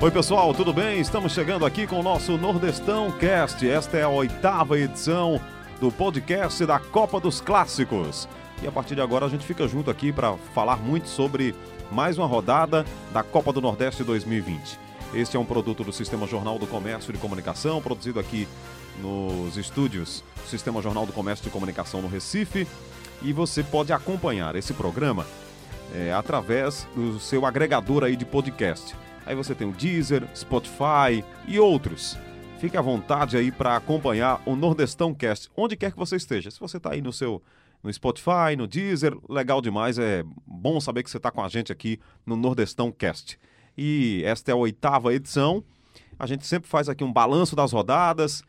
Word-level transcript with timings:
Oi, 0.00 0.12
pessoal, 0.12 0.54
tudo 0.54 0.72
bem? 0.72 1.00
Estamos 1.00 1.32
chegando 1.32 1.66
aqui 1.66 1.84
com 1.84 1.98
o 1.98 2.04
nosso 2.04 2.38
Nordestão 2.38 3.10
Cast. 3.10 3.68
Esta 3.68 3.96
é 3.96 4.04
a 4.04 4.08
oitava 4.08 4.78
edição 4.78 5.40
do 5.80 5.90
podcast 5.90 6.64
da 6.64 6.78
Copa 6.78 7.18
dos 7.18 7.40
Clássicos. 7.40 8.28
E 8.62 8.68
a 8.68 8.70
partir 8.70 8.94
de 8.94 9.00
agora 9.00 9.26
a 9.26 9.28
gente 9.28 9.44
fica 9.44 9.66
junto 9.66 9.90
aqui 9.90 10.12
para 10.12 10.36
falar 10.54 10.76
muito 10.76 11.08
sobre 11.08 11.52
mais 11.90 12.16
uma 12.16 12.28
rodada 12.28 12.86
da 13.12 13.24
Copa 13.24 13.52
do 13.52 13.60
Nordeste 13.60 14.04
2020. 14.04 14.78
Este 15.14 15.36
é 15.36 15.40
um 15.40 15.44
produto 15.44 15.82
do 15.82 15.92
Sistema 15.92 16.28
Jornal 16.28 16.60
do 16.60 16.66
Comércio 16.68 17.12
de 17.12 17.18
Comunicação, 17.18 17.82
produzido 17.82 18.20
aqui 18.20 18.46
nos 19.02 19.56
estúdios 19.56 20.22
do 20.36 20.48
Sistema 20.48 20.80
Jornal 20.80 21.06
do 21.06 21.12
Comércio 21.12 21.44
de 21.44 21.50
Comunicação 21.50 22.00
no 22.00 22.06
Recife. 22.06 22.68
E 23.20 23.32
você 23.32 23.64
pode 23.64 23.92
acompanhar 23.92 24.54
esse 24.54 24.72
programa 24.72 25.26
é, 25.92 26.12
através 26.12 26.86
do 26.94 27.18
seu 27.18 27.44
agregador 27.44 28.04
aí 28.04 28.14
de 28.14 28.24
podcast. 28.24 28.94
Aí 29.28 29.34
você 29.34 29.54
tem 29.54 29.68
o 29.68 29.72
Deezer, 29.72 30.26
Spotify 30.34 31.22
e 31.46 31.60
outros. 31.60 32.16
Fique 32.58 32.78
à 32.78 32.80
vontade 32.80 33.36
aí 33.36 33.52
para 33.52 33.76
acompanhar 33.76 34.40
o 34.46 34.56
Nordestão 34.56 35.14
Cast, 35.14 35.50
onde 35.54 35.76
quer 35.76 35.92
que 35.92 35.98
você 35.98 36.16
esteja. 36.16 36.50
Se 36.50 36.58
você 36.58 36.78
está 36.78 36.92
aí 36.92 37.02
no 37.02 37.12
seu 37.12 37.42
no 37.82 37.92
Spotify, 37.92 38.56
no 38.56 38.66
Deezer, 38.66 39.14
legal 39.28 39.60
demais. 39.60 39.98
É 39.98 40.24
bom 40.46 40.80
saber 40.80 41.02
que 41.02 41.10
você 41.10 41.18
está 41.18 41.30
com 41.30 41.42
a 41.42 41.48
gente 41.48 41.70
aqui 41.70 42.00
no 42.24 42.36
Nordestão 42.36 42.90
Cast. 42.90 43.38
E 43.76 44.22
esta 44.24 44.50
é 44.50 44.54
a 44.54 44.56
oitava 44.56 45.12
edição. 45.12 45.62
A 46.18 46.26
gente 46.26 46.46
sempre 46.46 46.66
faz 46.66 46.88
aqui 46.88 47.04
um 47.04 47.12
balanço 47.12 47.54
das 47.54 47.70
rodadas. 47.70 48.42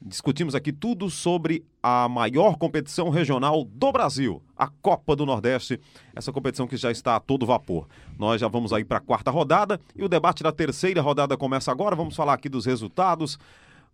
Discutimos 0.00 0.54
aqui 0.54 0.72
tudo 0.72 1.10
sobre 1.10 1.64
a 1.82 2.08
maior 2.08 2.56
competição 2.56 3.08
regional 3.08 3.64
do 3.64 3.92
Brasil, 3.92 4.42
a 4.56 4.68
Copa 4.68 5.16
do 5.16 5.24
Nordeste, 5.24 5.80
essa 6.14 6.32
competição 6.32 6.66
que 6.66 6.76
já 6.76 6.90
está 6.90 7.16
a 7.16 7.20
todo 7.20 7.46
vapor. 7.46 7.88
Nós 8.18 8.40
já 8.40 8.48
vamos 8.48 8.72
aí 8.72 8.84
para 8.84 8.98
a 8.98 9.00
quarta 9.00 9.30
rodada 9.30 9.80
e 9.96 10.04
o 10.04 10.08
debate 10.08 10.42
da 10.42 10.52
terceira 10.52 11.00
rodada 11.00 11.36
começa 11.36 11.70
agora. 11.70 11.96
Vamos 11.96 12.14
falar 12.14 12.34
aqui 12.34 12.48
dos 12.48 12.66
resultados, 12.66 13.38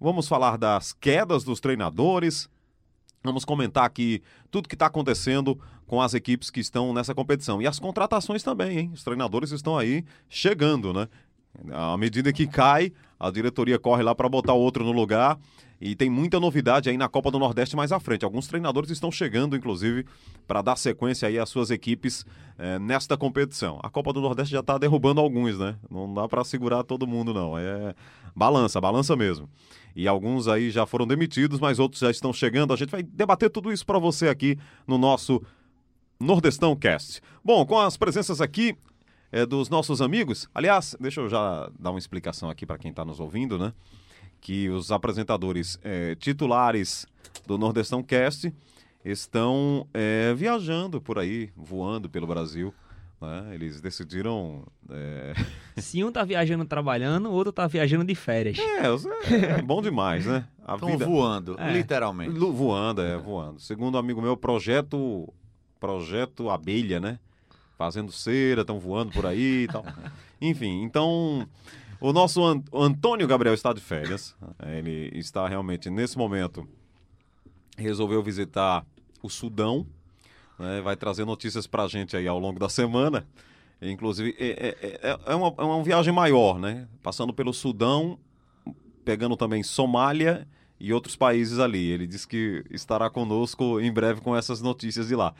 vamos 0.01 0.27
falar 0.27 0.59
das 0.59 0.92
quedas 0.92 1.45
dos 1.45 1.61
treinadores, 1.61 2.48
Vamos 3.27 3.45
comentar 3.45 3.84
aqui 3.84 4.23
tudo 4.53 4.69
que 4.69 4.77
está 4.77 4.87
acontecendo 4.87 5.59
com 5.84 6.01
as 6.01 6.14
equipes 6.14 6.48
que 6.48 6.61
estão 6.61 6.95
nessa 6.95 7.12
competição. 7.12 7.61
E 7.61 7.67
as 7.67 7.81
contratações 7.81 8.42
também, 8.42 8.79
hein? 8.79 8.91
Os 8.95 9.03
treinadores 9.03 9.51
estão 9.51 9.77
aí 9.77 10.05
chegando, 10.29 10.92
né? 10.92 11.09
À 11.73 11.97
medida 11.97 12.33
que 12.33 12.47
cai, 12.47 12.92
a 13.19 13.29
diretoria 13.31 13.81
corre 13.81 14.05
lá 14.05 14.14
para 14.14 14.29
botar 14.29 14.53
outro 14.53 14.84
no 14.84 14.92
lugar. 14.92 15.37
E 15.81 15.95
tem 15.95 16.09
muita 16.09 16.41
novidade 16.41 16.89
aí 16.89 16.97
na 16.97 17.09
Copa 17.09 17.31
do 17.31 17.39
Nordeste 17.39 17.77
mais 17.77 17.93
à 17.93 18.01
frente. 18.01 18.25
Alguns 18.25 18.47
treinadores 18.47 18.91
estão 18.91 19.11
chegando, 19.11 19.57
inclusive, 19.57 20.07
para 20.47 20.63
dar 20.63 20.77
sequência 20.77 21.29
aí 21.29 21.39
às 21.39 21.49
suas 21.49 21.71
equipes 21.71 22.25
é, 22.59 22.79
nesta 22.79 23.17
competição. 23.17 23.79
A 23.83 23.91
Copa 23.91 24.13
do 24.13 24.21
Nordeste 24.21 24.53
já 24.53 24.61
está 24.61 24.79
derrubando 24.79 25.21
alguns, 25.21 25.59
né? 25.59 25.77
Não 25.91 26.13
dá 26.13 26.27
para 26.27 26.43
segurar 26.45 26.83
todo 26.83 27.07
mundo, 27.07 27.35
não. 27.35 27.59
É 27.59 27.95
balança, 28.35 28.81
balança 28.81 29.15
mesmo. 29.15 29.49
E 29.95 30.09
alguns 30.09 30.49
aí 30.49 30.71
já 30.71 30.87
foram 30.87 31.07
demitidos, 31.07 31.61
mas 31.61 31.79
outros 31.79 32.01
já 32.01 32.11
estão 32.11 32.33
chegando. 32.33 32.73
A 32.73 32.77
gente 32.77 32.91
vai 32.91 33.03
debater 33.03 33.51
tudo 33.51 33.73
isso 33.73 33.85
para 33.85 33.99
você 33.99 34.29
aqui 34.29 34.59
no 34.87 34.97
nosso 34.97 35.43
Nordestão 36.19 36.75
Cast. 36.75 37.21
Bom, 37.45 37.65
com 37.67 37.79
as 37.79 37.97
presenças 37.97 38.41
aqui 38.41 38.77
é, 39.31 39.45
dos 39.45 39.69
nossos 39.69 40.01
amigos. 40.01 40.49
Aliás, 40.55 40.97
deixa 40.99 41.21
eu 41.21 41.29
já 41.29 41.71
dar 41.79 41.91
uma 41.91 41.99
explicação 41.99 42.49
aqui 42.49 42.65
para 42.65 42.79
quem 42.79 42.91
está 42.91 43.05
nos 43.05 43.21
ouvindo, 43.21 43.59
né? 43.59 43.73
Que 44.41 44.69
os 44.69 44.92
apresentadores 44.92 45.79
é, 45.83 46.15
titulares 46.15 47.06
do 47.47 47.59
Nordestão 47.59 48.02
Cast 48.02 48.52
estão 49.05 49.86
é, 49.95 50.35
viajando 50.35 51.01
por 51.01 51.19
aí, 51.19 51.51
voando 51.57 52.08
pelo 52.08 52.27
Brasil. 52.27 52.74
Né? 53.20 53.55
Eles 53.55 53.80
decidiram. 53.80 54.64
É... 54.91 55.33
Se 55.80 56.02
um 56.05 56.13
tá 56.13 56.23
viajando 56.23 56.64
trabalhando, 56.64 57.29
o 57.29 57.33
outro 57.33 57.52
tá 57.52 57.67
viajando 57.67 58.05
de 58.05 58.14
férias. 58.14 58.58
É, 58.58 59.58
é 59.58 59.63
bom 59.63 59.80
demais, 59.80 60.27
né? 60.27 60.47
Estão 60.61 60.89
vida... 60.91 61.07
voando, 61.07 61.57
é. 61.58 61.73
literalmente. 61.73 62.39
Voando, 62.39 63.01
é, 63.01 63.17
voando. 63.17 63.61
Segundo 63.61 63.95
um 63.95 63.98
amigo 63.98 64.20
meu, 64.20 64.36
projeto. 64.36 65.33
Projeto 65.79 66.48
Abelha, 66.51 66.98
né? 66.98 67.18
Fazendo 67.77 68.11
cera, 68.11 68.63
estão 68.63 68.79
voando 68.79 69.13
por 69.13 69.27
aí 69.27 69.64
e 69.64 69.68
tal. 69.68 69.85
Enfim, 70.41 70.83
então. 70.83 71.47
O 72.01 72.12
nosso 72.12 72.42
Antônio 72.73 73.27
Gabriel 73.27 73.55
está 73.55 73.73
de 73.73 73.80
férias. 73.80 74.36
Ele 74.67 75.11
está 75.14 75.48
realmente, 75.48 75.89
nesse 75.89 76.18
momento, 76.18 76.67
resolveu 77.77 78.23
visitar 78.23 78.84
o 79.23 79.30
Sudão. 79.30 79.86
Né? 80.58 80.80
Vai 80.80 80.96
trazer 80.96 81.24
notícias 81.24 81.67
para 81.67 81.85
a 81.85 81.89
gente 81.89 82.17
aí 82.17 82.29
ao 82.29 82.39
longo 82.39 82.58
da 82.58 82.68
semana. 82.68 83.27
Inclusive, 83.80 84.35
é, 84.39 84.46
é, 84.46 85.11
é, 85.11 85.18
é, 85.27 85.35
uma, 85.35 85.55
é 85.58 85.62
uma 85.62 85.83
viagem 85.83 86.12
maior, 86.12 86.58
né? 86.58 86.89
Passando 87.02 87.33
pelo 87.33 87.52
Sudão, 87.52 88.18
pegando 89.05 89.36
também 89.36 89.62
Somália 89.62 90.48
e 90.80 90.92
outros 90.92 91.14
países 91.14 91.58
ali. 91.58 91.90
Ele 91.90 92.06
disse 92.06 92.27
que 92.27 92.64
estará 92.70 93.11
conosco 93.11 93.80
em 93.80 93.92
breve 93.92 94.20
com 94.20 94.35
essas 94.35 94.62
notícias 94.62 95.08
de 95.08 95.14
lá. 95.14 95.35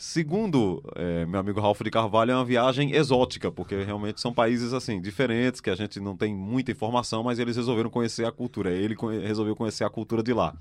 Segundo 0.00 0.82
é, 0.96 1.26
meu 1.26 1.38
amigo 1.38 1.60
Ralph 1.60 1.82
de 1.82 1.90
Carvalho, 1.90 2.30
é 2.30 2.34
uma 2.34 2.42
viagem 2.42 2.92
exótica, 2.94 3.52
porque 3.52 3.84
realmente 3.84 4.18
são 4.18 4.32
países 4.32 4.72
assim 4.72 4.98
diferentes, 4.98 5.60
que 5.60 5.68
a 5.68 5.74
gente 5.74 6.00
não 6.00 6.16
tem 6.16 6.34
muita 6.34 6.72
informação, 6.72 7.22
mas 7.22 7.38
eles 7.38 7.54
resolveram 7.54 7.90
conhecer 7.90 8.24
a 8.24 8.32
cultura. 8.32 8.70
Ele 8.70 8.96
resolveu 9.22 9.54
conhecer 9.54 9.84
a 9.84 9.90
cultura 9.90 10.22
de 10.22 10.32
lá. 10.32 10.54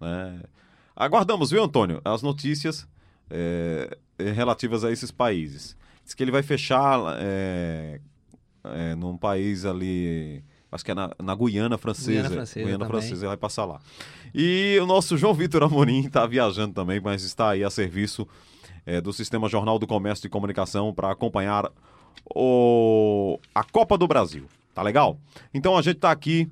Né? 0.00 0.42
Aguardamos, 0.94 1.50
viu, 1.50 1.60
Antônio, 1.60 2.00
as 2.04 2.22
notícias 2.22 2.86
é, 3.28 3.98
relativas 4.16 4.84
a 4.84 4.92
esses 4.92 5.10
países. 5.10 5.76
Diz 6.04 6.14
que 6.14 6.22
ele 6.22 6.30
vai 6.30 6.44
fechar 6.44 7.00
é, 7.18 8.00
é, 8.62 8.94
num 8.94 9.16
país 9.16 9.64
ali 9.64 10.44
acho 10.70 10.84
que 10.84 10.92
é 10.92 10.94
na, 10.94 11.10
na 11.20 11.34
Guiana 11.34 11.78
Francesa. 11.78 12.12
Guiana 12.12 12.30
Francesa, 12.30 12.64
Guiana 12.64 12.86
Francesa, 12.86 13.26
vai 13.26 13.36
passar 13.36 13.64
lá. 13.64 13.80
E 14.32 14.78
o 14.80 14.86
nosso 14.86 15.18
João 15.18 15.34
Vitor 15.34 15.64
Amorim 15.64 16.06
está 16.06 16.24
viajando 16.26 16.74
também, 16.74 17.00
mas 17.00 17.24
está 17.24 17.50
aí 17.50 17.64
a 17.64 17.70
serviço 17.70 18.24
é, 18.88 19.02
do 19.02 19.12
Sistema 19.12 19.50
Jornal 19.50 19.78
do 19.78 19.86
Comércio 19.86 20.26
e 20.26 20.30
Comunicação 20.30 20.94
para 20.94 21.12
acompanhar 21.12 21.70
o... 22.34 23.38
a 23.54 23.62
Copa 23.62 23.98
do 23.98 24.08
Brasil. 24.08 24.46
Tá 24.72 24.80
legal? 24.80 25.18
Então 25.52 25.76
a 25.76 25.82
gente 25.82 25.96
está 25.96 26.10
aqui 26.10 26.48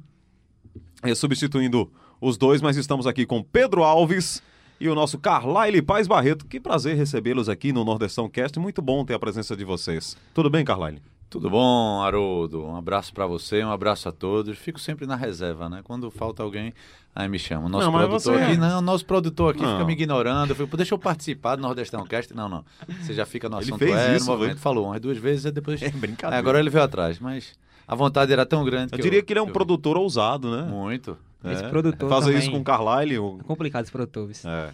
é, 1.02 1.14
substituindo 1.14 1.90
os 2.20 2.36
dois, 2.36 2.60
mas 2.60 2.76
estamos 2.76 3.06
aqui 3.06 3.24
com 3.24 3.42
Pedro 3.42 3.82
Alves 3.82 4.42
e 4.78 4.86
o 4.86 4.94
nosso 4.94 5.18
Carlyle 5.18 5.80
Paz 5.80 6.06
Barreto. 6.06 6.44
Que 6.44 6.60
prazer 6.60 6.94
recebê-los 6.94 7.48
aqui 7.48 7.72
no 7.72 7.84
Nordestão 7.84 8.28
Cast. 8.28 8.58
Muito 8.58 8.82
bom 8.82 9.02
ter 9.02 9.14
a 9.14 9.18
presença 9.18 9.56
de 9.56 9.64
vocês. 9.64 10.14
Tudo 10.34 10.50
bem, 10.50 10.62
Carlyle? 10.62 11.00
Tudo 11.30 11.48
bom, 11.48 12.02
Haroldo? 12.02 12.66
Um 12.66 12.76
abraço 12.76 13.14
para 13.14 13.26
você, 13.26 13.64
um 13.64 13.70
abraço 13.70 14.10
a 14.10 14.12
todos. 14.12 14.58
Fico 14.58 14.78
sempre 14.78 15.06
na 15.06 15.16
reserva, 15.16 15.70
né? 15.70 15.80
Quando 15.82 16.10
falta 16.10 16.42
alguém, 16.42 16.74
aí 17.16 17.28
me 17.28 17.38
chama. 17.38 17.66
O 17.66 17.68
nosso 17.68 17.90
não, 17.90 17.98
produtor 17.98 18.40
aqui, 18.40 18.52
é... 18.52 18.56
não, 18.56 18.82
nosso 18.82 19.06
produtor 19.06 19.54
aqui 19.54 19.62
não. 19.62 19.72
fica 19.72 19.84
me 19.86 19.92
ignorando. 19.94 20.50
Eu 20.50 20.54
fico, 20.54 20.76
deixa 20.76 20.94
eu 20.94 20.98
participar 20.98 21.56
do 21.56 21.62
Nordestão 21.62 22.06
Cast. 22.06 22.34
Não, 22.34 22.48
não. 22.48 22.64
Você 23.00 23.14
já 23.14 23.24
fica 23.24 23.48
no 23.48 23.56
assunto 23.56 23.82
ele 23.82 23.92
fez 23.92 24.08
é, 24.08 24.16
isso, 24.16 24.26
no 24.26 24.32
movimento. 24.32 24.60
Falou 24.60 24.86
umas 24.86 25.00
duas 25.00 25.16
vezes, 25.16 25.50
depois. 25.50 25.80
É 25.86 25.90
brincadeira. 25.90 26.38
Agora 26.38 26.58
ele 26.58 26.68
veio 26.68 26.84
atrás, 26.84 27.18
mas 27.18 27.54
a 27.88 27.94
vontade 27.94 28.32
era 28.32 28.44
tão 28.44 28.64
grande 28.64 28.92
eu 28.92 28.96
que 28.96 29.02
diria 29.02 29.20
eu, 29.20 29.24
que 29.24 29.32
ele 29.32 29.40
é 29.40 29.42
um 29.42 29.50
produtor 29.50 29.96
ousado, 29.96 30.54
né? 30.54 30.62
Muito. 30.62 31.16
Esse 31.44 31.64
é. 31.64 31.68
produtor. 31.68 32.08
Fazer 32.08 32.26
também... 32.26 32.40
isso 32.40 32.50
com 32.50 32.58
o 32.58 32.64
Carlyle. 32.64 33.14
É 33.14 33.42
complicado 33.44 33.84
esse 33.84 33.92
produtor. 33.92 34.30
É. 34.44 34.70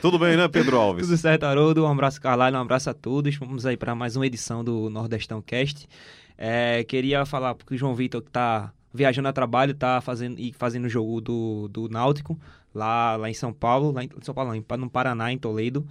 Tudo 0.00 0.18
bem, 0.18 0.36
né, 0.36 0.46
Pedro 0.48 0.76
Alves? 0.78 1.06
Tudo 1.06 1.16
certo, 1.16 1.44
Haroldo. 1.44 1.84
Um 1.84 1.90
abraço, 1.90 2.20
Carlyle. 2.20 2.56
Um 2.56 2.60
abraço 2.60 2.90
a 2.90 2.94
todos. 2.94 3.34
Vamos 3.36 3.66
aí 3.66 3.76
para 3.76 3.94
mais 3.94 4.14
uma 4.14 4.26
edição 4.26 4.62
do 4.62 4.88
Nordestão 4.88 5.42
Cast. 5.42 5.88
É, 6.36 6.84
queria 6.84 7.24
falar 7.24 7.54
porque 7.54 7.74
o 7.74 7.78
João 7.78 7.94
Vitor 7.94 8.22
que 8.22 8.30
tá 8.30 8.72
viajando 8.92 9.28
a 9.28 9.32
trabalho, 9.32 9.74
tá 9.74 10.00
fazendo 10.00 10.38
e 10.38 10.52
fazendo 10.52 10.84
o 10.84 10.88
jogo 10.88 11.20
do, 11.20 11.68
do 11.68 11.88
Náutico 11.88 12.38
lá, 12.74 13.16
lá 13.16 13.30
em 13.30 13.34
São 13.34 13.52
Paulo, 13.52 13.92
lá 13.92 14.04
em 14.04 14.10
São 14.22 14.34
Paulo, 14.34 14.54
não, 14.54 14.78
no 14.78 14.90
Paraná, 14.90 15.32
em 15.32 15.38
Toledo. 15.38 15.86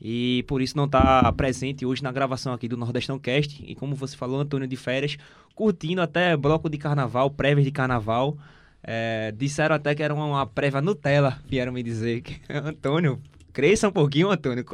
E 0.00 0.44
por 0.48 0.62
isso 0.62 0.76
não 0.76 0.86
está 0.86 1.30
presente 1.32 1.84
hoje 1.84 2.02
na 2.02 2.10
gravação 2.10 2.54
aqui 2.54 2.66
do 2.66 2.76
Nordestão 2.76 3.18
Cast. 3.18 3.62
E 3.66 3.74
como 3.74 3.94
você 3.94 4.16
falou, 4.16 4.40
Antônio 4.40 4.66
de 4.66 4.76
férias, 4.76 5.18
curtindo 5.54 6.00
até 6.00 6.34
bloco 6.36 6.70
de 6.70 6.78
carnaval, 6.78 7.30
prévias 7.30 7.66
de 7.66 7.70
carnaval. 7.70 8.36
É, 8.82 9.30
disseram 9.36 9.74
até 9.74 9.94
que 9.94 10.02
era 10.02 10.14
uma, 10.14 10.24
uma 10.24 10.46
prévia 10.46 10.80
Nutella, 10.80 11.38
vieram 11.46 11.70
me 11.70 11.82
dizer. 11.82 12.22
Que, 12.22 12.40
Antônio, 12.48 13.20
cresça 13.52 13.88
um 13.88 13.92
pouquinho, 13.92 14.30
Antônio. 14.30 14.64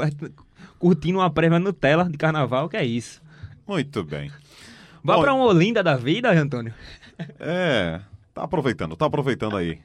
Curtindo 0.78 1.18
uma 1.18 1.30
prévia 1.30 1.58
Nutella 1.58 2.08
de 2.08 2.16
carnaval, 2.16 2.68
que 2.68 2.76
é 2.76 2.84
isso. 2.84 3.20
Muito 3.66 4.04
bem. 4.04 4.30
Vá 5.02 5.18
para 5.18 5.34
uma 5.34 5.44
Olinda 5.44 5.82
da 5.82 5.96
vida, 5.96 6.30
Antônio. 6.30 6.72
É, 7.38 8.00
tá 8.34 8.44
aproveitando, 8.44 8.96
tá 8.96 9.06
aproveitando 9.06 9.56
aí. 9.56 9.78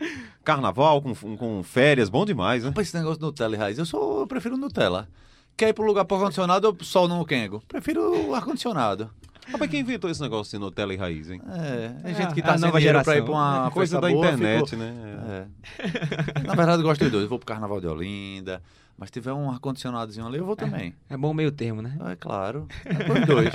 Carnaval 0.44 1.02
com, 1.02 1.14
com 1.38 1.64
férias, 1.64 2.10
bom 2.10 2.26
demais, 2.26 2.64
né? 2.64 2.70
Rapaz, 2.70 2.88
esse 2.88 2.98
negócio 2.98 3.20
de 3.20 3.26
Nutella 3.26 3.56
e 3.56 3.60
raiz, 3.60 3.78
eu, 3.78 3.86
sou, 3.86 4.22
eu 4.22 4.28
prefiro 4.28 4.58
Nutella. 4.58 5.08
Quer 5.56 5.70
ir 5.70 5.74
pro 5.74 5.86
lugar 5.86 6.06
para 6.06 6.18
ar-condicionado 6.18 6.68
ou 6.68 6.84
sol 6.84 7.08
no 7.08 7.24
Kengo? 7.26 7.62
Prefiro 7.68 8.30
o 8.30 8.34
ar-condicionado. 8.34 9.10
Rapaz, 9.52 9.70
quem 9.70 9.82
inventou 9.82 10.10
esse 10.10 10.22
negócio 10.22 10.58
de 10.58 10.64
Nutella 10.64 10.94
e 10.94 10.98
raiz, 10.98 11.30
hein? 11.30 11.42
É, 11.50 11.90
tem 12.02 12.12
é, 12.12 12.16
gente 12.16 12.34
que 12.34 12.42
tá 12.42 12.58
sem 12.58 12.72
dinheiro 12.72 13.04
pra 13.04 13.18
ir 13.18 13.24
pra 13.24 13.32
uma 13.32 13.68
é, 13.68 13.72
coisa 13.72 14.00
da 14.00 14.10
boa, 14.10 14.26
internet, 14.26 14.70
ficou... 14.70 14.86
né? 14.86 15.48
É. 15.80 16.44
Na 16.48 16.56
verdade, 16.56 16.82
eu 16.82 16.88
gosto 16.88 17.04
de 17.04 17.10
dois. 17.10 17.24
Eu 17.24 17.30
vou 17.30 17.38
pro 17.38 17.46
Carnaval 17.46 17.82
de 17.82 17.88
Olinda, 17.88 18.62
mas 18.98 19.08
se 19.10 19.14
tiver 19.14 19.34
um 19.34 19.50
ar-condicionadozinho 19.50 20.26
ali, 20.26 20.38
eu 20.38 20.46
vou 20.46 20.56
também. 20.56 20.96
É, 21.10 21.16
é 21.16 21.18
bom 21.18 21.34
meio 21.34 21.52
termo, 21.52 21.82
né? 21.82 21.98
É 22.12 22.16
claro. 22.16 22.68
É 22.86 23.26
dois. 23.26 23.52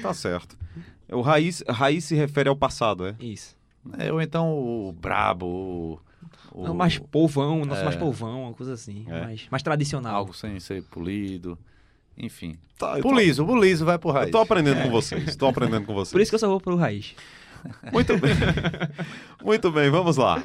Tá 0.00 0.14
certo. 0.14 0.56
O 1.12 1.20
raiz, 1.20 1.62
raiz 1.68 2.04
se 2.04 2.14
refere 2.14 2.48
ao 2.48 2.56
passado, 2.56 3.06
é? 3.06 3.16
Isso. 3.20 3.56
É, 3.98 4.12
ou 4.12 4.20
então 4.20 4.52
o 4.52 4.92
brabo, 4.92 5.46
o... 5.46 6.00
o... 6.52 6.64
Não, 6.64 6.74
mais 6.74 6.98
povão, 6.98 7.64
nosso 7.64 7.80
é... 7.80 7.84
mais 7.84 7.96
povão, 7.96 8.44
uma 8.44 8.52
coisa 8.52 8.74
assim, 8.74 9.04
é. 9.08 9.20
mais, 9.22 9.48
mais 9.50 9.62
tradicional. 9.62 10.14
Algo 10.14 10.34
sem 10.34 10.60
ser 10.60 10.82
polido. 10.84 11.58
Enfim. 12.16 12.58
Tá, 12.78 12.98
pro 12.98 13.14
liso, 13.14 13.44
o 13.44 13.58
liso 13.58 13.84
vai 13.84 13.98
pro 13.98 14.10
raiz. 14.10 14.26
Eu 14.26 14.32
tô 14.32 14.38
aprendendo 14.38 14.80
é. 14.80 14.82
com 14.82 14.90
vocês, 14.90 15.36
tô 15.36 15.46
aprendendo 15.46 15.86
com 15.86 15.94
vocês. 15.94 16.12
Por 16.12 16.20
isso 16.20 16.30
que 16.30 16.34
eu 16.34 16.38
só 16.38 16.48
vou 16.48 16.60
pro 16.60 16.76
raiz. 16.76 17.14
Muito 17.92 18.16
bem. 18.18 18.34
Muito 19.42 19.70
bem, 19.70 19.90
vamos 19.90 20.16
lá. 20.16 20.42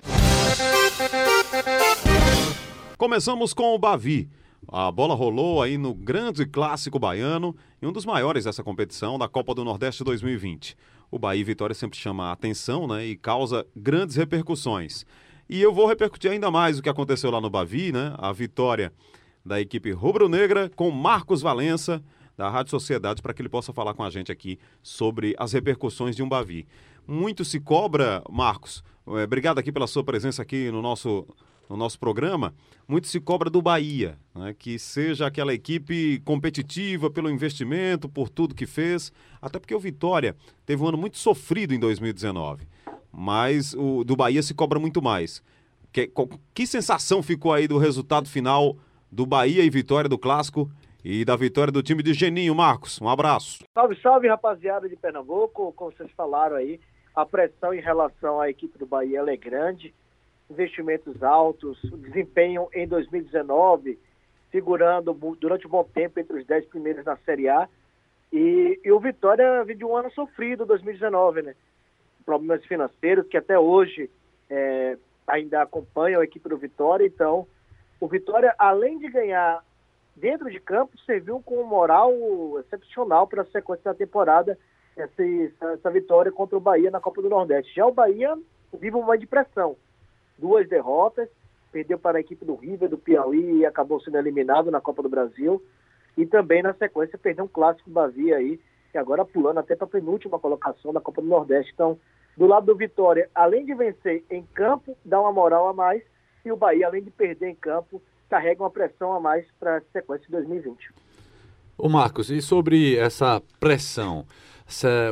Começamos 2.97 3.53
com 3.53 3.75
o 3.75 3.79
Bavi. 3.79 4.29
A 4.67 4.91
bola 4.91 5.13
rolou 5.13 5.61
aí 5.61 5.77
no 5.77 5.93
grande 5.93 6.45
clássico 6.45 6.97
baiano 6.97 7.55
e 7.81 7.85
um 7.85 7.91
dos 7.91 8.05
maiores 8.05 8.45
dessa 8.45 8.63
competição 8.63 9.17
da 9.17 9.27
Copa 9.27 9.53
do 9.53 9.63
Nordeste 9.63 10.03
2020. 10.03 10.75
O 11.11 11.19
Bahia 11.19 11.45
Vitória 11.45 11.75
sempre 11.75 11.97
chama 11.97 12.25
a 12.25 12.31
atenção 12.31 12.87
né, 12.87 13.05
e 13.05 13.15
causa 13.15 13.65
grandes 13.75 14.15
repercussões. 14.15 15.05
E 15.47 15.61
eu 15.61 15.73
vou 15.73 15.87
repercutir 15.87 16.31
ainda 16.31 16.49
mais 16.49 16.79
o 16.79 16.81
que 16.81 16.89
aconteceu 16.89 17.29
lá 17.29 17.39
no 17.39 17.49
Bavi, 17.49 17.91
né? 17.91 18.15
A 18.17 18.31
vitória 18.31 18.91
da 19.45 19.61
equipe 19.61 19.91
rubro-negra 19.91 20.71
com 20.75 20.89
Marcos 20.89 21.41
Valença, 21.41 22.03
da 22.35 22.49
Rádio 22.49 22.71
Sociedade, 22.71 23.21
para 23.21 23.33
que 23.33 23.41
ele 23.41 23.49
possa 23.49 23.71
falar 23.71 23.93
com 23.93 24.03
a 24.03 24.09
gente 24.09 24.31
aqui 24.31 24.57
sobre 24.81 25.35
as 25.37 25.53
repercussões 25.53 26.15
de 26.15 26.23
um 26.23 26.27
Bavi. 26.27 26.67
Muito 27.07 27.45
se 27.45 27.59
cobra, 27.59 28.23
Marcos, 28.29 28.83
é, 29.07 29.23
obrigado 29.23 29.59
aqui 29.59 29.71
pela 29.71 29.85
sua 29.85 30.03
presença 30.03 30.41
aqui 30.41 30.71
no 30.71 30.81
nosso, 30.81 31.27
no 31.69 31.75
nosso 31.75 31.99
programa. 31.99 32.53
Muito 32.87 33.07
se 33.07 33.19
cobra 33.19 33.49
do 33.49 33.61
Bahia, 33.61 34.17
né, 34.33 34.55
que 34.57 34.77
seja 34.77 35.25
aquela 35.25 35.53
equipe 35.53 36.19
competitiva 36.25 37.09
pelo 37.09 37.29
investimento, 37.29 38.07
por 38.07 38.29
tudo 38.29 38.55
que 38.55 38.65
fez, 38.65 39.11
até 39.41 39.59
porque 39.59 39.73
o 39.73 39.79
Vitória 39.79 40.35
teve 40.65 40.83
um 40.83 40.87
ano 40.87 40.97
muito 40.97 41.17
sofrido 41.17 41.73
em 41.73 41.79
2019. 41.79 42.67
Mas 43.11 43.73
o 43.73 44.03
do 44.03 44.15
Bahia 44.15 44.43
se 44.43 44.53
cobra 44.53 44.79
muito 44.79 45.01
mais. 45.01 45.41
Que, 45.91 46.11
que 46.53 46.67
sensação 46.67 47.23
ficou 47.23 47.53
aí 47.53 47.67
do 47.67 47.77
resultado 47.77 48.27
final 48.27 48.75
do 49.09 49.25
Bahia 49.25 49.63
e 49.63 49.69
Vitória 49.69 50.09
do 50.09 50.17
Clássico 50.17 50.69
e 51.03 51.23
da 51.23 51.35
vitória 51.35 51.71
do 51.71 51.81
time 51.81 52.03
de 52.03 52.13
Geninho, 52.13 52.53
Marcos? 52.53 52.99
Um 52.99 53.07
abraço. 53.07 53.59
Salve, 53.73 53.95
salve, 54.01 54.27
rapaziada 54.27 54.89
de 54.89 54.95
Pernambuco. 54.97 55.71
Como 55.73 55.91
vocês 55.91 56.11
falaram 56.17 56.57
aí, 56.57 56.79
a 57.15 57.25
pressão 57.25 57.73
em 57.73 57.79
relação 57.79 58.41
à 58.41 58.49
equipe 58.49 58.77
do 58.77 58.85
Bahia 58.85 59.21
é 59.21 59.37
grande, 59.37 59.93
investimentos 60.49 61.21
altos, 61.23 61.79
desempenho 61.81 62.67
em 62.73 62.87
2019, 62.87 63.99
figurando 64.51 65.13
durante 65.39 65.67
um 65.67 65.69
bom 65.69 65.83
tempo 65.83 66.19
entre 66.19 66.37
os 66.37 66.45
10 66.45 66.65
primeiros 66.67 67.05
na 67.05 67.17
Série 67.17 67.49
A. 67.49 67.67
E, 68.31 68.79
e 68.83 68.91
o 68.91 68.99
Vitória 68.99 69.63
vive 69.63 69.83
um 69.83 69.95
ano 69.95 70.11
sofrido, 70.11 70.65
2019, 70.65 71.41
né? 71.41 71.55
Problemas 72.25 72.65
financeiros 72.65 73.27
que 73.27 73.37
até 73.37 73.57
hoje 73.57 74.09
é, 74.49 74.97
ainda 75.27 75.61
acompanham 75.61 76.21
a 76.21 76.23
equipe 76.23 76.47
do 76.47 76.57
Vitória. 76.57 77.05
Então, 77.05 77.47
o 77.99 78.07
Vitória, 78.07 78.53
além 78.57 78.97
de 78.97 79.09
ganhar 79.09 79.63
dentro 80.15 80.49
de 80.49 80.59
campo, 80.59 80.97
serviu 80.99 81.41
com 81.41 81.61
um 81.61 81.67
moral 81.67 82.11
excepcional 82.59 83.27
para 83.27 83.41
a 83.41 83.45
sequência 83.45 83.91
da 83.91 83.93
temporada 83.93 84.57
essa, 84.95 85.23
essa 85.73 85.91
vitória 85.91 86.31
contra 86.31 86.57
o 86.57 86.61
Bahia 86.61 86.89
na 86.89 87.01
Copa 87.01 87.21
do 87.21 87.29
Nordeste. 87.29 87.75
Já 87.75 87.85
o 87.85 87.91
Bahia 87.91 88.37
vive 88.79 88.95
uma 88.95 89.17
depressão. 89.17 89.75
Duas 90.37 90.67
derrotas, 90.67 91.29
perdeu 91.71 91.97
para 91.97 92.17
a 92.17 92.21
equipe 92.21 92.45
do 92.45 92.55
River, 92.55 92.89
do 92.89 92.97
Piauí 92.97 93.59
e 93.59 93.65
acabou 93.65 93.99
sendo 94.01 94.17
eliminado 94.17 94.69
na 94.71 94.81
Copa 94.81 95.03
do 95.03 95.09
Brasil. 95.09 95.61
E 96.17 96.25
também 96.25 96.63
na 96.63 96.73
sequência 96.73 97.17
perdeu 97.17 97.45
um 97.45 97.49
clássico 97.49 97.89
Bahia 97.89 98.37
aí, 98.37 98.59
que 98.91 98.97
agora 98.97 99.25
pulando 99.25 99.59
até 99.59 99.75
para 99.75 99.85
a 99.85 99.89
penúltima 99.89 100.39
colocação 100.39 100.93
da 100.93 101.01
Copa 101.01 101.21
do 101.21 101.27
Nordeste. 101.27 101.71
Então, 101.73 101.99
do 102.37 102.45
lado 102.45 102.65
do 102.65 102.75
Vitória, 102.75 103.29
além 103.35 103.65
de 103.65 103.73
vencer 103.73 104.23
em 104.29 104.43
campo, 104.53 104.97
dá 105.03 105.19
uma 105.19 105.31
moral 105.31 105.67
a 105.67 105.73
mais. 105.73 106.01
E 106.45 106.51
o 106.51 106.55
Bahia, 106.55 106.87
além 106.87 107.03
de 107.03 107.11
perder 107.11 107.49
em 107.49 107.55
campo, 107.55 108.01
carrega 108.29 108.63
uma 108.63 108.69
pressão 108.69 109.13
a 109.13 109.19
mais 109.19 109.45
para 109.59 109.77
a 109.77 109.81
sequência 109.91 110.25
de 110.25 110.31
2020. 110.31 110.91
Ô 111.77 111.89
Marcos, 111.89 112.29
e 112.29 112.41
sobre 112.41 112.95
essa 112.95 113.41
pressão? 113.59 114.25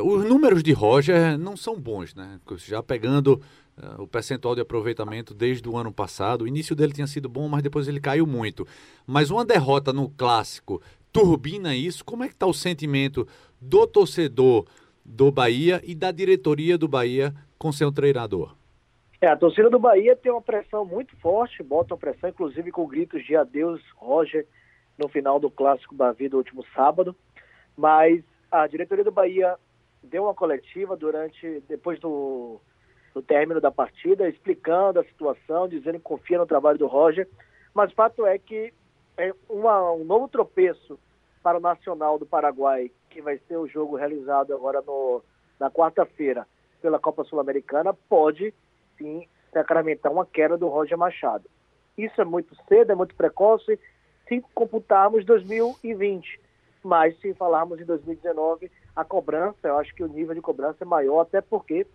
Os 0.02 0.24
números 0.24 0.62
de 0.62 0.72
Roger 0.72 1.38
não 1.38 1.56
são 1.56 1.78
bons, 1.78 2.14
né? 2.14 2.40
Já 2.56 2.82
pegando 2.82 3.40
uh, 3.76 4.02
o 4.02 4.06
percentual 4.06 4.54
de 4.54 4.60
aproveitamento 4.60 5.34
desde 5.34 5.68
o 5.68 5.76
ano 5.76 5.92
passado, 5.92 6.42
o 6.42 6.48
início 6.48 6.74
dele 6.74 6.92
tinha 6.92 7.06
sido 7.06 7.28
bom, 7.28 7.48
mas 7.48 7.62
depois 7.62 7.88
ele 7.88 8.00
caiu 8.00 8.26
muito. 8.26 8.66
Mas 9.06 9.30
uma 9.30 9.44
derrota 9.44 9.92
no 9.92 10.08
clássico 10.10 10.82
turbina 11.12 11.76
isso? 11.76 12.04
Como 12.04 12.24
é 12.24 12.28
que 12.28 12.34
está 12.34 12.46
o 12.46 12.52
sentimento 12.52 13.26
do 13.60 13.86
torcedor 13.86 14.66
do 15.04 15.30
Bahia 15.30 15.80
e 15.84 15.94
da 15.94 16.10
diretoria 16.10 16.76
do 16.76 16.88
Bahia 16.88 17.32
com 17.58 17.70
seu 17.70 17.92
treinador? 17.92 18.56
É, 19.20 19.28
a 19.28 19.36
torcida 19.36 19.70
do 19.70 19.78
Bahia 19.78 20.16
tem 20.16 20.32
uma 20.32 20.42
pressão 20.42 20.84
muito 20.84 21.16
forte, 21.16 21.62
bota 21.62 21.94
uma 21.94 22.00
pressão, 22.00 22.28
inclusive 22.28 22.70
com 22.70 22.86
gritos 22.86 23.24
de 23.24 23.36
adeus, 23.36 23.80
Roger, 23.96 24.46
no 24.98 25.08
final 25.08 25.40
do 25.40 25.50
clássico 25.50 25.94
Bavi 25.94 26.28
do 26.28 26.36
último 26.36 26.64
sábado. 26.74 27.16
Mas 27.76 28.22
a 28.50 28.66
diretoria 28.66 29.04
do 29.04 29.12
Bahia 29.12 29.56
deu 30.02 30.24
uma 30.24 30.34
coletiva 30.34 30.96
durante, 30.96 31.62
depois 31.68 31.98
do, 32.00 32.60
do 33.14 33.22
término 33.22 33.60
da 33.60 33.70
partida, 33.70 34.28
explicando 34.28 34.98
a 34.98 35.04
situação, 35.04 35.68
dizendo 35.68 35.98
que 35.98 36.04
confia 36.04 36.36
no 36.36 36.46
trabalho 36.46 36.76
do 36.76 36.88
Roger. 36.88 37.28
Mas 37.72 37.92
fato 37.92 38.26
é 38.26 38.36
que 38.38 38.74
é 39.16 39.32
uma, 39.48 39.92
um 39.92 40.04
novo 40.04 40.28
tropeço 40.28 40.98
para 41.42 41.58
o 41.58 41.60
Nacional 41.60 42.18
do 42.18 42.26
Paraguai, 42.26 42.90
que 43.08 43.22
vai 43.22 43.38
ser 43.46 43.56
o 43.56 43.68
jogo 43.68 43.96
realizado 43.96 44.52
agora 44.52 44.82
no, 44.82 45.22
na 45.60 45.70
quarta-feira 45.70 46.46
pela 46.82 46.98
Copa 46.98 47.24
Sul-Americana, 47.24 47.94
pode 47.94 48.52
sim 48.98 49.26
sacramentar 49.52 50.10
uma 50.10 50.26
queda 50.26 50.58
do 50.58 50.68
Roger 50.68 50.98
Machado. 50.98 51.48
Isso 51.96 52.20
é 52.20 52.24
muito 52.24 52.56
cedo, 52.68 52.90
é 52.90 52.94
muito 52.94 53.14
precoce, 53.14 53.78
se 54.28 54.42
computarmos 54.52 55.24
2020. 55.24 56.40
Mas 56.82 57.18
se 57.20 57.32
falarmos 57.34 57.80
em 57.80 57.84
2019, 57.84 58.70
a 58.94 59.04
cobrança, 59.04 59.68
eu 59.68 59.78
acho 59.78 59.94
que 59.94 60.02
o 60.02 60.08
nível 60.08 60.34
de 60.34 60.40
cobrança 60.40 60.78
é 60.82 60.84
maior, 60.84 61.20
até 61.20 61.40
porque 61.40 61.86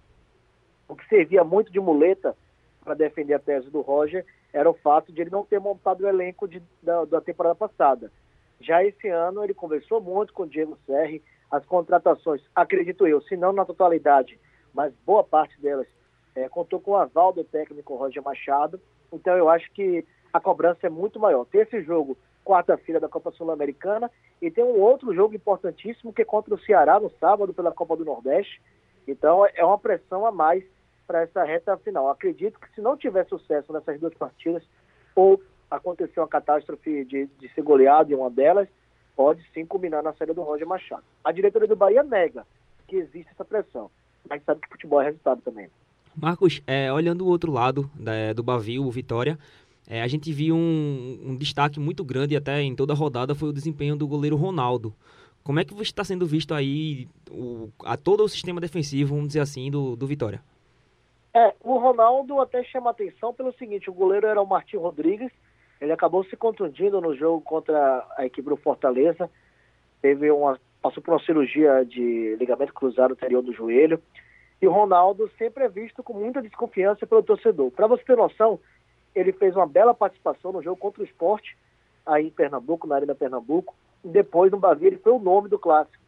o 0.89 0.95
que 0.95 1.07
servia 1.07 1.43
muito 1.43 1.71
de 1.71 1.79
muleta 1.79 2.35
para 2.83 2.95
defender 2.95 3.35
a 3.35 3.39
tese 3.39 3.69
do 3.69 3.81
Roger 3.81 4.25
era 4.51 4.69
o 4.69 4.73
fato 4.73 5.13
de 5.13 5.21
ele 5.21 5.29
não 5.29 5.45
ter 5.45 5.59
montado 5.59 6.01
o 6.01 6.07
elenco 6.07 6.47
de, 6.47 6.61
da, 6.81 7.05
da 7.05 7.21
temporada 7.21 7.55
passada. 7.55 8.11
Já 8.59 8.83
esse 8.83 9.07
ano 9.07 9.43
ele 9.43 9.53
conversou 9.53 10.01
muito 10.01 10.33
com 10.33 10.43
o 10.43 10.47
Diego 10.47 10.77
Serri, 10.85 11.21
as 11.51 11.63
contratações, 11.65 12.41
acredito 12.55 13.07
eu, 13.07 13.21
se 13.21 13.37
não 13.37 13.53
na 13.53 13.63
totalidade, 13.63 14.39
mas 14.73 14.93
boa 15.05 15.23
parte 15.23 15.59
delas, 15.61 15.87
é, 16.35 16.49
contou 16.49 16.79
com 16.79 16.91
o 16.91 16.97
aval 16.97 17.31
do 17.31 17.43
técnico 17.43 17.95
Roger 17.95 18.23
Machado. 18.23 18.79
Então 19.11 19.35
eu 19.35 19.49
acho 19.49 19.71
que 19.71 20.05
a 20.33 20.39
cobrança 20.39 20.87
é 20.87 20.89
muito 20.89 21.19
maior. 21.19 21.45
Tem 21.45 21.61
esse 21.61 21.81
jogo 21.81 22.17
quarta-feira 22.45 22.99
da 22.99 23.09
Copa 23.09 23.31
Sul-Americana 23.31 24.09
e 24.41 24.49
tem 24.49 24.63
um 24.63 24.79
outro 24.79 25.13
jogo 25.13 25.35
importantíssimo 25.35 26.13
que 26.13 26.21
é 26.21 26.25
contra 26.25 26.53
o 26.53 26.59
Ceará 26.59 26.99
no 26.99 27.11
sábado 27.19 27.53
pela 27.53 27.71
Copa 27.71 27.95
do 27.95 28.05
Nordeste. 28.05 28.61
Então 29.07 29.45
é 29.45 29.63
uma 29.63 29.77
pressão 29.77 30.25
a 30.25 30.31
mais 30.31 30.63
para 31.09 31.23
essa 31.23 31.43
reta 31.43 31.75
final. 31.77 32.07
Acredito 32.07 32.59
que 32.59 32.71
se 32.75 32.81
não 32.81 32.95
tiver 32.95 33.25
sucesso 33.25 33.73
nessas 33.73 33.99
duas 33.99 34.13
partidas 34.13 34.61
ou 35.15 35.41
acontecer 35.71 36.19
uma 36.19 36.27
catástrofe 36.27 37.03
de, 37.03 37.25
de 37.39 37.49
ser 37.55 37.63
goleado 37.63 38.13
em 38.13 38.15
uma 38.15 38.29
delas, 38.29 38.67
pode 39.15 39.43
sim 39.51 39.65
culminar 39.65 40.03
na 40.03 40.13
saída 40.13 40.35
do 40.35 40.43
Roger 40.43 40.67
Machado. 40.67 41.03
A 41.23 41.31
diretoria 41.31 41.67
do 41.67 41.75
Bahia 41.75 42.03
nega 42.03 42.45
que 42.87 42.97
existe 42.97 43.31
essa 43.31 43.43
pressão, 43.43 43.89
mas 44.29 44.43
sabe 44.43 44.61
que 44.61 44.69
futebol 44.69 45.01
é 45.01 45.05
resultado 45.05 45.41
também. 45.41 45.67
Marcos, 46.15 46.61
é, 46.67 46.93
olhando 46.93 47.25
o 47.25 47.27
outro 47.27 47.51
lado 47.51 47.89
da, 47.95 48.31
do 48.33 48.43
Bavio, 48.43 48.85
o 48.85 48.91
Vitória, 48.91 49.37
é, 49.87 50.03
a 50.03 50.07
gente 50.07 50.31
viu 50.31 50.55
um, 50.55 51.19
um, 51.25 51.35
destaque 51.35 51.79
muito 51.79 52.03
grande 52.03 52.35
até 52.35 52.61
em 52.61 52.75
toda 52.75 52.93
a 52.93 52.95
rodada 52.95 53.33
foi 53.33 53.49
o 53.49 53.53
desempenho 53.53 53.95
do 53.95 54.07
goleiro 54.07 54.35
Ronaldo. 54.35 54.93
Como 55.43 55.59
é 55.59 55.65
que 55.65 55.73
está 55.81 56.03
sendo 56.03 56.27
visto 56.27 56.53
aí 56.53 57.07
o, 57.31 57.69
a 57.83 57.97
todo 57.97 58.23
o 58.23 58.29
sistema 58.29 58.61
defensivo, 58.61 59.15
vamos 59.15 59.29
dizer 59.29 59.39
assim, 59.39 59.71
do, 59.71 59.95
do 59.95 60.05
Vitória? 60.05 60.39
É, 61.33 61.53
o 61.61 61.77
Ronaldo 61.77 62.39
até 62.39 62.63
chama 62.63 62.89
atenção 62.89 63.33
pelo 63.33 63.53
seguinte, 63.53 63.89
o 63.89 63.93
goleiro 63.93 64.27
era 64.27 64.41
o 64.41 64.47
Martim 64.47 64.77
Rodrigues, 64.77 65.31
ele 65.79 65.91
acabou 65.91 66.23
se 66.23 66.35
contundindo 66.35 66.99
no 66.99 67.15
jogo 67.15 67.41
contra 67.41 68.05
a 68.17 68.25
equipe 68.25 68.49
do 68.49 68.57
Fortaleza, 68.57 69.29
teve 70.01 70.31
uma, 70.31 70.59
passou 70.81 71.03
por 71.03 71.13
uma 71.13 71.23
cirurgia 71.23 71.85
de 71.85 72.35
ligamento 72.37 72.73
cruzado 72.73 73.11
anterior 73.11 73.41
do 73.41 73.53
joelho, 73.53 74.01
e 74.61 74.67
o 74.67 74.71
Ronaldo 74.71 75.29
sempre 75.37 75.63
é 75.63 75.69
visto 75.69 76.03
com 76.03 76.13
muita 76.13 76.41
desconfiança 76.41 77.07
pelo 77.07 77.23
torcedor. 77.23 77.71
Para 77.71 77.87
você 77.87 78.03
ter 78.03 78.17
noção, 78.17 78.59
ele 79.15 79.31
fez 79.31 79.55
uma 79.55 79.67
bela 79.67 79.93
participação 79.93 80.51
no 80.51 80.61
jogo 80.61 80.77
contra 80.77 81.01
o 81.01 81.05
esporte, 81.05 81.55
aí 82.05 82.27
em 82.27 82.31
Pernambuco, 82.31 82.87
na 82.87 82.95
Arena 82.95 83.15
Pernambuco. 83.15 83.73
E 84.03 84.07
depois, 84.07 84.51
no 84.51 84.59
Bavi, 84.59 84.87
ele 84.87 84.97
foi 84.97 85.13
o 85.13 85.19
nome 85.19 85.47
do 85.47 85.57
clássico. 85.57 86.03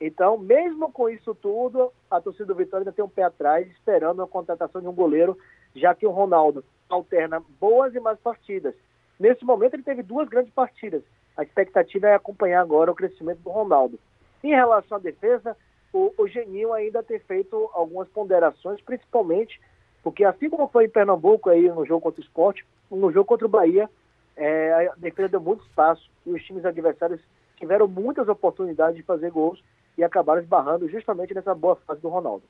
Então, 0.00 0.36
mesmo 0.36 0.92
com 0.92 1.08
isso 1.08 1.34
tudo, 1.34 1.92
a 2.10 2.20
torcida 2.20 2.46
do 2.46 2.54
Vitória 2.54 2.82
ainda 2.82 2.92
tem 2.92 3.04
um 3.04 3.08
pé 3.08 3.22
atrás, 3.22 3.66
esperando 3.70 4.22
a 4.22 4.26
contratação 4.26 4.80
de 4.80 4.88
um 4.88 4.92
goleiro, 4.92 5.38
já 5.74 5.94
que 5.94 6.06
o 6.06 6.10
Ronaldo 6.10 6.64
alterna 6.88 7.42
boas 7.58 7.94
e 7.94 8.00
más 8.00 8.18
partidas. 8.18 8.74
Nesse 9.18 9.44
momento, 9.44 9.74
ele 9.74 9.82
teve 9.82 10.02
duas 10.02 10.28
grandes 10.28 10.52
partidas. 10.52 11.02
A 11.36 11.42
expectativa 11.42 12.08
é 12.08 12.14
acompanhar 12.14 12.60
agora 12.60 12.92
o 12.92 12.94
crescimento 12.94 13.40
do 13.40 13.50
Ronaldo. 13.50 13.98
Em 14.44 14.50
relação 14.50 14.98
à 14.98 15.00
defesa, 15.00 15.56
o, 15.92 16.12
o 16.18 16.28
Geninho 16.28 16.72
ainda 16.72 17.02
ter 17.02 17.20
feito 17.20 17.70
algumas 17.72 18.08
ponderações, 18.08 18.80
principalmente 18.82 19.58
porque 20.06 20.22
assim 20.22 20.48
como 20.48 20.68
foi 20.68 20.84
em 20.84 20.88
Pernambuco 20.88 21.50
aí 21.50 21.68
no 21.68 21.84
jogo 21.84 22.00
contra 22.00 22.20
o 22.20 22.24
esporte, 22.24 22.64
no 22.88 23.10
jogo 23.10 23.24
contra 23.24 23.44
o 23.44 23.50
Bahia, 23.50 23.90
é, 24.36 24.88
a 24.92 24.94
defesa 24.96 25.30
deu 25.30 25.40
muito 25.40 25.64
espaço 25.64 26.08
e 26.24 26.30
os 26.30 26.44
times 26.44 26.64
adversários 26.64 27.20
tiveram 27.56 27.88
muitas 27.88 28.28
oportunidades 28.28 28.94
de 28.96 29.02
fazer 29.02 29.32
gols 29.32 29.60
e 29.96 30.04
acabaram 30.04 30.40
esbarrando 30.40 30.88
justamente 30.88 31.34
nessa 31.34 31.54
boa 31.54 31.76
fase 31.86 32.00
do 32.00 32.08
Ronaldo. 32.08 32.42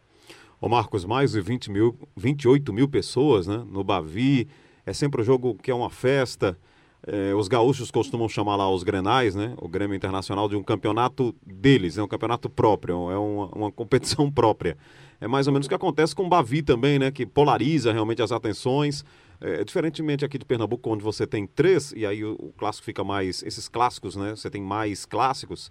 Ô 0.60 0.68
Marcos, 0.68 1.04
mais 1.04 1.32
de 1.32 1.40
20 1.40 1.70
mil, 1.70 1.98
28 2.16 2.72
mil 2.72 2.88
pessoas 2.88 3.46
né, 3.46 3.62
no 3.70 3.84
Bavi, 3.84 4.48
é 4.84 4.92
sempre 4.92 5.20
um 5.20 5.24
jogo 5.24 5.54
que 5.54 5.70
é 5.70 5.74
uma 5.74 5.90
festa. 5.90 6.58
É, 7.06 7.34
os 7.34 7.46
gaúchos 7.46 7.90
costumam 7.90 8.28
chamar 8.28 8.56
lá 8.56 8.68
os 8.68 8.82
Grenais, 8.82 9.34
né? 9.34 9.54
O 9.58 9.68
Grêmio 9.68 9.94
Internacional 9.94 10.48
de 10.48 10.56
um 10.56 10.62
campeonato 10.62 11.34
deles, 11.44 11.98
é 11.98 12.02
um 12.02 12.08
campeonato 12.08 12.48
próprio, 12.48 13.10
é 13.10 13.18
uma, 13.18 13.46
uma 13.54 13.72
competição 13.72 14.30
própria. 14.30 14.76
É 15.20 15.28
mais 15.28 15.46
ou 15.46 15.52
menos 15.52 15.66
o 15.66 15.68
que 15.68 15.74
acontece 15.74 16.14
com 16.14 16.24
o 16.24 16.28
Bavi 16.28 16.62
também, 16.62 16.98
né? 16.98 17.10
Que 17.10 17.24
polariza 17.24 17.92
realmente 17.92 18.22
as 18.22 18.32
atenções. 18.32 19.04
É, 19.40 19.62
diferentemente 19.62 20.24
aqui 20.24 20.38
de 20.38 20.44
Pernambuco, 20.44 20.90
onde 20.90 21.04
você 21.04 21.26
tem 21.26 21.46
três, 21.46 21.92
e 21.92 22.06
aí 22.06 22.24
o, 22.24 22.32
o 22.32 22.52
clássico 22.56 22.84
fica 22.84 23.04
mais. 23.04 23.42
Esses 23.42 23.68
clássicos, 23.68 24.16
né? 24.16 24.30
Você 24.30 24.50
tem 24.50 24.62
mais 24.62 25.04
clássicos. 25.04 25.70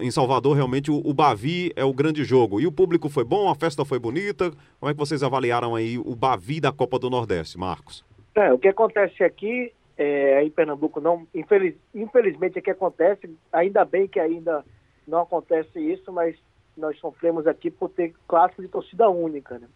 Em 0.00 0.10
Salvador, 0.10 0.56
realmente, 0.56 0.90
o, 0.90 0.96
o, 0.96 1.14
Bavi 1.14 1.72
é 1.76 1.84
o 1.84 1.92
grande 1.92 2.24
jogo. 2.24 2.60
E 2.60 2.66
o 2.66 2.72
público 2.72 3.08
foi 3.08 3.24
bom, 3.24 3.48
a 3.48 3.54
festa 3.54 3.84
foi 3.84 3.98
bonita. 3.98 4.50
Como 4.80 4.90
é 4.90 4.92
que 4.92 4.98
vocês 4.98 5.22
avaliaram 5.22 5.76
aí 5.76 5.96
o 5.96 6.16
Bavi 6.16 6.60
da 6.60 6.72
Copa 6.72 6.98
do 6.98 7.08
Nordeste, 7.08 7.56
Marcos? 7.56 8.04
É, 8.34 8.52
o 8.52 8.58
que 8.58 8.68
acontece 8.68 9.22
aqui, 9.22 9.72
é, 9.96 10.42
em 10.42 10.50
Pernambuco, 10.50 11.00
não, 11.00 11.26
infeliz, 11.34 11.76
infelizmente, 11.94 12.58
é 12.58 12.62
que 12.62 12.70
acontece, 12.70 13.30
ainda 13.52 13.84
bem 13.84 14.08
que 14.08 14.18
ainda 14.18 14.64
não 15.06 15.20
acontece 15.20 15.78
isso, 15.78 16.12
mas 16.12 16.36
nós 16.76 16.98
sofremos 16.98 17.46
aqui 17.46 17.70
por 17.70 17.90
ter 17.90 18.14
clássico 18.26 18.62
de 18.62 18.68
torcida 18.68 19.08
única, 19.08 19.58
né? 19.58 19.68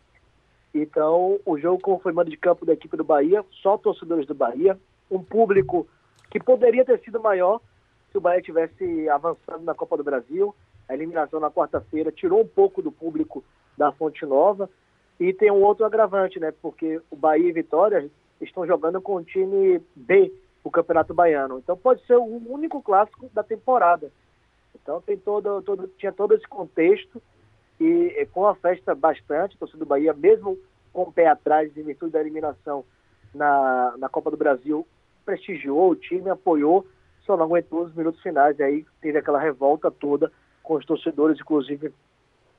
Então, 0.74 1.38
o 1.44 1.58
jogo 1.58 1.80
como 1.80 1.98
foi 2.00 2.12
mando 2.12 2.30
de 2.30 2.36
campo 2.36 2.66
da 2.66 2.72
equipe 2.72 2.96
do 2.96 3.04
Bahia, 3.04 3.44
só 3.62 3.78
torcedores 3.78 4.26
do 4.26 4.34
Bahia, 4.34 4.78
um 5.10 5.22
público 5.22 5.86
que 6.30 6.40
poderia 6.40 6.84
ter 6.84 6.98
sido 7.00 7.20
maior 7.20 7.60
se 8.10 8.18
o 8.18 8.20
Bahia 8.20 8.42
tivesse 8.42 9.08
avançando 9.08 9.62
na 9.64 9.74
Copa 9.74 9.96
do 9.96 10.04
Brasil. 10.04 10.54
A 10.88 10.94
eliminação 10.94 11.40
na 11.40 11.50
quarta-feira 11.50 12.12
tirou 12.12 12.40
um 12.40 12.46
pouco 12.46 12.80
do 12.80 12.92
público 12.92 13.44
da 13.76 13.92
Fonte 13.92 14.24
Nova. 14.24 14.70
E 15.18 15.32
tem 15.32 15.50
um 15.50 15.62
outro 15.62 15.84
agravante, 15.84 16.38
né? 16.38 16.52
Porque 16.62 17.00
o 17.10 17.16
Bahia 17.16 17.48
e 17.48 17.52
Vitória 17.52 18.10
estão 18.40 18.66
jogando 18.66 19.00
com 19.00 19.16
o 19.16 19.24
time 19.24 19.80
B, 19.94 20.32
o 20.62 20.70
Campeonato 20.70 21.14
Baiano. 21.14 21.58
Então 21.58 21.76
pode 21.76 22.04
ser 22.06 22.16
o 22.16 22.24
único 22.24 22.82
clássico 22.82 23.28
da 23.32 23.42
temporada. 23.42 24.12
Então 24.74 25.00
tem 25.00 25.16
todo, 25.16 25.62
todo, 25.62 25.88
tinha 25.98 26.12
todo 26.12 26.34
esse 26.34 26.46
contexto 26.46 27.20
e, 27.80 28.26
com 28.32 28.46
a 28.46 28.54
festa 28.54 28.94
bastante, 28.94 29.56
torcida 29.56 29.78
do 29.78 29.88
Bahia, 29.88 30.12
mesmo 30.12 30.58
com 30.92 31.02
o 31.02 31.12
pé 31.12 31.26
atrás 31.26 31.76
em 31.76 31.82
virtude 31.82 32.12
da 32.12 32.20
eliminação 32.20 32.84
na, 33.34 33.94
na 33.98 34.08
Copa 34.08 34.30
do 34.30 34.36
Brasil, 34.36 34.86
prestigiou 35.24 35.90
o 35.90 35.96
time, 35.96 36.30
apoiou, 36.30 36.86
só 37.26 37.36
não 37.36 37.44
aguentou 37.44 37.82
os 37.82 37.94
minutos 37.94 38.22
finais. 38.22 38.58
E 38.58 38.62
aí 38.62 38.86
teve 39.00 39.18
aquela 39.18 39.40
revolta 39.40 39.90
toda 39.90 40.32
com 40.62 40.74
os 40.74 40.86
torcedores, 40.86 41.38
inclusive 41.38 41.92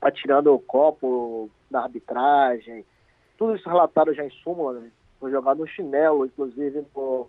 atirando 0.00 0.54
o 0.54 0.60
copo 0.60 1.50
na 1.70 1.82
arbitragem. 1.82 2.84
Tudo 3.36 3.56
isso 3.56 3.68
relatado 3.68 4.14
já 4.14 4.24
em 4.24 4.30
súmula, 4.30 4.74
né? 4.74 4.90
Foi 5.18 5.30
jogado 5.30 5.58
no 5.58 5.66
chinelo, 5.66 6.26
inclusive 6.26 6.84
no, 6.94 7.28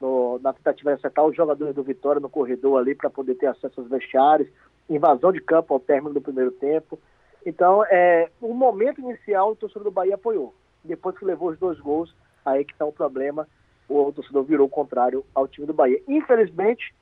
no, 0.00 0.38
na 0.38 0.52
tentativa 0.52 0.90
de 0.90 0.98
acertar 0.98 1.24
os 1.26 1.36
jogadores 1.36 1.74
do 1.74 1.82
Vitória 1.82 2.20
no 2.20 2.30
corredor 2.30 2.78
ali 2.78 2.94
para 2.94 3.10
poder 3.10 3.34
ter 3.34 3.46
acesso 3.46 3.80
aos 3.80 3.90
vestiários, 3.90 4.48
invasão 4.88 5.32
de 5.32 5.40
campo 5.40 5.74
ao 5.74 5.80
término 5.80 6.14
do 6.14 6.20
primeiro 6.20 6.50
tempo. 6.52 6.98
Então, 7.44 7.84
é, 7.84 8.30
o 8.40 8.54
momento 8.54 9.00
inicial, 9.00 9.52
o 9.52 9.56
torcedor 9.56 9.84
do 9.84 9.90
Bahia 9.90 10.14
apoiou. 10.14 10.54
Depois 10.82 11.16
que 11.18 11.24
levou 11.24 11.50
os 11.50 11.58
dois 11.58 11.78
gols, 11.78 12.14
aí 12.44 12.64
que 12.64 12.72
está 12.72 12.84
o 12.84 12.92
problema. 12.92 13.46
O 13.88 14.12
torcedor 14.12 14.42
virou 14.44 14.66
o 14.66 14.70
contrário 14.70 15.24
ao 15.34 15.46
time 15.46 15.66
do 15.66 15.72
Bahia. 15.72 16.00
Infelizmente, 16.08 16.94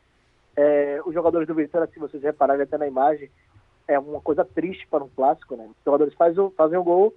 é, 0.57 1.01
os 1.05 1.15
jogadores 1.15 1.49
do 1.49 1.55
Vitória, 1.55 1.89
se 1.93 1.99
vocês 1.99 2.23
repararem 2.23 2.63
até 2.63 2.79
na 2.79 2.87
imagem, 2.87 3.31
é 3.89 3.99
uma 3.99 4.21
coisa 4.21 4.45
triste 4.45 4.87
para 4.89 5.05
um 5.05 5.09
clássico, 5.09 5.57
né? 5.57 5.67
Os 5.67 5.85
jogadores 5.85 6.15
fazem 6.15 6.41
o, 6.41 6.51
fazem 6.51 6.79
o 6.79 6.85
gol 6.85 7.15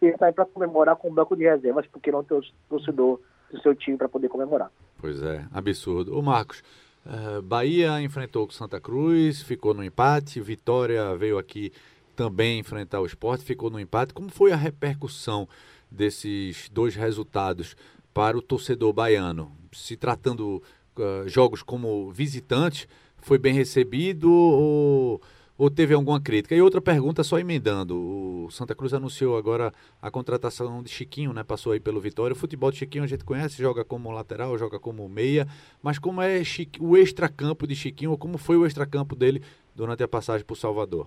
e 0.00 0.16
saem 0.16 0.32
para 0.32 0.46
comemorar 0.46 0.96
com 0.96 1.08
o 1.08 1.12
banco 1.12 1.36
de 1.36 1.44
reservas, 1.44 1.86
porque 1.86 2.10
não 2.10 2.24
tem 2.24 2.38
o 2.38 2.42
torcedor 2.68 3.20
do 3.50 3.60
seu 3.60 3.74
time 3.74 3.96
para 3.96 4.08
poder 4.08 4.28
comemorar. 4.28 4.70
Pois 4.98 5.22
é, 5.22 5.44
absurdo. 5.52 6.18
O 6.18 6.22
Marcos, 6.22 6.62
uh, 7.06 7.42
Bahia 7.42 8.00
enfrentou 8.00 8.46
o 8.46 8.52
Santa 8.52 8.80
Cruz, 8.80 9.42
ficou 9.42 9.74
no 9.74 9.82
empate, 9.82 10.40
Vitória 10.40 11.14
veio 11.16 11.38
aqui 11.38 11.72
também 12.16 12.58
enfrentar 12.58 13.00
o 13.00 13.06
esporte, 13.06 13.44
ficou 13.44 13.70
no 13.70 13.78
empate. 13.78 14.12
Como 14.12 14.28
foi 14.28 14.52
a 14.52 14.56
repercussão 14.56 15.48
desses 15.90 16.68
dois 16.68 16.94
resultados 16.94 17.76
para 18.18 18.36
o 18.36 18.42
torcedor 18.42 18.92
baiano? 18.92 19.52
Se 19.70 19.96
tratando 19.96 20.60
uh, 20.96 21.28
jogos 21.28 21.62
como 21.62 22.10
visitante, 22.10 22.88
foi 23.18 23.38
bem 23.38 23.54
recebido 23.54 24.28
ou, 24.28 25.20
ou, 25.56 25.70
teve 25.70 25.94
alguma 25.94 26.20
crítica? 26.20 26.52
E 26.52 26.60
outra 26.60 26.80
pergunta, 26.80 27.22
só 27.22 27.38
emendando: 27.38 27.96
o 27.96 28.50
Santa 28.50 28.74
Cruz 28.74 28.92
anunciou 28.92 29.38
agora 29.38 29.72
a 30.02 30.10
contratação 30.10 30.82
de 30.82 30.88
Chiquinho, 30.88 31.32
né? 31.32 31.44
Passou 31.44 31.72
aí 31.72 31.78
pelo 31.78 32.00
Vitória. 32.00 32.34
O 32.34 32.36
futebol 32.36 32.72
de 32.72 32.78
Chiquinho 32.78 33.04
a 33.04 33.06
gente 33.06 33.24
conhece, 33.24 33.62
joga 33.62 33.84
como 33.84 34.10
lateral, 34.10 34.58
joga 34.58 34.80
como 34.80 35.08
meia, 35.08 35.46
mas 35.80 36.00
como 36.00 36.20
é 36.20 36.42
o 36.80 36.96
extracampo 36.96 37.68
de 37.68 37.76
Chiquinho, 37.76 38.10
ou 38.10 38.18
como 38.18 38.36
foi 38.36 38.56
o 38.56 38.66
extracampo 38.66 39.14
dele 39.14 39.44
durante 39.76 40.02
a 40.02 40.08
passagem 40.08 40.44
por 40.44 40.56
Salvador? 40.56 41.06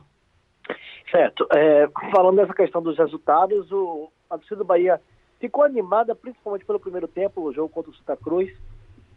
Certo. 1.11 1.45
É, 1.53 1.89
falando 2.09 2.37
dessa 2.37 2.53
questão 2.53 2.81
dos 2.81 2.97
resultados, 2.97 3.69
o, 3.69 4.09
a 4.29 4.37
torcida 4.37 4.59
do 4.59 4.63
Bahia 4.63 5.01
ficou 5.41 5.63
animada, 5.63 6.15
principalmente 6.15 6.63
pelo 6.63 6.79
primeiro 6.79 7.07
tempo, 7.07 7.41
o 7.41 7.51
jogo 7.51 7.67
contra 7.67 7.91
o 7.91 7.95
Santa 7.95 8.15
Cruz. 8.15 8.55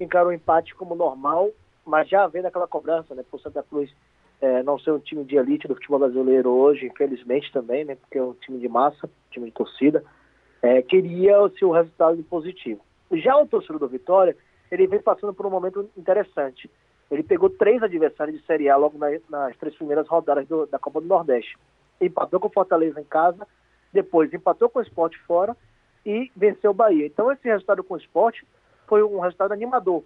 Encarou 0.01 0.31
o 0.31 0.35
empate 0.35 0.75
como 0.75 0.97
normal, 0.97 1.51
mas 1.87 2.09
já 2.09 2.25
havendo 2.25 2.49
aquela 2.49 2.67
cobrança, 2.67 3.15
né, 3.15 3.23
por 3.31 3.39
Santa 3.41 3.63
Cruz 3.63 3.95
é, 4.41 4.63
não 4.63 4.79
ser 4.79 4.91
um 4.91 4.99
time 4.99 5.23
de 5.25 5.37
elite 5.37 5.69
do 5.69 5.75
futebol 5.75 6.01
brasileiro 6.01 6.51
hoje, 6.51 6.87
infelizmente 6.87 7.53
também, 7.53 7.85
né, 7.85 7.95
porque 7.95 8.19
é 8.19 8.23
um 8.23 8.33
time 8.33 8.59
de 8.59 8.69
massa, 8.69 9.09
time 9.31 9.47
de 9.47 9.53
torcida, 9.53 10.03
é, 10.61 10.83
queria 10.83 11.41
o 11.41 11.51
seu 11.51 11.71
resultado 11.71 12.21
positivo. 12.25 12.81
Já 13.13 13.37
o 13.37 13.47
torcedor 13.47 13.79
do 13.79 13.89
Vitória, 13.89 14.37
ele 14.73 14.87
vem 14.87 15.01
passando 15.01 15.33
por 15.33 15.47
um 15.47 15.51
momento 15.51 15.89
interessante. 15.97 16.69
Ele 17.11 17.23
pegou 17.23 17.51
três 17.51 17.83
adversários 17.83 18.41
de 18.41 18.47
Série 18.47 18.69
A 18.69 18.77
logo 18.77 18.99
na, 18.99 19.09
nas 19.29 19.57
três 19.59 19.77
primeiras 19.77 20.09
rodadas 20.09 20.49
do, 20.49 20.67
da 20.67 20.79
Copa 20.79 21.01
do 21.01 21.07
Nordeste. 21.07 21.57
Empatou 22.01 22.41
com 22.41 22.49
o 22.49 22.53
Fortaleza 22.53 23.01
em 23.01 23.05
casa, 23.05 23.47
depois 23.93 24.33
empatou 24.33 24.69
com 24.69 24.79
o 24.79 24.83
Esporte 24.83 25.19
fora 25.21 25.55
e 26.05 26.31
venceu 26.37 26.71
o 26.71 26.75
Bahia. 26.75 27.07
Então 27.07 27.31
esse 27.31 27.49
resultado 27.49 27.83
com 27.83 27.95
o 27.95 27.99
Esporte 27.99 28.47
foi 28.87 29.03
um 29.03 29.21
resultado 29.21 29.53
animador. 29.53 30.03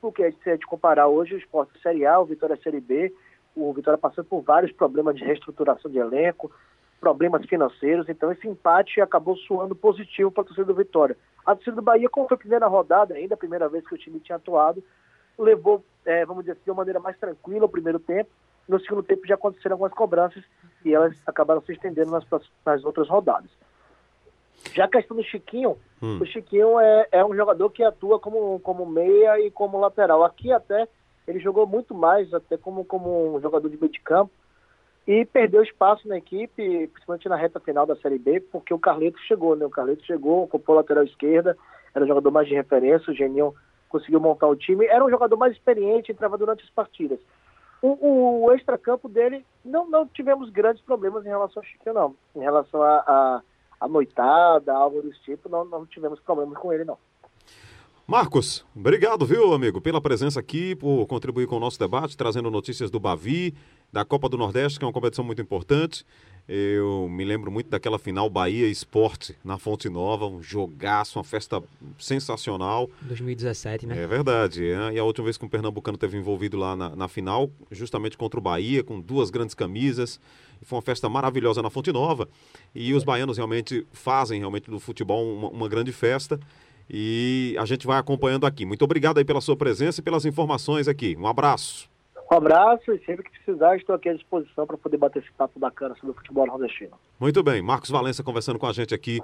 Porque 0.00 0.30
se 0.32 0.50
a 0.50 0.52
gente 0.52 0.66
comparar 0.66 1.08
hoje 1.08 1.34
o 1.34 1.38
Esporte 1.38 1.80
Série 1.80 2.06
A, 2.06 2.18
o 2.18 2.24
Vitória 2.24 2.56
Série 2.62 2.80
B, 2.80 3.12
o 3.56 3.72
Vitória 3.72 3.98
passando 3.98 4.26
por 4.26 4.42
vários 4.42 4.72
problemas 4.72 5.16
de 5.16 5.24
reestruturação 5.24 5.90
de 5.90 5.98
elenco, 5.98 6.50
problemas 7.00 7.46
financeiros, 7.46 8.08
então 8.08 8.30
esse 8.30 8.46
empate 8.46 9.00
acabou 9.00 9.36
suando 9.36 9.74
positivo 9.74 10.30
para 10.30 10.42
a 10.42 10.46
torcida 10.46 10.66
do 10.66 10.74
Vitória. 10.74 11.16
A 11.46 11.54
torcida 11.54 11.76
do 11.76 11.82
Bahia, 11.82 12.08
como 12.08 12.28
foi 12.28 12.34
a 12.34 12.38
primeira 12.38 12.66
rodada, 12.66 13.14
ainda 13.14 13.34
a 13.34 13.38
primeira 13.38 13.68
vez 13.68 13.86
que 13.86 13.94
o 13.94 13.98
time 13.98 14.20
tinha 14.20 14.36
atuado, 14.36 14.82
levou, 15.38 15.84
é, 16.04 16.24
vamos 16.24 16.42
dizer 16.42 16.52
assim, 16.52 16.64
de 16.64 16.70
uma 16.70 16.78
maneira 16.78 17.00
mais 17.00 17.16
tranquila 17.18 17.66
o 17.66 17.68
primeiro 17.68 17.98
tempo. 17.98 18.30
No 18.68 18.78
segundo 18.80 19.02
tempo 19.02 19.26
já 19.26 19.34
aconteceram 19.34 19.74
algumas 19.74 19.92
cobranças 19.92 20.44
e 20.84 20.92
elas 20.92 21.16
acabaram 21.26 21.62
se 21.62 21.72
estendendo 21.72 22.10
nas, 22.10 22.24
nas 22.66 22.84
outras 22.84 23.08
rodadas. 23.08 23.50
Já 24.74 24.84
a 24.84 24.88
questão 24.88 25.16
do 25.16 25.22
Chiquinho, 25.22 25.76
hum. 26.02 26.18
o 26.20 26.26
Chiquinho 26.26 26.78
é, 26.78 27.08
é 27.12 27.24
um 27.24 27.34
jogador 27.34 27.70
que 27.70 27.82
atua 27.82 28.18
como, 28.18 28.60
como 28.60 28.86
meia 28.86 29.40
e 29.40 29.50
como 29.50 29.78
lateral. 29.78 30.24
Aqui 30.24 30.52
até 30.52 30.88
ele 31.26 31.38
jogou 31.40 31.66
muito 31.66 31.94
mais, 31.94 32.32
até 32.32 32.56
como, 32.56 32.84
como 32.84 33.36
um 33.36 33.40
jogador 33.40 33.68
de 33.68 33.76
meio 33.76 33.92
de 33.92 34.00
campo, 34.00 34.32
e 35.06 35.24
perdeu 35.24 35.62
espaço 35.62 36.06
na 36.06 36.18
equipe, 36.18 36.86
principalmente 36.88 37.28
na 37.28 37.36
reta 37.36 37.60
final 37.60 37.86
da 37.86 37.96
Série 37.96 38.18
B, 38.18 38.40
porque 38.40 38.74
o 38.74 38.78
Carleto 38.78 39.18
chegou, 39.20 39.56
né? 39.56 39.64
O 39.64 39.70
Carleto 39.70 40.04
chegou, 40.04 40.44
ocupou 40.44 40.74
a 40.74 40.78
lateral 40.80 41.04
esquerda, 41.04 41.56
era 41.94 42.04
o 42.04 42.08
jogador 42.08 42.30
mais 42.30 42.46
de 42.46 42.54
referência, 42.54 43.10
o 43.10 43.14
Geninho 43.14 43.54
conseguiu 43.88 44.20
montar 44.20 44.46
o 44.46 44.56
time. 44.56 44.86
Era 44.86 45.04
um 45.04 45.10
jogador 45.10 45.36
mais 45.36 45.52
experiente, 45.54 46.12
entrava 46.12 46.36
durante 46.36 46.62
as 46.62 46.70
partidas. 46.70 47.18
O, 47.80 48.44
o 48.44 48.52
extracampo 48.52 49.08
dele, 49.08 49.44
não, 49.64 49.88
não 49.88 50.06
tivemos 50.06 50.50
grandes 50.50 50.82
problemas 50.82 51.24
em 51.24 51.28
relação 51.28 51.62
ao 51.62 51.66
Chiquinho, 51.66 51.94
não. 51.94 52.16
Em 52.34 52.40
relação 52.40 52.82
a, 52.82 52.96
a, 53.06 53.42
a 53.80 53.88
noitada, 53.88 54.72
algo 54.72 55.02
desse 55.02 55.20
tipo, 55.22 55.48
não, 55.48 55.64
não 55.64 55.86
tivemos 55.86 56.20
problemas 56.20 56.58
com 56.58 56.72
ele, 56.72 56.84
não. 56.84 56.98
Marcos, 58.06 58.64
obrigado, 58.74 59.26
viu, 59.26 59.52
amigo, 59.52 59.82
pela 59.82 60.00
presença 60.00 60.40
aqui, 60.40 60.74
por 60.74 61.06
contribuir 61.06 61.46
com 61.46 61.56
o 61.56 61.60
nosso 61.60 61.78
debate, 61.78 62.16
trazendo 62.16 62.50
notícias 62.50 62.90
do 62.90 62.98
Bavi, 62.98 63.54
da 63.92 64.02
Copa 64.04 64.28
do 64.30 64.38
Nordeste, 64.38 64.78
que 64.78 64.84
é 64.84 64.86
uma 64.86 64.94
competição 64.94 65.22
muito 65.24 65.42
importante. 65.42 66.06
Eu 66.48 67.06
me 67.10 67.26
lembro 67.26 67.50
muito 67.50 67.68
daquela 67.68 67.98
final 67.98 68.30
Bahia 68.30 68.66
Esporte 68.66 69.36
na 69.44 69.58
Fonte 69.58 69.90
Nova, 69.90 70.26
um 70.26 70.42
jogaço, 70.42 71.18
uma 71.18 71.24
festa 71.24 71.62
sensacional. 71.98 72.88
2017, 73.02 73.86
né? 73.86 74.02
É 74.02 74.06
verdade. 74.06 74.66
É. 74.66 74.94
E 74.94 74.98
a 74.98 75.04
última 75.04 75.24
vez 75.24 75.36
que 75.36 75.44
um 75.44 75.48
pernambucano 75.48 75.98
teve 75.98 76.16
envolvido 76.16 76.56
lá 76.56 76.74
na, 76.74 76.96
na, 76.96 77.08
final, 77.08 77.50
justamente 77.70 78.16
contra 78.16 78.40
o 78.40 78.42
Bahia, 78.42 78.82
com 78.82 78.98
duas 78.98 79.28
grandes 79.28 79.54
camisas. 79.54 80.18
Foi 80.62 80.76
uma 80.76 80.82
festa 80.82 81.08
maravilhosa 81.08 81.62
na 81.62 81.70
Fonte 81.70 81.92
Nova. 81.92 82.28
E 82.74 82.94
os 82.94 83.04
baianos 83.04 83.36
realmente 83.36 83.86
fazem 83.92 84.38
realmente 84.38 84.70
do 84.70 84.78
futebol 84.78 85.24
uma, 85.24 85.48
uma 85.48 85.68
grande 85.68 85.92
festa. 85.92 86.38
E 86.90 87.54
a 87.58 87.64
gente 87.64 87.86
vai 87.86 87.98
acompanhando 87.98 88.46
aqui. 88.46 88.64
Muito 88.64 88.82
obrigado 88.82 89.18
aí 89.18 89.24
pela 89.24 89.40
sua 89.40 89.56
presença 89.56 90.00
e 90.00 90.02
pelas 90.02 90.24
informações 90.24 90.88
aqui. 90.88 91.16
Um 91.18 91.26
abraço. 91.26 91.88
Um 92.30 92.36
abraço 92.36 92.92
e 92.92 92.98
sempre 93.04 93.24
que 93.24 93.30
precisar 93.30 93.76
estou 93.76 93.94
aqui 93.94 94.08
à 94.08 94.14
disposição 94.14 94.66
para 94.66 94.76
poder 94.76 94.98
bater 94.98 95.22
esse 95.22 95.32
papo 95.32 95.58
bacana 95.58 95.94
sobre 95.94 96.10
o 96.10 96.14
futebol 96.14 96.46
nordestino. 96.46 96.92
Muito 97.18 97.42
bem, 97.42 97.62
Marcos 97.62 97.88
Valença 97.88 98.22
conversando 98.22 98.58
com 98.58 98.66
a 98.66 98.72
gente 98.72 98.94
aqui, 98.94 99.18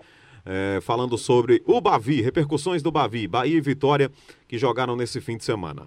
é, 0.44 0.80
falando 0.80 1.18
sobre 1.18 1.62
o 1.66 1.80
Bavi, 1.82 2.22
repercussões 2.22 2.82
do 2.82 2.90
Bavi, 2.90 3.28
Bahia 3.28 3.58
e 3.58 3.60
Vitória, 3.60 4.10
que 4.48 4.56
jogaram 4.56 4.96
nesse 4.96 5.20
fim 5.20 5.36
de 5.36 5.44
semana. 5.44 5.86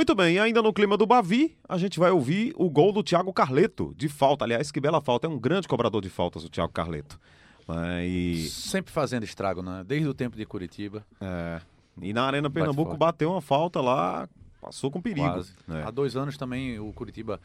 Muito 0.00 0.14
bem, 0.14 0.38
ainda 0.38 0.62
no 0.62 0.72
clima 0.72 0.96
do 0.96 1.04
Bavi, 1.04 1.54
a 1.68 1.76
gente 1.76 1.98
vai 1.98 2.10
ouvir 2.10 2.54
o 2.56 2.70
gol 2.70 2.90
do 2.90 3.02
Thiago 3.02 3.34
Carleto, 3.34 3.92
de 3.98 4.08
falta. 4.08 4.46
Aliás, 4.46 4.72
que 4.72 4.80
bela 4.80 4.98
falta, 4.98 5.26
é 5.26 5.30
um 5.30 5.38
grande 5.38 5.68
cobrador 5.68 6.00
de 6.00 6.08
faltas 6.08 6.42
o 6.42 6.48
Thiago 6.48 6.72
Carleto. 6.72 7.20
É, 7.68 8.06
e... 8.06 8.48
Sempre 8.48 8.90
fazendo 8.90 9.24
estrago, 9.24 9.60
né? 9.60 9.84
Desde 9.86 10.08
o 10.08 10.14
tempo 10.14 10.38
de 10.38 10.46
Curitiba. 10.46 11.04
É. 11.20 11.60
E 12.00 12.14
na 12.14 12.24
Arena 12.24 12.48
Pernambuco 12.48 12.96
bateu 12.96 13.30
uma 13.30 13.42
falta 13.42 13.82
lá, 13.82 14.26
passou 14.58 14.90
com 14.90 15.02
perigo. 15.02 15.44
É. 15.68 15.82
Há 15.82 15.90
dois 15.90 16.16
anos 16.16 16.38
também 16.38 16.80
o 16.80 16.90
Curitiba 16.94 17.38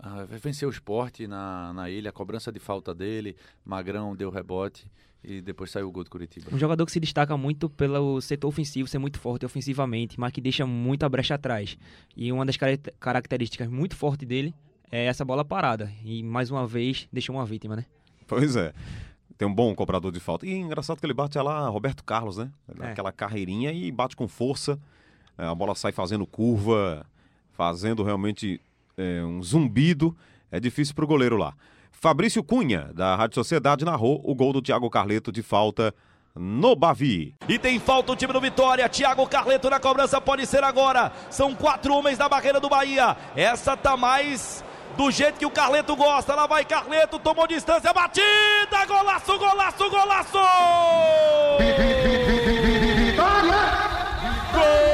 uh, 0.00 0.26
venceu 0.26 0.70
o 0.70 0.72
esporte 0.72 1.28
na, 1.28 1.72
na 1.72 1.88
ilha, 1.88 2.10
a 2.10 2.12
cobrança 2.12 2.50
de 2.50 2.58
falta 2.58 2.92
dele, 2.92 3.36
Magrão 3.64 4.16
deu 4.16 4.28
rebote 4.28 4.90
e 5.24 5.40
depois 5.40 5.70
saiu 5.70 5.88
o 5.88 5.92
gol 5.92 6.04
do 6.04 6.10
Curitiba. 6.10 6.46
Um 6.52 6.58
jogador 6.58 6.84
que 6.84 6.92
se 6.92 7.00
destaca 7.00 7.36
muito 7.36 7.68
pelo 7.68 8.20
setor 8.20 8.48
ofensivo, 8.48 8.88
ser 8.88 8.98
muito 8.98 9.18
forte 9.18 9.46
ofensivamente, 9.46 10.18
mas 10.18 10.32
que 10.32 10.40
deixa 10.40 10.66
muita 10.66 11.08
brecha 11.08 11.34
atrás. 11.34 11.76
E 12.16 12.32
uma 12.32 12.44
das 12.44 12.56
características 12.98 13.68
muito 13.68 13.96
fortes 13.96 14.26
dele 14.26 14.54
é 14.90 15.06
essa 15.06 15.24
bola 15.24 15.44
parada. 15.44 15.92
E 16.04 16.22
mais 16.22 16.50
uma 16.50 16.66
vez 16.66 17.08
deixou 17.12 17.36
uma 17.36 17.46
vítima, 17.46 17.76
né? 17.76 17.86
Pois 18.26 18.56
é 18.56 18.72
tem 19.42 19.48
um 19.48 19.54
bom 19.54 19.74
cobrador 19.74 20.12
de 20.12 20.20
falta. 20.20 20.46
E 20.46 20.52
engraçado 20.52 21.00
que 21.00 21.06
ele 21.06 21.12
bate 21.12 21.36
lá 21.38 21.68
Roberto 21.68 22.04
Carlos, 22.04 22.36
né? 22.36 22.52
É. 22.78 22.92
Aquela 22.92 23.10
carreirinha 23.10 23.72
e 23.72 23.90
bate 23.90 24.14
com 24.14 24.28
força. 24.28 24.78
É, 25.36 25.44
a 25.44 25.54
bola 25.54 25.74
sai 25.74 25.90
fazendo 25.90 26.24
curva, 26.24 27.04
fazendo 27.50 28.04
realmente 28.04 28.60
é, 28.96 29.24
um 29.24 29.42
zumbido. 29.42 30.16
É 30.48 30.60
difícil 30.60 30.94
para 30.94 31.04
o 31.04 31.08
goleiro 31.08 31.36
lá. 31.36 31.54
Fabrício 32.02 32.42
Cunha, 32.42 32.90
da 32.92 33.14
Rádio 33.14 33.36
Sociedade, 33.36 33.84
narrou 33.84 34.20
o 34.24 34.34
gol 34.34 34.52
do 34.52 34.60
Thiago 34.60 34.90
Carleto 34.90 35.30
de 35.30 35.40
falta 35.40 35.94
no 36.34 36.74
Bavi. 36.74 37.32
E 37.48 37.60
tem 37.60 37.78
falta 37.78 38.10
o 38.10 38.16
time 38.16 38.32
do 38.32 38.40
Vitória. 38.40 38.88
Thiago 38.88 39.24
Carleto 39.28 39.70
na 39.70 39.78
cobrança 39.78 40.20
pode 40.20 40.44
ser 40.44 40.64
agora. 40.64 41.12
São 41.30 41.54
quatro 41.54 41.94
homens 41.94 42.18
na 42.18 42.28
barreira 42.28 42.58
do 42.58 42.68
Bahia. 42.68 43.16
Essa 43.36 43.76
tá 43.76 43.96
mais 43.96 44.64
do 44.96 45.12
jeito 45.12 45.38
que 45.38 45.46
o 45.46 45.50
Carleto 45.50 45.94
gosta. 45.94 46.34
Lá 46.34 46.48
vai 46.48 46.64
Carleto, 46.64 47.20
tomou 47.20 47.46
distância, 47.46 47.92
batida, 47.92 48.84
golaço, 48.88 49.38
golaço, 49.38 49.88
golaço! 49.88 50.38
Vitória! 52.96 53.62
Gol! 54.52 54.91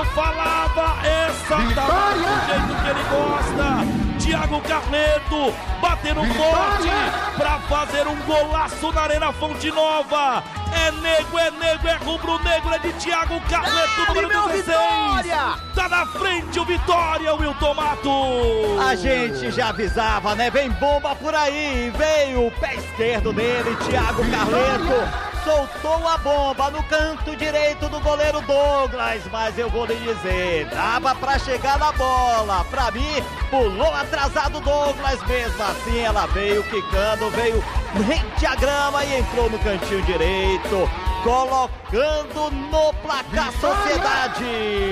Eu 0.00 0.04
falava, 0.06 1.06
essa 1.06 1.56
tá 1.74 1.86
do 2.14 2.46
jeito 2.46 2.82
que 2.82 2.88
ele 2.88 3.04
gosta. 3.10 4.09
Thiago 4.30 4.60
Carleto 4.60 5.52
batendo 5.82 6.22
forte 6.34 6.88
para 7.36 7.58
fazer 7.62 8.06
um 8.06 8.14
golaço 8.22 8.92
na 8.92 9.00
Arena 9.00 9.32
Fonte 9.32 9.72
Nova. 9.72 10.44
É 10.72 10.92
nego, 10.92 11.36
é 11.36 11.50
nego, 11.50 11.88
é 11.88 11.96
rubro-negro, 11.96 12.72
é 12.72 12.78
de 12.78 12.92
Thiago 12.92 13.40
Carleto, 13.50 14.06
número 14.06 14.28
16. 14.28 14.66
Vitória! 14.66 15.58
Tá 15.74 15.88
na 15.88 16.06
frente 16.06 16.60
o 16.60 16.64
Vitória, 16.64 17.34
Wilton 17.34 17.74
Mato. 17.74 18.78
A 18.88 18.94
gente 18.94 19.50
já 19.50 19.70
avisava, 19.70 20.36
né? 20.36 20.48
Vem 20.48 20.70
bomba 20.70 21.16
por 21.16 21.34
aí. 21.34 21.92
Veio 21.98 22.46
o 22.46 22.52
pé 22.52 22.76
esquerdo 22.76 23.32
dele, 23.32 23.76
Thiago 23.84 24.22
Carleto 24.30 25.29
soltou 25.44 26.06
a 26.06 26.18
bomba 26.18 26.70
no 26.70 26.82
canto 26.84 27.36
direito 27.36 27.88
do 27.88 28.00
goleiro 28.00 28.40
Douglas, 28.42 29.22
mas 29.30 29.58
eu 29.58 29.68
vou 29.70 29.86
lhe 29.86 29.96
dizer, 29.96 30.66
dava 30.66 31.14
para 31.14 31.38
chegar 31.38 31.78
na 31.78 31.92
bola. 31.92 32.64
Para 32.70 32.90
mim, 32.90 33.22
pulou 33.50 33.94
atrasado 33.94 34.60
Douglas, 34.60 35.22
mesmo 35.26 35.62
assim 35.62 35.98
ela 36.00 36.26
veio 36.26 36.62
quicando, 36.64 37.30
veio 37.30 37.62
rente 38.06 38.46
à 38.46 38.54
grama 38.54 39.04
e 39.04 39.18
entrou 39.18 39.50
no 39.50 39.58
cantinho 39.58 40.02
direito 40.02 40.88
colocando 41.22 42.50
no 42.50 42.94
placar 42.94 43.52
Sociedade. 43.52 44.44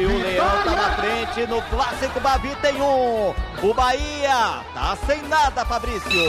O 0.06 0.18
Leão 0.18 0.62
tá 0.64 0.70
na 0.70 0.96
frente 0.96 1.46
no 1.46 1.62
clássico 1.62 2.20
Bavi 2.20 2.54
tem 2.60 2.80
um. 2.80 3.34
O 3.60 3.74
Bahia 3.74 4.62
tá 4.72 4.96
sem 5.04 5.20
nada, 5.22 5.64
Fabrício. 5.64 6.22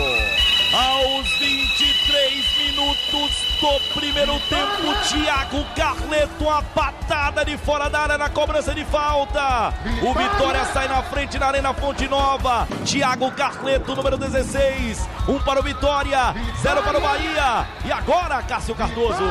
Aos 0.73 1.29
23 1.37 2.57
minutos 2.57 3.31
do 3.61 3.93
primeiro 3.93 4.39
tempo, 4.41 4.93
Thiago 5.07 5.63
Carleto, 5.75 6.49
a 6.49 6.61
patada 6.63 7.45
de 7.45 7.55
fora 7.57 7.87
da 7.87 7.99
área 7.99 8.17
na 8.17 8.29
cobrança 8.29 8.73
de 8.73 8.83
falta. 8.85 9.73
O 10.01 10.13
Vitória 10.13 10.65
sai 10.65 10.87
na 10.87 11.03
frente 11.03 11.37
na 11.37 11.47
Arena 11.47 11.71
Fonte 11.73 12.07
Nova. 12.07 12.67
Thiago 12.83 13.31
Carleto, 13.31 13.95
número 13.95 14.17
16. 14.17 15.07
Um 15.27 15.39
para 15.39 15.59
o 15.59 15.63
Vitória, 15.63 16.33
zero 16.61 16.81
para 16.81 16.97
o 16.97 17.01
Bahia. 17.01 17.67
E 17.85 17.91
agora, 17.91 18.41
Cássio 18.41 18.73
Cardoso. 18.73 19.23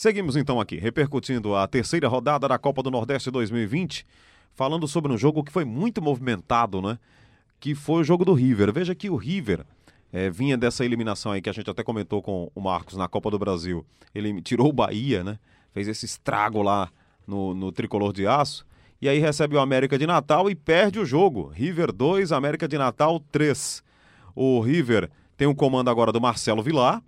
Seguimos 0.00 0.34
então 0.34 0.58
aqui, 0.58 0.78
repercutindo 0.78 1.54
a 1.54 1.66
terceira 1.68 2.08
rodada 2.08 2.48
da 2.48 2.58
Copa 2.58 2.82
do 2.82 2.90
Nordeste 2.90 3.30
2020, 3.30 4.06
falando 4.54 4.88
sobre 4.88 5.12
um 5.12 5.18
jogo 5.18 5.44
que 5.44 5.52
foi 5.52 5.62
muito 5.62 6.00
movimentado, 6.00 6.80
né? 6.80 6.98
que 7.60 7.74
foi 7.74 8.00
o 8.00 8.02
jogo 8.02 8.24
do 8.24 8.32
River. 8.32 8.72
Veja 8.72 8.94
que 8.94 9.10
o 9.10 9.16
River 9.16 9.62
é, 10.10 10.30
vinha 10.30 10.56
dessa 10.56 10.86
eliminação 10.86 11.32
aí 11.32 11.42
que 11.42 11.50
a 11.50 11.52
gente 11.52 11.68
até 11.68 11.84
comentou 11.84 12.22
com 12.22 12.50
o 12.54 12.62
Marcos 12.62 12.96
na 12.96 13.08
Copa 13.08 13.30
do 13.30 13.38
Brasil. 13.38 13.84
Ele 14.14 14.40
tirou 14.40 14.70
o 14.70 14.72
Bahia, 14.72 15.22
né? 15.22 15.38
Fez 15.70 15.86
esse 15.86 16.06
estrago 16.06 16.62
lá 16.62 16.90
no, 17.26 17.52
no 17.52 17.70
tricolor 17.70 18.14
de 18.14 18.26
aço. 18.26 18.64
E 19.02 19.06
aí 19.06 19.18
recebe 19.18 19.54
o 19.54 19.60
América 19.60 19.98
de 19.98 20.06
Natal 20.06 20.48
e 20.48 20.54
perde 20.54 20.98
o 20.98 21.04
jogo. 21.04 21.48
River 21.48 21.92
2, 21.92 22.32
América 22.32 22.66
de 22.66 22.78
Natal 22.78 23.20
3. 23.30 23.84
O 24.34 24.60
River 24.60 25.10
tem 25.36 25.46
o 25.46 25.50
um 25.50 25.54
comando 25.54 25.90
agora 25.90 26.10
do 26.10 26.22
Marcelo 26.22 26.62
Vilar, 26.62 27.02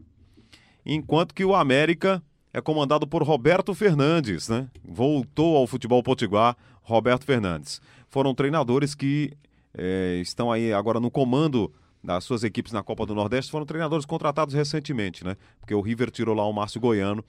enquanto 0.84 1.34
que 1.34 1.42
o 1.42 1.54
América 1.54 2.22
é 2.52 2.60
comandado 2.60 3.06
por 3.06 3.22
Roberto 3.22 3.74
Fernandes, 3.74 4.48
né? 4.48 4.68
Voltou 4.84 5.56
ao 5.56 5.66
futebol 5.66 6.02
potiguar 6.02 6.56
Roberto 6.82 7.24
Fernandes. 7.24 7.80
Foram 8.08 8.34
treinadores 8.34 8.94
que 8.94 9.32
é, 9.74 10.18
estão 10.20 10.52
aí 10.52 10.72
agora 10.72 11.00
no 11.00 11.10
comando 11.10 11.72
das 12.04 12.24
suas 12.24 12.42
equipes 12.42 12.72
na 12.72 12.82
Copa 12.82 13.06
do 13.06 13.14
Nordeste 13.14 13.50
foram 13.50 13.64
treinadores 13.64 14.04
contratados 14.04 14.54
recentemente, 14.54 15.24
né? 15.24 15.36
Porque 15.60 15.74
o 15.74 15.80
River 15.80 16.10
tirou 16.10 16.34
lá 16.34 16.44
o 16.44 16.52
Márcio 16.52 16.80
Goiano 16.80 17.24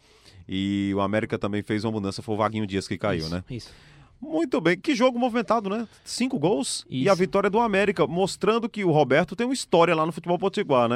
e 0.49 0.91
o 0.95 0.99
América 0.99 1.37
também 1.37 1.61
fez 1.61 1.83
uma 1.83 1.91
mudança, 1.91 2.21
foi 2.21 2.33
o 2.33 2.37
Vaguinho 2.37 2.65
Dias 2.65 2.87
que 2.87 2.97
caiu, 2.97 3.19
isso, 3.19 3.29
né? 3.29 3.43
Isso. 3.49 3.71
Muito 4.19 4.59
bem, 4.61 4.77
que 4.77 4.95
jogo 4.95 5.19
movimentado, 5.19 5.69
né? 5.69 5.87
Cinco 6.03 6.39
gols 6.39 6.85
isso. 6.89 7.03
e 7.03 7.09
a 7.09 7.13
vitória 7.13 7.49
do 7.49 7.59
América, 7.59 8.07
mostrando 8.07 8.69
que 8.69 8.83
o 8.83 8.89
Roberto 8.89 9.35
tem 9.35 9.45
uma 9.45 9.53
história 9.53 9.93
lá 9.93 10.05
no 10.05 10.11
futebol 10.11 10.39
potiguar, 10.39 10.89
né? 10.89 10.95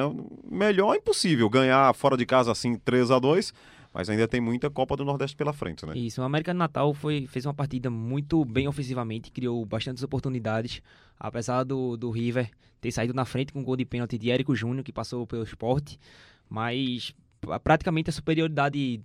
Melhor 0.50 0.96
impossível 0.96 1.50
ganhar 1.50 1.94
fora 1.94 2.18
de 2.18 2.26
casa 2.26 2.52
assim 2.52 2.76
3 2.76 3.12
a 3.12 3.20
2 3.20 3.54
mas 3.98 4.12
ainda 4.12 4.28
tem 4.28 4.40
muita 4.40 4.70
Copa 4.70 4.96
do 4.96 5.04
Nordeste 5.04 5.36
pela 5.36 5.52
frente, 5.52 5.84
né? 5.84 5.98
Isso, 5.98 6.22
o 6.22 6.24
América 6.24 6.52
de 6.54 6.60
Natal 6.60 6.94
foi, 6.94 7.26
fez 7.26 7.48
uma 7.48 7.54
partida 7.54 7.90
muito 7.90 8.46
bem 8.46 8.68
ofensivamente, 8.68 9.32
criou 9.32 9.66
bastantes 9.66 10.04
oportunidades, 10.04 10.84
apesar 11.20 11.64
do, 11.64 11.98
do 11.98 12.12
River 12.12 12.52
ter 12.80 12.92
saído 12.92 13.16
na 13.16 13.26
frente 13.26 13.52
com 13.52 13.60
um 13.60 13.64
gol 13.64 13.76
de 13.76 13.86
pênalti 13.86 14.16
de 14.20 14.30
Érico 14.30 14.56
Júnior, 14.56 14.84
que 14.84 14.94
passou 14.94 15.26
pelo 15.26 15.42
esporte, 15.42 16.00
mas 16.48 17.12
praticamente 17.64 18.12
a 18.12 18.14
superioridade 18.14 19.02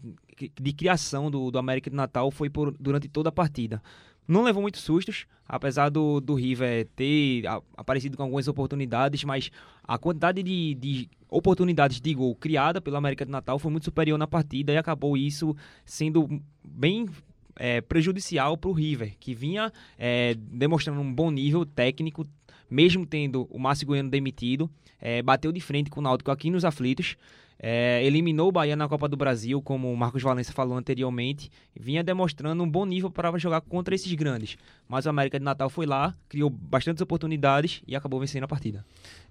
de 0.60 0.72
criação 0.74 1.30
do, 1.30 1.50
do 1.50 1.58
América 1.58 1.88
de 1.88 1.96
Natal 1.96 2.30
foi 2.30 2.50
por, 2.50 2.76
durante 2.78 3.08
toda 3.08 3.30
a 3.30 3.32
partida. 3.32 3.82
Não 4.26 4.42
levou 4.42 4.62
muitos 4.62 4.80
sustos, 4.82 5.26
apesar 5.46 5.88
do, 5.88 6.20
do 6.20 6.34
River 6.34 6.86
ter 6.94 7.44
aparecido 7.76 8.16
com 8.16 8.22
algumas 8.22 8.48
oportunidades, 8.48 9.24
mas 9.24 9.50
a 9.82 9.98
quantidade 9.98 10.42
de, 10.42 10.74
de 10.74 11.10
oportunidades 11.28 12.00
de 12.00 12.14
gol 12.14 12.34
criada 12.34 12.80
pelo 12.80 12.96
América 12.96 13.24
de 13.24 13.30
Natal 13.30 13.58
foi 13.58 13.70
muito 13.70 13.84
superior 13.84 14.18
na 14.18 14.26
partida 14.26 14.72
e 14.72 14.76
acabou 14.76 15.16
isso 15.16 15.56
sendo 15.84 16.40
bem 16.64 17.08
é, 17.56 17.80
prejudicial 17.80 18.56
para 18.56 18.70
o 18.70 18.72
River, 18.72 19.14
que 19.18 19.34
vinha 19.34 19.72
é, 19.98 20.34
demonstrando 20.34 21.00
um 21.00 21.12
bom 21.12 21.30
nível 21.30 21.66
técnico, 21.66 22.26
mesmo 22.70 23.04
tendo 23.04 23.46
o 23.50 23.58
Márcio 23.58 23.86
Goiano 23.86 24.10
demitido, 24.10 24.70
é, 25.00 25.20
bateu 25.20 25.52
de 25.52 25.60
frente 25.60 25.90
com 25.90 26.00
o 26.00 26.02
Náutico 26.02 26.30
aqui 26.30 26.50
nos 26.50 26.64
aflitos, 26.64 27.16
é, 27.64 28.04
eliminou 28.04 28.48
o 28.48 28.52
Bahia 28.52 28.74
na 28.74 28.88
Copa 28.88 29.08
do 29.08 29.16
Brasil, 29.16 29.62
como 29.62 29.92
o 29.92 29.96
Marcos 29.96 30.20
Valença 30.20 30.52
falou 30.52 30.76
anteriormente, 30.76 31.48
vinha 31.78 32.02
demonstrando 32.02 32.60
um 32.64 32.68
bom 32.68 32.84
nível 32.84 33.08
para 33.08 33.38
jogar 33.38 33.60
contra 33.60 33.94
esses 33.94 34.12
grandes. 34.14 34.58
Mas 34.88 35.06
o 35.06 35.10
América 35.10 35.38
de 35.38 35.44
Natal 35.44 35.70
foi 35.70 35.86
lá, 35.86 36.12
criou 36.28 36.50
bastantes 36.50 37.00
oportunidades 37.00 37.80
e 37.86 37.94
acabou 37.94 38.18
vencendo 38.18 38.42
a 38.42 38.48
partida. 38.48 38.84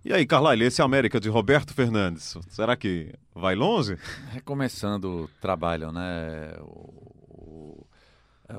E 0.05 0.13
aí, 0.13 0.25
Carlyle, 0.25 0.63
esse 0.63 0.81
América 0.81 1.19
de 1.19 1.27
Roberto 1.27 1.73
Fernandes, 1.73 2.37
será 2.47 2.77
que 2.77 3.13
vai 3.35 3.53
longe? 3.53 3.97
Recomeçando 4.31 5.25
o 5.25 5.27
trabalho, 5.41 5.91
né? 5.91 6.53
O, 6.61 7.25
o, 7.27 7.87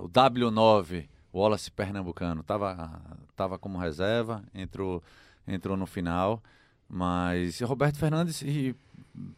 o 0.03 0.09
W9, 0.11 1.09
o 1.33 1.41
Wallace 1.41 1.71
Pernambucano, 1.71 2.43
estava 2.43 3.01
tava 3.35 3.59
como 3.59 3.79
reserva, 3.79 4.45
entrou, 4.55 5.03
entrou 5.49 5.79
no 5.79 5.87
final. 5.87 6.43
Mas 6.87 7.59
Roberto 7.61 7.97
Fernandes, 7.97 8.43
e 8.43 8.77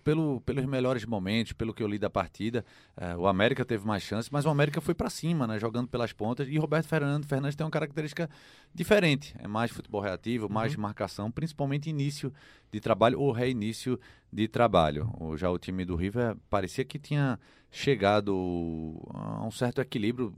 pelo, 0.02 0.40
pelos 0.42 0.64
melhores 0.64 1.04
momentos, 1.04 1.52
pelo 1.52 1.74
que 1.74 1.82
eu 1.82 1.86
li 1.86 1.98
da 1.98 2.08
partida, 2.08 2.64
eh, 2.96 3.16
o 3.16 3.26
América 3.26 3.64
teve 3.64 3.86
mais 3.86 4.02
chance, 4.02 4.28
mas 4.32 4.44
o 4.44 4.48
América 4.48 4.80
foi 4.80 4.94
para 4.94 5.10
cima, 5.10 5.46
né, 5.46 5.58
jogando 5.58 5.88
pelas 5.88 6.12
pontas. 6.12 6.48
E 6.48 6.56
Roberto 6.58 6.86
Fernandes, 6.86 7.28
Fernandes 7.28 7.56
tem 7.56 7.64
uma 7.64 7.70
característica 7.70 8.30
diferente: 8.74 9.34
é 9.38 9.48
mais 9.48 9.70
futebol 9.70 10.00
reativo, 10.00 10.48
mais 10.48 10.74
uhum. 10.74 10.82
marcação, 10.82 11.30
principalmente 11.30 11.90
início 11.90 12.32
de 12.70 12.80
trabalho 12.80 13.20
ou 13.20 13.32
reinício 13.32 13.98
de 14.32 14.46
trabalho. 14.48 15.10
O, 15.18 15.36
já 15.36 15.50
o 15.50 15.58
time 15.58 15.84
do 15.84 15.96
River 15.96 16.36
parecia 16.48 16.84
que 16.84 16.98
tinha 16.98 17.38
chegado 17.70 18.32
a 19.12 19.44
um 19.44 19.50
certo 19.50 19.80
equilíbrio 19.80 20.32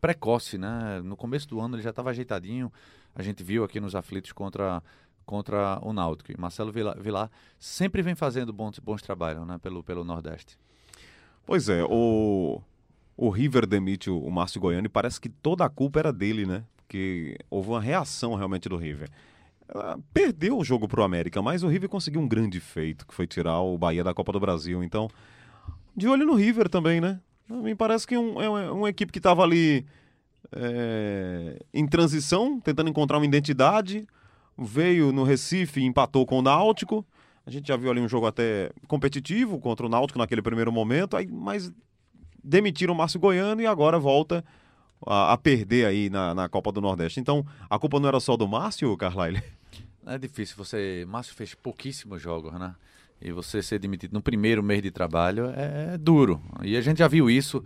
precoce, 0.00 0.58
né? 0.58 1.00
No 1.02 1.16
começo 1.16 1.48
do 1.48 1.60
ano 1.60 1.76
ele 1.76 1.82
já 1.82 1.90
estava 1.90 2.10
ajeitadinho. 2.10 2.70
A 3.14 3.22
gente 3.22 3.42
viu 3.42 3.62
aqui 3.62 3.78
nos 3.78 3.94
aflitos 3.94 4.32
contra 4.32 4.82
contra 5.24 5.78
o 5.82 5.92
Náutico. 5.92 6.32
E 6.32 6.40
Marcelo 6.40 6.72
Vilar, 6.72 7.30
sempre 7.58 8.02
vem 8.02 8.14
fazendo 8.14 8.52
bons, 8.52 8.78
bons 8.78 9.02
trabalhos 9.02 9.46
né, 9.46 9.58
pelo, 9.58 9.82
pelo 9.82 10.04
Nordeste. 10.04 10.58
Pois 11.44 11.68
é, 11.68 11.84
o, 11.84 12.60
o 13.16 13.28
River 13.30 13.66
demite 13.66 14.10
o, 14.10 14.18
o 14.18 14.30
Márcio 14.30 14.60
Goiano 14.60 14.86
e 14.86 14.90
parece 14.90 15.20
que 15.20 15.28
toda 15.28 15.64
a 15.64 15.68
culpa 15.68 15.98
era 15.98 16.12
dele, 16.12 16.46
né? 16.46 16.64
Porque 16.76 17.36
houve 17.50 17.70
uma 17.70 17.80
reação 17.80 18.34
realmente 18.34 18.68
do 18.68 18.76
River. 18.76 19.08
Ela 19.68 19.98
perdeu 20.12 20.58
o 20.58 20.64
jogo 20.64 20.86
pro 20.86 21.02
América, 21.02 21.40
mas 21.40 21.62
o 21.62 21.68
River 21.68 21.88
conseguiu 21.88 22.20
um 22.20 22.28
grande 22.28 22.60
feito, 22.60 23.06
que 23.06 23.14
foi 23.14 23.26
tirar 23.26 23.60
o 23.60 23.78
Bahia 23.78 24.04
da 24.04 24.12
Copa 24.14 24.32
do 24.32 24.40
Brasil. 24.40 24.84
Então, 24.84 25.08
de 25.96 26.06
olho 26.06 26.26
no 26.26 26.34
River 26.34 26.68
também, 26.68 27.00
né? 27.00 27.20
Me 27.48 27.74
parece 27.74 28.06
que 28.06 28.16
um, 28.16 28.40
é 28.40 28.48
uma, 28.48 28.72
uma 28.72 28.88
equipe 28.88 29.12
que 29.12 29.18
estava 29.18 29.42
ali 29.42 29.86
é, 30.52 31.58
em 31.72 31.86
transição, 31.86 32.60
tentando 32.60 32.90
encontrar 32.90 33.18
uma 33.18 33.26
identidade 33.26 34.06
veio 34.64 35.12
no 35.12 35.24
Recife 35.24 35.80
e 35.80 35.84
empatou 35.84 36.26
com 36.26 36.38
o 36.38 36.42
Náutico. 36.42 37.04
A 37.44 37.50
gente 37.50 37.68
já 37.68 37.76
viu 37.76 37.90
ali 37.90 38.00
um 38.00 38.08
jogo 38.08 38.26
até 38.26 38.70
competitivo 38.86 39.58
contra 39.58 39.86
o 39.86 39.88
Náutico 39.88 40.18
naquele 40.18 40.42
primeiro 40.42 40.70
momento, 40.70 41.16
aí, 41.16 41.26
mas 41.26 41.72
demitiram 42.42 42.94
o 42.94 42.96
Márcio 42.96 43.20
Goiano 43.20 43.60
e 43.60 43.66
agora 43.66 43.98
volta 43.98 44.44
a, 45.06 45.32
a 45.32 45.36
perder 45.36 45.86
aí 45.86 46.08
na, 46.08 46.34
na, 46.34 46.48
Copa 46.48 46.72
do 46.72 46.80
Nordeste. 46.80 47.20
Então, 47.20 47.44
a 47.68 47.78
culpa 47.78 47.98
não 47.98 48.08
era 48.08 48.20
só 48.20 48.36
do 48.36 48.46
Márcio, 48.46 48.96
Carlyle? 48.96 49.42
É 50.04 50.18
difícil, 50.18 50.56
você. 50.56 51.06
Márcio 51.06 51.32
fez 51.32 51.54
pouquíssimos 51.54 52.20
jogos, 52.20 52.52
né? 52.54 52.74
E 53.20 53.30
você 53.30 53.62
ser 53.62 53.78
demitido 53.78 54.12
no 54.12 54.20
primeiro 54.20 54.60
mês 54.60 54.82
de 54.82 54.90
trabalho 54.90 55.46
é, 55.54 55.96
duro. 55.96 56.42
E 56.60 56.76
a 56.76 56.80
gente 56.80 56.98
já 56.98 57.06
viu 57.06 57.30
isso 57.30 57.62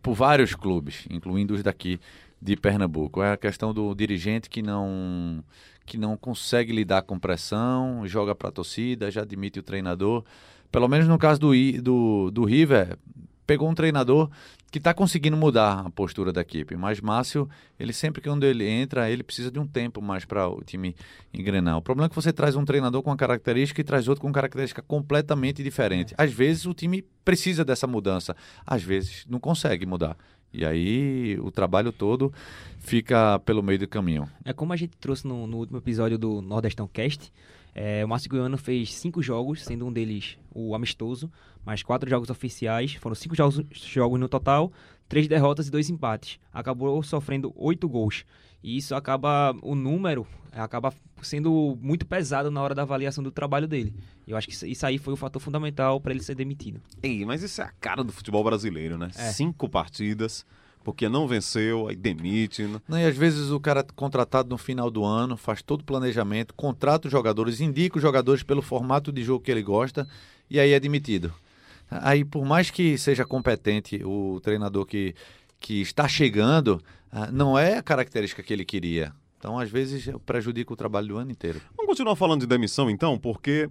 por 0.00 0.14
vários 0.14 0.54
clubes, 0.54 1.04
incluindo 1.10 1.54
os 1.54 1.60
daqui 1.64 1.98
de 2.42 2.56
Pernambuco. 2.56 3.22
É 3.22 3.32
a 3.32 3.36
questão 3.36 3.72
do 3.72 3.94
dirigente 3.94 4.50
que 4.50 4.60
não 4.60 5.44
que 5.84 5.98
não 5.98 6.16
consegue 6.16 6.72
lidar 6.72 7.02
com 7.02 7.18
pressão, 7.18 8.06
joga 8.06 8.34
para 8.34 8.48
a 8.48 8.52
torcida, 8.52 9.10
já 9.10 9.22
admite 9.22 9.58
o 9.58 9.62
treinador. 9.62 10.24
Pelo 10.70 10.88
menos 10.88 11.08
no 11.08 11.18
caso 11.18 11.40
do, 11.40 11.52
do, 11.82 12.30
do 12.30 12.44
River, 12.44 12.96
pegou 13.44 13.68
um 13.68 13.74
treinador 13.74 14.30
que 14.70 14.78
está 14.78 14.94
conseguindo 14.94 15.36
mudar 15.36 15.84
a 15.86 15.90
postura 15.90 16.32
da 16.32 16.40
equipe. 16.40 16.76
Mas 16.76 17.00
Márcio, 17.00 17.48
ele 17.78 17.92
sempre 17.92 18.22
que 18.22 18.28
quando 18.28 18.44
ele 18.44 18.66
entra, 18.66 19.10
ele 19.10 19.24
precisa 19.24 19.50
de 19.50 19.58
um 19.58 19.66
tempo 19.66 20.00
mais 20.00 20.24
para 20.24 20.48
o 20.48 20.62
time 20.62 20.94
engrenar. 21.34 21.76
O 21.76 21.82
problema 21.82 22.06
é 22.06 22.08
que 22.08 22.14
você 22.14 22.32
traz 22.32 22.54
um 22.54 22.64
treinador 22.64 23.02
com 23.02 23.10
uma 23.10 23.16
característica 23.16 23.80
e 23.80 23.84
traz 23.84 24.06
outro 24.06 24.22
com 24.22 24.28
uma 24.28 24.34
característica 24.34 24.82
completamente 24.82 25.62
diferente. 25.64 26.14
Às 26.16 26.32
vezes 26.32 26.64
o 26.64 26.72
time 26.72 27.04
precisa 27.24 27.64
dessa 27.64 27.88
mudança, 27.88 28.36
às 28.64 28.82
vezes 28.82 29.26
não 29.28 29.40
consegue 29.40 29.84
mudar. 29.84 30.16
E 30.52 30.64
aí 30.64 31.38
o 31.40 31.50
trabalho 31.50 31.92
todo 31.92 32.32
fica 32.78 33.38
pelo 33.40 33.62
meio 33.62 33.78
do 33.78 33.88
caminho. 33.88 34.28
É 34.44 34.52
como 34.52 34.72
a 34.72 34.76
gente 34.76 34.96
trouxe 34.98 35.26
no, 35.26 35.46
no 35.46 35.58
último 35.58 35.78
episódio 35.78 36.18
do 36.18 36.42
Nordestão 36.42 36.86
Cast. 36.86 37.32
É, 37.74 38.04
o 38.04 38.08
Márcio 38.08 38.28
Goiano 38.28 38.58
fez 38.58 38.94
cinco 38.94 39.22
jogos, 39.22 39.64
sendo 39.64 39.86
um 39.86 39.92
deles 39.92 40.36
o 40.54 40.74
amistoso, 40.74 41.30
mais 41.64 41.82
quatro 41.82 42.08
jogos 42.08 42.28
oficiais. 42.28 42.94
Foram 42.94 43.14
cinco 43.14 43.34
jogos, 43.34 43.64
jogos 43.72 44.20
no 44.20 44.28
total, 44.28 44.70
três 45.08 45.26
derrotas 45.26 45.68
e 45.68 45.70
dois 45.70 45.88
empates. 45.88 46.38
Acabou 46.52 47.02
sofrendo 47.02 47.52
oito 47.56 47.88
gols. 47.88 48.24
E 48.62 48.76
isso 48.76 48.94
acaba, 48.94 49.54
o 49.62 49.74
número 49.74 50.26
acaba 50.52 50.92
sendo 51.22 51.78
muito 51.80 52.04
pesado 52.06 52.50
na 52.50 52.60
hora 52.62 52.74
da 52.74 52.82
avaliação 52.82 53.22
do 53.22 53.30
trabalho 53.30 53.66
dele. 53.66 53.94
Eu 54.26 54.36
acho 54.36 54.46
que 54.46 54.52
isso 54.66 54.86
aí 54.86 54.98
foi 54.98 55.14
o 55.14 55.16
fator 55.16 55.40
fundamental 55.40 56.00
para 56.00 56.12
ele 56.12 56.22
ser 56.22 56.34
demitido. 56.34 56.80
Ei, 57.02 57.24
mas 57.24 57.42
isso 57.42 57.60
é 57.60 57.64
a 57.64 57.72
cara 57.80 58.04
do 58.04 58.12
futebol 58.12 58.44
brasileiro, 58.44 58.98
né? 58.98 59.10
É. 59.16 59.32
Cinco 59.32 59.68
partidas, 59.68 60.44
porque 60.84 61.08
não 61.08 61.26
venceu, 61.26 61.88
aí 61.88 61.96
demite. 61.96 62.62
Né? 62.64 62.80
Não, 62.86 62.98
e 62.98 63.04
às 63.04 63.16
vezes 63.16 63.50
o 63.50 63.58
cara 63.58 63.80
é 63.80 63.86
contratado 63.94 64.48
no 64.48 64.58
final 64.58 64.90
do 64.90 65.04
ano, 65.04 65.36
faz 65.36 65.62
todo 65.62 65.80
o 65.80 65.84
planejamento, 65.84 66.54
contrata 66.54 67.08
os 67.08 67.12
jogadores, 67.12 67.60
indica 67.60 67.96
os 67.96 68.02
jogadores 68.02 68.42
pelo 68.42 68.62
formato 68.62 69.10
de 69.10 69.22
jogo 69.24 69.44
que 69.44 69.50
ele 69.50 69.62
gosta 69.62 70.06
e 70.50 70.60
aí 70.60 70.72
é 70.72 70.80
demitido. 70.80 71.32
Aí, 71.90 72.24
por 72.24 72.44
mais 72.44 72.70
que 72.70 72.96
seja 72.96 73.24
competente 73.24 74.02
o 74.02 74.40
treinador 74.40 74.86
que, 74.86 75.14
que 75.62 75.80
está 75.80 76.06
chegando, 76.08 76.82
ah, 77.10 77.30
não 77.30 77.58
é 77.58 77.78
a 77.78 77.82
característica 77.82 78.42
que 78.42 78.52
ele 78.52 78.64
queria. 78.64 79.12
Então, 79.38 79.58
às 79.58 79.70
vezes, 79.70 80.10
prejudica 80.26 80.72
o 80.72 80.76
trabalho 80.76 81.08
do 81.08 81.16
ano 81.16 81.30
inteiro. 81.30 81.60
Vamos 81.76 81.88
continuar 81.88 82.16
falando 82.16 82.40
de 82.40 82.46
demissão, 82.46 82.90
então, 82.90 83.18
porque 83.18 83.70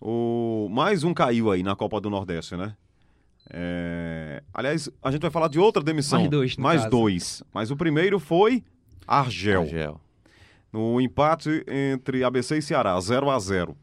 o 0.00 0.68
mais 0.70 1.04
um 1.04 1.14
caiu 1.14 1.50
aí 1.50 1.62
na 1.62 1.76
Copa 1.76 2.00
do 2.00 2.10
Nordeste, 2.10 2.56
né? 2.56 2.74
É... 3.52 4.42
Aliás, 4.52 4.90
a 5.02 5.10
gente 5.10 5.22
vai 5.22 5.30
falar 5.30 5.48
de 5.48 5.58
outra 5.58 5.82
demissão. 5.82 6.20
Mais 6.20 6.30
dois, 6.30 6.56
Mais 6.56 6.80
caso. 6.82 6.90
dois. 6.90 7.42
Mas 7.52 7.70
o 7.70 7.76
primeiro 7.76 8.18
foi 8.18 8.62
Argel. 9.06 9.62
Argel. 9.62 10.00
No 10.72 11.00
empate 11.00 11.64
entre 11.66 12.22
ABC 12.22 12.58
e 12.58 12.62
Ceará, 12.62 12.98
0 13.00 13.30
a 13.30 13.38
0 13.38 13.76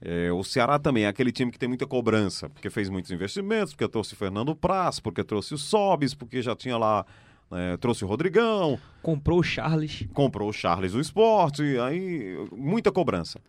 é, 0.00 0.30
o 0.32 0.44
Ceará 0.44 0.78
também 0.78 1.04
é 1.04 1.08
aquele 1.08 1.32
time 1.32 1.50
que 1.50 1.58
tem 1.58 1.68
muita 1.68 1.86
cobrança, 1.86 2.48
porque 2.48 2.70
fez 2.70 2.88
muitos 2.88 3.10
investimentos, 3.10 3.74
porque 3.74 3.88
trouxe 3.88 4.14
Fernando 4.14 4.54
Praz, 4.54 5.00
porque 5.00 5.24
trouxe 5.24 5.54
o 5.54 5.58
Sobis, 5.58 6.14
porque 6.14 6.40
já 6.40 6.54
tinha 6.54 6.76
lá 6.76 7.04
é, 7.50 7.76
trouxe 7.76 8.04
o 8.04 8.08
Rodrigão. 8.08 8.78
Comprou 9.02 9.40
o 9.40 9.42
Charles. 9.42 10.06
Comprou 10.12 10.48
o 10.48 10.52
Charles 10.52 10.92
do 10.92 11.00
esporte, 11.00 11.62
aí 11.78 12.36
muita 12.52 12.92
cobrança. 12.92 13.40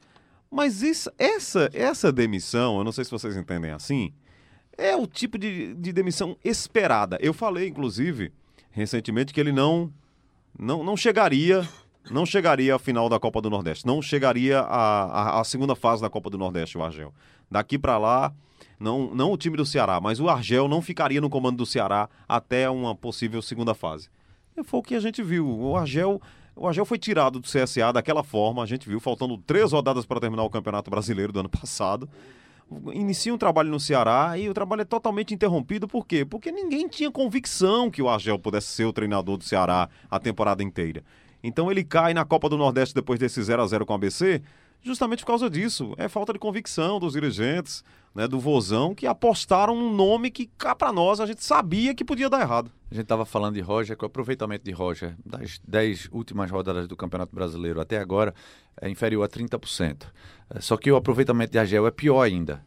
Mas 0.49 0.81
isso, 0.81 1.11
essa, 1.17 1.69
essa 1.73 2.11
demissão, 2.11 2.79
eu 2.79 2.83
não 2.83 2.91
sei 2.91 3.05
se 3.05 3.11
vocês 3.11 3.37
entendem 3.37 3.71
assim, 3.71 4.11
é 4.75 4.95
o 4.95 5.05
tipo 5.05 5.37
de, 5.37 5.75
de 5.75 5.93
demissão 5.93 6.35
esperada. 6.43 7.17
Eu 7.21 7.33
falei, 7.33 7.67
inclusive, 7.67 8.31
recentemente, 8.71 9.33
que 9.33 9.39
ele 9.39 9.51
não, 9.51 9.93
não, 10.57 10.83
não 10.83 10.97
chegaria 10.97 11.67
não 12.09 12.25
chegaria 12.25 12.75
à 12.75 12.79
final 12.79 13.09
da 13.09 13.19
Copa 13.19 13.41
do 13.41 13.49
Nordeste, 13.49 13.85
não 13.85 14.01
chegaria 14.01 14.61
à, 14.61 15.41
segunda 15.43 15.75
fase 15.75 16.01
da 16.01 16.09
Copa 16.09 16.29
do 16.29 16.37
Nordeste, 16.37 16.77
o 16.77 16.83
Argel. 16.83 17.13
Daqui 17.49 17.77
para 17.77 17.97
lá, 17.97 18.33
não, 18.79 19.13
não 19.13 19.31
o 19.31 19.37
time 19.37 19.57
do 19.57 19.65
Ceará, 19.65 19.99
mas 20.01 20.19
o 20.19 20.29
Argel 20.29 20.67
não 20.67 20.81
ficaria 20.81 21.21
no 21.21 21.29
comando 21.29 21.57
do 21.57 21.65
Ceará 21.65 22.09
até 22.27 22.69
uma 22.69 22.95
possível 22.95 23.41
segunda 23.41 23.73
fase. 23.73 24.09
E 24.55 24.63
foi 24.63 24.79
o 24.79 24.83
que 24.83 24.95
a 24.95 24.99
gente 24.99 25.21
viu. 25.21 25.47
O 25.47 25.75
Argel, 25.75 26.21
o 26.55 26.67
Argel 26.67 26.85
foi 26.85 26.97
tirado 26.97 27.39
do 27.39 27.47
CSA 27.47 27.91
daquela 27.93 28.23
forma, 28.23 28.63
a 28.63 28.65
gente 28.65 28.87
viu, 28.87 28.99
faltando 28.99 29.37
três 29.37 29.71
rodadas 29.71 30.05
para 30.05 30.19
terminar 30.19 30.43
o 30.43 30.49
Campeonato 30.49 30.89
Brasileiro 30.89 31.31
do 31.31 31.39
ano 31.39 31.49
passado. 31.49 32.09
Inicia 32.93 33.33
um 33.33 33.37
trabalho 33.37 33.69
no 33.69 33.79
Ceará 33.79 34.37
e 34.37 34.47
o 34.47 34.53
trabalho 34.53 34.83
é 34.83 34.85
totalmente 34.85 35.33
interrompido. 35.33 35.87
Por 35.87 36.05
quê? 36.05 36.23
Porque 36.23 36.51
ninguém 36.51 36.87
tinha 36.87 37.09
convicção 37.09 37.89
que 37.89 38.01
o 38.01 38.07
Argel 38.07 38.37
pudesse 38.37 38.67
ser 38.67 38.85
o 38.85 38.93
treinador 38.93 39.37
do 39.37 39.43
Ceará 39.43 39.89
a 40.09 40.19
temporada 40.19 40.63
inteira. 40.63 41.03
Então 41.43 41.71
ele 41.71 41.83
cai 41.83 42.13
na 42.13 42.25
Copa 42.25 42.49
do 42.49 42.57
Nordeste 42.57 42.95
depois 42.95 43.19
desse 43.19 43.41
0 43.41 43.61
a 43.61 43.67
0 43.67 43.85
com 43.85 43.93
o 43.93 43.95
ABC 43.95 44.41
justamente 44.81 45.19
por 45.21 45.27
causa 45.27 45.49
disso. 45.49 45.93
É 45.97 46.07
falta 46.07 46.33
de 46.33 46.39
convicção 46.39 46.99
dos 46.99 47.13
dirigentes. 47.13 47.83
né, 48.15 48.27
do 48.27 48.39
Vozão 48.39 48.95
que 48.95 49.05
apostaram 49.05 49.75
num 49.75 49.93
nome 49.93 50.31
que 50.31 50.49
cá 50.57 50.73
para 50.73 50.91
nós 50.91 51.19
a 51.19 51.27
gente 51.27 51.43
sabia 51.43 51.93
que 51.93 52.03
podia 52.03 52.27
dar 52.27 52.41
errado. 52.41 52.71
A 52.89 52.95
gente 52.95 53.03
estava 53.03 53.23
falando 53.23 53.53
de 53.53 53.61
Roger, 53.61 53.95
que 53.95 54.03
o 54.03 54.07
aproveitamento 54.07 54.65
de 54.65 54.71
Roger 54.71 55.15
das 55.23 55.59
10 55.67 56.09
últimas 56.11 56.49
rodadas 56.49 56.87
do 56.87 56.97
Campeonato 56.97 57.35
Brasileiro 57.35 57.79
até 57.79 57.99
agora 57.99 58.33
é 58.81 58.89
inferior 58.89 59.23
a 59.23 59.27
30%. 59.29 60.07
É, 60.49 60.59
só 60.59 60.75
que 60.75 60.91
o 60.91 60.95
aproveitamento 60.95 61.51
de 61.51 61.59
Agel 61.59 61.85
é 61.85 61.91
pior 61.91 62.21
ainda. 62.21 62.65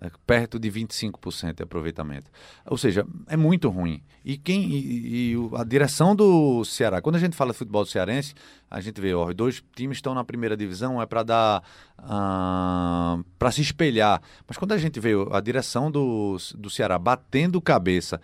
É 0.00 0.10
perto 0.26 0.60
de 0.60 0.70
25% 0.70 1.56
de 1.56 1.62
aproveitamento. 1.64 2.30
Ou 2.66 2.78
seja, 2.78 3.04
é 3.26 3.36
muito 3.36 3.68
ruim. 3.68 4.00
E 4.24 4.36
quem 4.36 4.70
e, 4.70 5.32
e, 5.32 5.36
a 5.56 5.64
direção 5.64 6.14
do 6.14 6.64
Ceará, 6.64 7.00
quando 7.00 7.16
a 7.16 7.18
gente 7.18 7.34
fala 7.34 7.50
de 7.50 7.58
futebol 7.58 7.84
cearense, 7.84 8.32
a 8.70 8.80
gente 8.80 9.00
vê, 9.00 9.12
ó, 9.12 9.32
dois 9.32 9.62
times 9.74 9.96
estão 9.96 10.14
na 10.14 10.22
primeira 10.22 10.56
divisão, 10.56 11.02
é 11.02 11.06
para 11.06 11.22
dar 11.24 11.62
uh, 11.98 13.24
para 13.38 13.50
se 13.50 13.60
espelhar. 13.60 14.22
Mas 14.46 14.56
quando 14.56 14.72
a 14.72 14.78
gente 14.78 15.00
vê 15.00 15.12
a 15.32 15.40
direção 15.40 15.90
do, 15.90 16.36
do 16.56 16.70
Ceará 16.70 16.96
batendo 16.96 17.60
cabeça, 17.60 18.20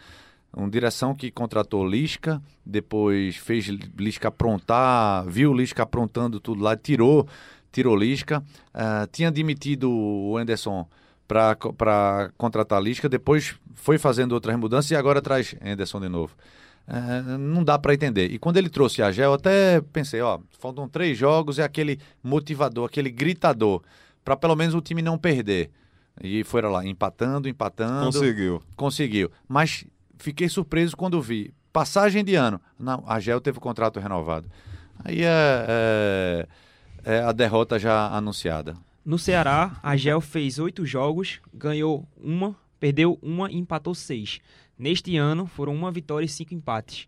uma 0.56 0.70
direção 0.70 1.14
que 1.14 1.30
contratou 1.30 1.86
Lisca, 1.86 2.40
depois 2.64 3.36
fez 3.36 3.66
Lisca 3.66 4.28
aprontar, 4.28 5.24
viu 5.26 5.52
Lisca 5.52 5.82
aprontando 5.82 6.38
tudo 6.38 6.62
lá, 6.62 6.76
tirou, 6.76 7.26
tirou 7.72 7.96
Lisca, 7.96 8.38
uh, 8.72 9.06
tinha 9.10 9.32
demitido 9.32 9.90
o 9.90 10.36
Anderson 10.36 10.88
para 11.26 12.30
contratar 12.36 12.82
Lisca, 12.82 13.08
depois 13.08 13.54
foi 13.74 13.98
fazendo 13.98 14.32
outras 14.32 14.56
mudanças 14.56 14.90
e 14.90 14.96
agora 14.96 15.22
traz 15.22 15.54
Anderson 15.64 16.00
de 16.00 16.08
novo. 16.08 16.34
É, 16.86 17.38
não 17.38 17.64
dá 17.64 17.78
para 17.78 17.94
entender. 17.94 18.30
E 18.30 18.38
quando 18.38 18.58
ele 18.58 18.68
trouxe 18.68 19.02
a 19.02 19.10
Gel, 19.10 19.32
até 19.32 19.80
pensei, 19.92 20.20
ó, 20.20 20.38
faltam 20.58 20.88
três 20.88 21.16
jogos, 21.16 21.58
é 21.58 21.62
aquele 21.62 21.98
motivador, 22.22 22.86
aquele 22.86 23.10
gritador, 23.10 23.82
para 24.24 24.36
pelo 24.36 24.54
menos 24.54 24.74
o 24.74 24.80
time 24.80 25.00
não 25.00 25.16
perder. 25.16 25.70
E 26.22 26.44
foram 26.44 26.70
lá, 26.70 26.84
empatando, 26.86 27.48
empatando. 27.48 28.06
Conseguiu. 28.06 28.62
Conseguiu. 28.76 29.30
Mas 29.48 29.84
fiquei 30.18 30.48
surpreso 30.48 30.96
quando 30.96 31.20
vi. 31.20 31.52
Passagem 31.72 32.22
de 32.22 32.36
ano. 32.36 32.60
Não, 32.78 33.02
a 33.06 33.18
Gel 33.18 33.40
teve 33.40 33.58
o 33.58 33.60
contrato 33.60 33.98
renovado. 33.98 34.48
Aí 35.04 35.24
é, 35.24 35.66
é, 35.66 36.46
é 37.04 37.18
a 37.20 37.32
derrota 37.32 37.78
já 37.78 38.08
anunciada. 38.08 38.76
No 39.04 39.18
Ceará, 39.18 39.78
a 39.82 39.96
Gel 39.98 40.20
fez 40.20 40.58
oito 40.58 40.86
jogos, 40.86 41.38
ganhou 41.52 42.08
uma, 42.16 42.56
perdeu 42.80 43.18
uma 43.20 43.50
e 43.50 43.56
empatou 43.56 43.94
seis. 43.94 44.40
Neste 44.78 45.16
ano, 45.18 45.46
foram 45.46 45.74
uma 45.74 45.92
vitória 45.92 46.24
e 46.24 46.28
cinco 46.28 46.54
empates. 46.54 47.06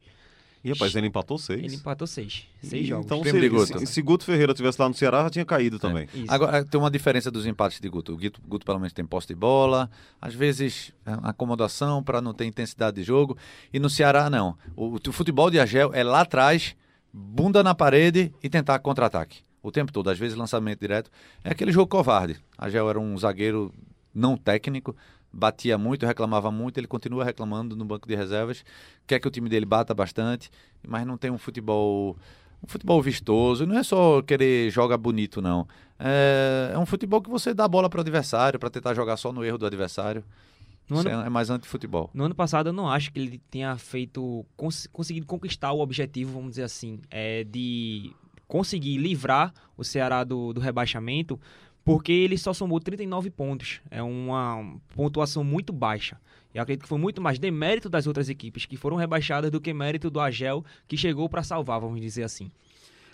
E 0.63 0.69
rapaz, 0.71 0.95
ele 0.95 1.07
empatou 1.07 1.39
seis. 1.39 1.65
Ele 1.65 1.77
empatou 1.77 2.07
seis. 2.07 2.47
Seis 2.61 2.85
e, 2.85 2.89
jogos. 2.89 3.07
Então, 3.07 3.25
se, 3.25 3.49
Guto. 3.49 3.79
Se, 3.79 3.87
se 3.87 4.03
Guto 4.03 4.25
Ferreira 4.25 4.53
tivesse 4.53 4.79
lá 4.83 4.89
no 4.89 4.95
Ceará, 4.95 5.23
já 5.23 5.31
tinha 5.31 5.45
caído 5.45 5.79
também. 5.79 6.07
É, 6.15 6.25
Agora, 6.29 6.65
tem 6.65 6.79
uma 6.79 6.91
diferença 6.91 7.31
dos 7.31 7.47
empates 7.47 7.81
de 7.81 7.89
Guto. 7.89 8.13
O 8.13 8.19
Guto, 8.19 8.43
Guto 8.47 8.67
pelo 8.67 8.79
menos 8.79 8.93
tem 8.93 9.07
posse 9.07 9.29
de 9.29 9.35
bola, 9.35 9.89
às 10.21 10.35
vezes 10.35 10.93
é 11.07 11.13
acomodação 11.23 12.03
para 12.03 12.21
não 12.21 12.35
ter 12.35 12.45
intensidade 12.45 12.97
de 12.97 13.05
jogo. 13.05 13.39
E 13.73 13.79
no 13.79 13.89
Ceará, 13.89 14.29
não. 14.29 14.59
O, 14.75 14.97
o 14.97 15.13
futebol 15.13 15.51
de 15.51 15.59
Agel 15.59 15.95
é 15.95 16.03
lá 16.03 16.23
atrás, 16.23 16.77
bunda 17.11 17.63
na 17.63 17.75
parede 17.75 18.35
e 18.43 18.51
tentar 18.51 18.81
contra-ataque 18.81 19.46
o 19.69 19.73
tempo 19.73 19.93
todo, 19.93 20.09
às 20.09 20.19
vezes 20.19 20.37
lançamento 20.37 20.81
direto. 20.81 21.11
É 21.43 21.51
aquele 21.51 21.73
jogo 21.73 21.89
covarde. 21.89 22.37
A 22.57 22.71
Gel 22.71 22.89
era 22.89 23.01
um 23.01 23.19
zagueiro 23.19 23.75
não 24.15 24.37
técnico, 24.37 24.95
batia 25.33 25.77
muito, 25.77 26.07
reclamava 26.07 26.51
muito, 26.51 26.79
ele 26.79 26.87
continua 26.87 27.25
reclamando 27.25 27.75
no 27.75 27.85
banco 27.85 28.07
de 28.07 28.15
reservas, 28.15 28.65
quer 29.07 29.19
que 29.19 29.27
o 29.27 29.31
time 29.31 29.49
dele 29.49 29.67
bata 29.67 29.93
bastante, 29.93 30.51
mas 30.87 31.07
não 31.07 31.19
tem 31.19 31.31
um 31.31 31.39
futebol 31.39 32.17
um 32.63 32.67
futebol 32.67 33.03
vistoso, 33.03 33.67
não 33.67 33.77
é 33.77 33.83
só 33.83 34.23
querer 34.23 34.71
jogar 34.71 34.97
bonito 34.97 35.43
não. 35.43 35.67
É, 35.99 36.71
é 36.73 36.79
um 36.79 36.87
futebol 36.87 37.21
que 37.21 37.29
você 37.29 37.53
dá 37.53 37.67
bola 37.69 37.91
para 37.91 37.99
o 37.99 38.01
adversário, 38.01 38.59
para 38.59 38.71
tentar 38.71 38.95
jogar 38.95 39.17
só 39.17 39.33
no 39.33 39.45
erro 39.45 39.59
do 39.59 39.67
adversário. 39.67 40.25
No 40.89 40.99
ano, 40.99 41.11
é 41.11 41.29
mais 41.29 41.51
anti-futebol. 41.51 42.11
No 42.15 42.25
ano 42.25 42.35
passado, 42.35 42.69
eu 42.69 42.73
não 42.73 42.89
acho 42.89 43.13
que 43.13 43.19
ele 43.19 43.43
tenha 43.51 43.77
feito, 43.77 44.47
cons 44.57 44.87
conseguido 44.93 45.27
conquistar 45.27 45.73
o 45.73 45.81
objetivo, 45.81 46.33
vamos 46.33 46.51
dizer 46.51 46.63
assim, 46.63 47.01
é, 47.11 47.43
de 47.43 48.13
conseguir 48.47 48.99
livrar 48.99 49.53
o 49.77 49.85
Ceará 49.85 50.25
do, 50.25 50.53
do 50.53 50.61
rebaixamento, 50.61 51.41
porque 51.85 52.13
ele 52.13 52.37
só 52.37 52.53
somou 52.53 52.81
39 52.81 53.31
pontos. 53.31 53.81
É 53.91 54.03
uma 54.03 54.77
pontuação 54.95 55.45
muito 55.45 55.73
baixa. 55.73 56.19
Eu 56.53 56.63
acredito 56.63 56.83
que 56.85 56.89
foi 56.89 56.99
muito 56.99 57.21
mais 57.21 57.39
demérito 57.39 57.89
das 57.89 58.07
outras 58.07 58.29
equipes 58.29 58.65
que 58.65 58.77
foram 58.77 58.97
rebaixadas 58.97 59.51
do 59.51 59.61
que 59.61 59.75
mérito 59.75 60.11
do 60.11 60.19
Agel, 60.19 60.65
que 60.89 60.97
chegou 60.97 61.29
para 61.29 61.43
salvar, 61.43 61.81
vamos 61.81 62.01
dizer 62.01 62.23
assim. 62.23 62.51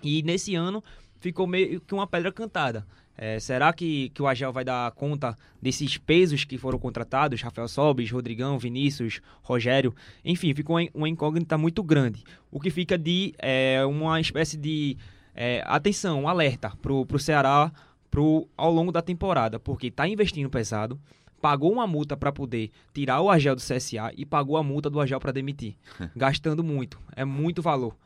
E 0.02 0.22
nesse 0.22 0.54
ano 0.54 0.82
ficou 1.20 1.46
meio 1.46 1.80
que 1.80 1.92
uma 1.92 2.06
pedra 2.06 2.32
cantada. 2.32 2.86
É, 3.16 3.38
será 3.38 3.72
que, 3.72 4.08
que 4.10 4.22
o 4.22 4.26
Agel 4.26 4.52
vai 4.52 4.64
dar 4.64 4.90
conta 4.92 5.36
desses 5.60 5.98
pesos 5.98 6.44
que 6.44 6.56
foram 6.56 6.78
contratados? 6.78 7.42
Rafael 7.42 7.68
Sobis, 7.68 8.10
Rodrigão, 8.10 8.58
Vinícius, 8.58 9.20
Rogério. 9.42 9.94
Enfim, 10.24 10.54
ficou 10.54 10.76
uma 10.94 11.08
incógnita 11.08 11.58
muito 11.58 11.82
grande. 11.82 12.24
O 12.50 12.58
que 12.58 12.70
fica 12.70 12.96
de 12.96 13.34
é, 13.38 13.84
uma 13.84 14.20
espécie 14.20 14.56
de 14.56 14.96
é, 15.34 15.62
atenção, 15.66 16.22
um 16.22 16.28
alerta 16.28 16.72
pro, 16.80 17.06
pro 17.06 17.18
Ceará 17.18 17.72
pro, 18.10 18.46
ao 18.56 18.70
longo 18.70 18.92
da 18.92 19.00
temporada, 19.00 19.58
porque 19.58 19.86
está 19.86 20.06
investindo 20.06 20.50
pesado, 20.50 21.00
pagou 21.40 21.72
uma 21.72 21.86
multa 21.86 22.16
para 22.16 22.30
poder 22.30 22.70
tirar 22.94 23.20
o 23.20 23.30
Agel 23.30 23.56
do 23.56 23.62
CSA 23.62 24.12
e 24.16 24.24
pagou 24.24 24.56
a 24.56 24.62
multa 24.62 24.88
do 24.88 25.00
Agel 25.00 25.18
para 25.18 25.32
demitir, 25.32 25.74
gastando 26.14 26.62
muito, 26.62 27.00
é 27.16 27.24
muito 27.24 27.62
valor. 27.62 27.96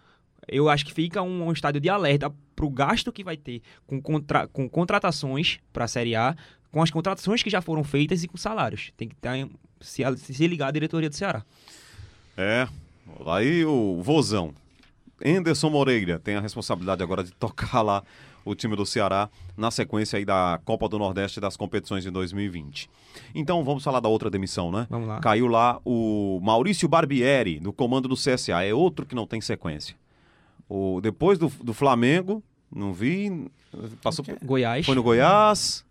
Eu 0.49 0.69
acho 0.69 0.87
que 0.87 0.95
fica 0.95 1.21
um, 1.23 1.49
um 1.49 1.53
estádio 1.53 1.81
de 1.81 1.89
alerta 1.89 2.33
pro 2.55 2.71
gasto 2.71 3.12
que 3.12 3.25
vai 3.25 3.37
ter 3.37 3.61
com, 3.87 4.01
contra, 4.01 4.47
com 4.47 4.69
contratações 4.69 5.59
para 5.73 5.85
a 5.85 5.89
Série 5.89 6.15
A, 6.15 6.37
com 6.71 6.81
as 6.81 6.91
contratações 6.91 7.43
que 7.43 7.51
já 7.51 7.61
foram 7.61 7.83
feitas 7.83 8.23
e 8.23 8.29
com 8.29 8.37
salários. 8.37 8.93
Tem 8.97 9.09
que 9.09 9.17
ter, 9.17 9.49
se, 9.81 10.03
se 10.17 10.47
ligar 10.47 10.69
à 10.69 10.71
diretoria 10.71 11.11
do 11.11 11.17
Ceará. 11.17 11.45
É, 12.37 12.69
aí 13.27 13.65
o 13.65 14.01
Vozão, 14.03 14.55
Enderson 15.25 15.71
Moreira 15.71 16.19
tem 16.19 16.37
a 16.37 16.41
responsabilidade 16.41 17.03
agora 17.03 17.25
de 17.25 17.33
tocar 17.33 17.83
lá 17.83 18.03
o 18.45 18.55
time 18.55 18.77
do 18.77 18.87
Ceará 18.87 19.29
na 19.57 19.71
sequência 19.71 20.19
aí 20.19 20.25
da 20.25 20.61
Copa 20.65 20.89
do 20.89 20.99
Nordeste 20.99 21.41
das 21.41 21.57
competições 21.57 22.05
de 22.05 22.11
2020. 22.11 22.89
Então 23.35 23.65
vamos 23.65 23.83
falar 23.83 23.99
da 23.99 24.09
outra 24.09 24.31
demissão, 24.31 24.71
né? 24.71 24.87
Vamos 24.89 25.09
lá. 25.09 25.19
Caiu 25.21 25.49
lá 25.49 25.81
o 25.85 26.39
Maurício 26.43 26.89
Barbieri, 26.89 27.59
do 27.59 27.73
comando 27.73 28.09
do 28.09 28.15
CSA. 28.15 28.65
É 28.65 28.73
outro 28.73 29.05
que 29.05 29.15
não 29.15 29.27
tem 29.27 29.41
sequência. 29.41 29.97
O, 30.69 31.01
depois 31.01 31.39
do, 31.39 31.49
do 31.63 31.75
Flamengo, 31.75 32.43
não 32.71 32.93
vi. 32.93 33.51
Passou 34.03 34.25
por, 34.25 34.39
Goiás. 34.43 34.87
Foi 34.87 34.95
no 34.95 35.03
Goiás. 35.03 35.85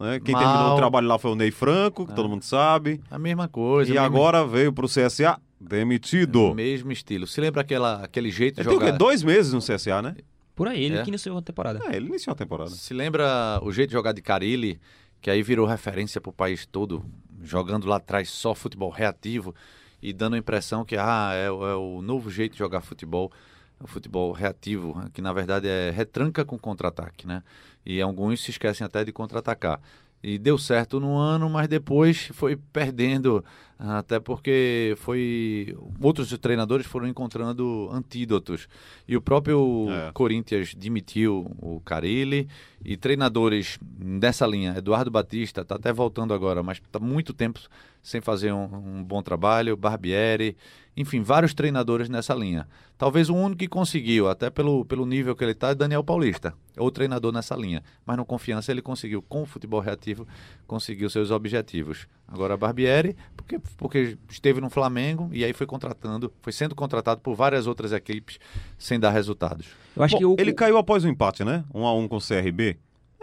Né? 0.00 0.18
Quem 0.18 0.34
Mal. 0.34 0.42
terminou 0.42 0.72
o 0.72 0.76
trabalho 0.76 1.06
lá 1.06 1.18
foi 1.18 1.30
o 1.30 1.34
Ney 1.36 1.52
Franco, 1.52 2.06
que 2.06 2.14
todo 2.14 2.28
mundo 2.28 2.42
sabe. 2.42 3.00
A 3.10 3.18
mesma 3.18 3.46
coisa. 3.46 3.92
E 3.92 3.98
agora 3.98 4.44
veio 4.44 4.72
para 4.72 4.84
o 4.84 4.88
CSA 4.88 5.38
Demitido. 5.68 6.54
mesmo 6.54 6.92
estilo. 6.92 7.26
Se 7.26 7.40
lembra 7.40 7.60
aquela, 7.60 8.02
aquele 8.02 8.30
jeito 8.30 8.56
de 8.56 8.64
jogar... 8.64 8.78
Tem 8.78 8.88
o 8.88 8.92
quê? 8.92 8.98
Dois 8.98 9.22
meses 9.22 9.52
no 9.52 9.60
CSA, 9.60 10.02
né? 10.02 10.16
Por 10.54 10.68
aí, 10.68 10.84
ele 10.84 10.98
é. 10.98 11.02
que 11.02 11.08
iniciou 11.08 11.38
a 11.38 11.42
temporada. 11.42 11.80
É, 11.90 11.96
ele 11.96 12.08
iniciou 12.08 12.32
a 12.32 12.36
temporada. 12.36 12.70
Se 12.70 12.92
lembra 12.92 13.58
o 13.62 13.72
jeito 13.72 13.90
de 13.90 13.94
jogar 13.94 14.12
de 14.12 14.20
Carilli, 14.20 14.80
que 15.20 15.30
aí 15.30 15.42
virou 15.42 15.66
referência 15.66 16.20
para 16.20 16.30
o 16.30 16.32
país 16.32 16.66
todo, 16.66 17.04
jogando 17.42 17.86
lá 17.86 17.96
atrás 17.96 18.28
só 18.28 18.54
futebol 18.54 18.90
reativo 18.90 19.54
e 20.02 20.12
dando 20.12 20.34
a 20.34 20.38
impressão 20.38 20.84
que 20.84 20.96
ah, 20.96 21.30
é, 21.32 21.46
é 21.46 21.50
o 21.50 22.02
novo 22.02 22.30
jeito 22.30 22.52
de 22.52 22.58
jogar 22.58 22.80
futebol, 22.80 23.32
o 23.80 23.86
futebol 23.86 24.32
reativo, 24.32 25.00
que 25.12 25.22
na 25.22 25.32
verdade 25.32 25.68
é 25.68 25.90
retranca 25.90 26.44
com 26.44 26.58
contra-ataque, 26.58 27.26
né? 27.26 27.42
E 27.86 28.02
alguns 28.02 28.42
se 28.42 28.50
esquecem 28.50 28.84
até 28.84 29.04
de 29.04 29.12
contra-atacar. 29.12 29.80
E 30.22 30.38
deu 30.38 30.56
certo 30.56 31.00
no 31.00 31.16
ano, 31.16 31.48
mas 31.50 31.66
depois 31.66 32.30
foi 32.32 32.56
perdendo 32.56 33.44
até 33.82 34.20
porque 34.20 34.94
foi 34.98 35.76
outros 36.00 36.36
treinadores 36.38 36.86
foram 36.86 37.08
encontrando 37.08 37.88
antídotos 37.92 38.68
e 39.08 39.16
o 39.16 39.20
próprio 39.20 39.88
é. 39.90 40.12
Corinthians 40.12 40.74
demitiu 40.74 41.50
o 41.60 41.80
Carilli 41.80 42.48
e 42.84 42.96
treinadores 42.96 43.78
dessa 43.82 44.46
linha 44.46 44.74
Eduardo 44.76 45.10
Batista 45.10 45.62
está 45.62 45.76
até 45.76 45.92
voltando 45.92 46.34
agora 46.34 46.62
mas 46.62 46.78
está 46.78 46.98
muito 46.98 47.32
tempo 47.32 47.60
sem 48.02 48.20
fazer 48.20 48.52
um, 48.52 48.64
um, 48.98 49.04
bom 49.04 49.22
trabalho 49.22 49.76
Barbieri 49.76 50.56
enfim 50.96 51.22
vários 51.22 51.54
treinadores 51.54 52.08
nessa 52.08 52.34
linha 52.34 52.68
talvez 52.98 53.28
o 53.28 53.34
único 53.34 53.58
que 53.60 53.68
conseguiu 53.68 54.28
até 54.28 54.50
pelo, 54.50 54.84
pelo 54.84 55.06
nível 55.06 55.34
que 55.36 55.44
ele 55.44 55.52
está 55.52 55.70
é 55.70 55.74
Daniel 55.74 56.04
Paulista 56.04 56.54
o 56.76 56.90
treinador 56.90 57.32
nessa 57.32 57.54
linha 57.54 57.82
mas 58.04 58.16
no 58.16 58.24
confiança 58.24 58.72
ele 58.72 58.82
conseguiu 58.82 59.22
com 59.22 59.42
o 59.42 59.46
futebol 59.46 59.80
reativo 59.80 60.26
conseguiu 60.66 61.08
seus 61.08 61.30
objetivos 61.30 62.06
agora 62.28 62.56
Barbieri 62.56 63.16
porque 63.36 63.58
porque 63.76 64.16
esteve 64.28 64.60
no 64.60 64.70
Flamengo 64.70 65.28
e 65.32 65.44
aí 65.44 65.52
foi 65.52 65.66
contratando, 65.66 66.32
foi 66.40 66.52
sendo 66.52 66.74
contratado 66.74 67.20
por 67.20 67.34
várias 67.34 67.66
outras 67.66 67.92
equipes 67.92 68.38
sem 68.78 68.98
dar 68.98 69.10
resultados. 69.10 69.68
Eu 69.96 70.02
acho 70.02 70.14
Bom, 70.14 70.18
que 70.18 70.24
o... 70.24 70.36
ele 70.38 70.52
caiu 70.52 70.76
após 70.78 71.04
o 71.04 71.08
empate, 71.08 71.44
né? 71.44 71.64
Um 71.74 71.86
a 71.86 71.94
um 71.94 72.08
com 72.08 72.16
o 72.16 72.20
CRB. 72.20 72.71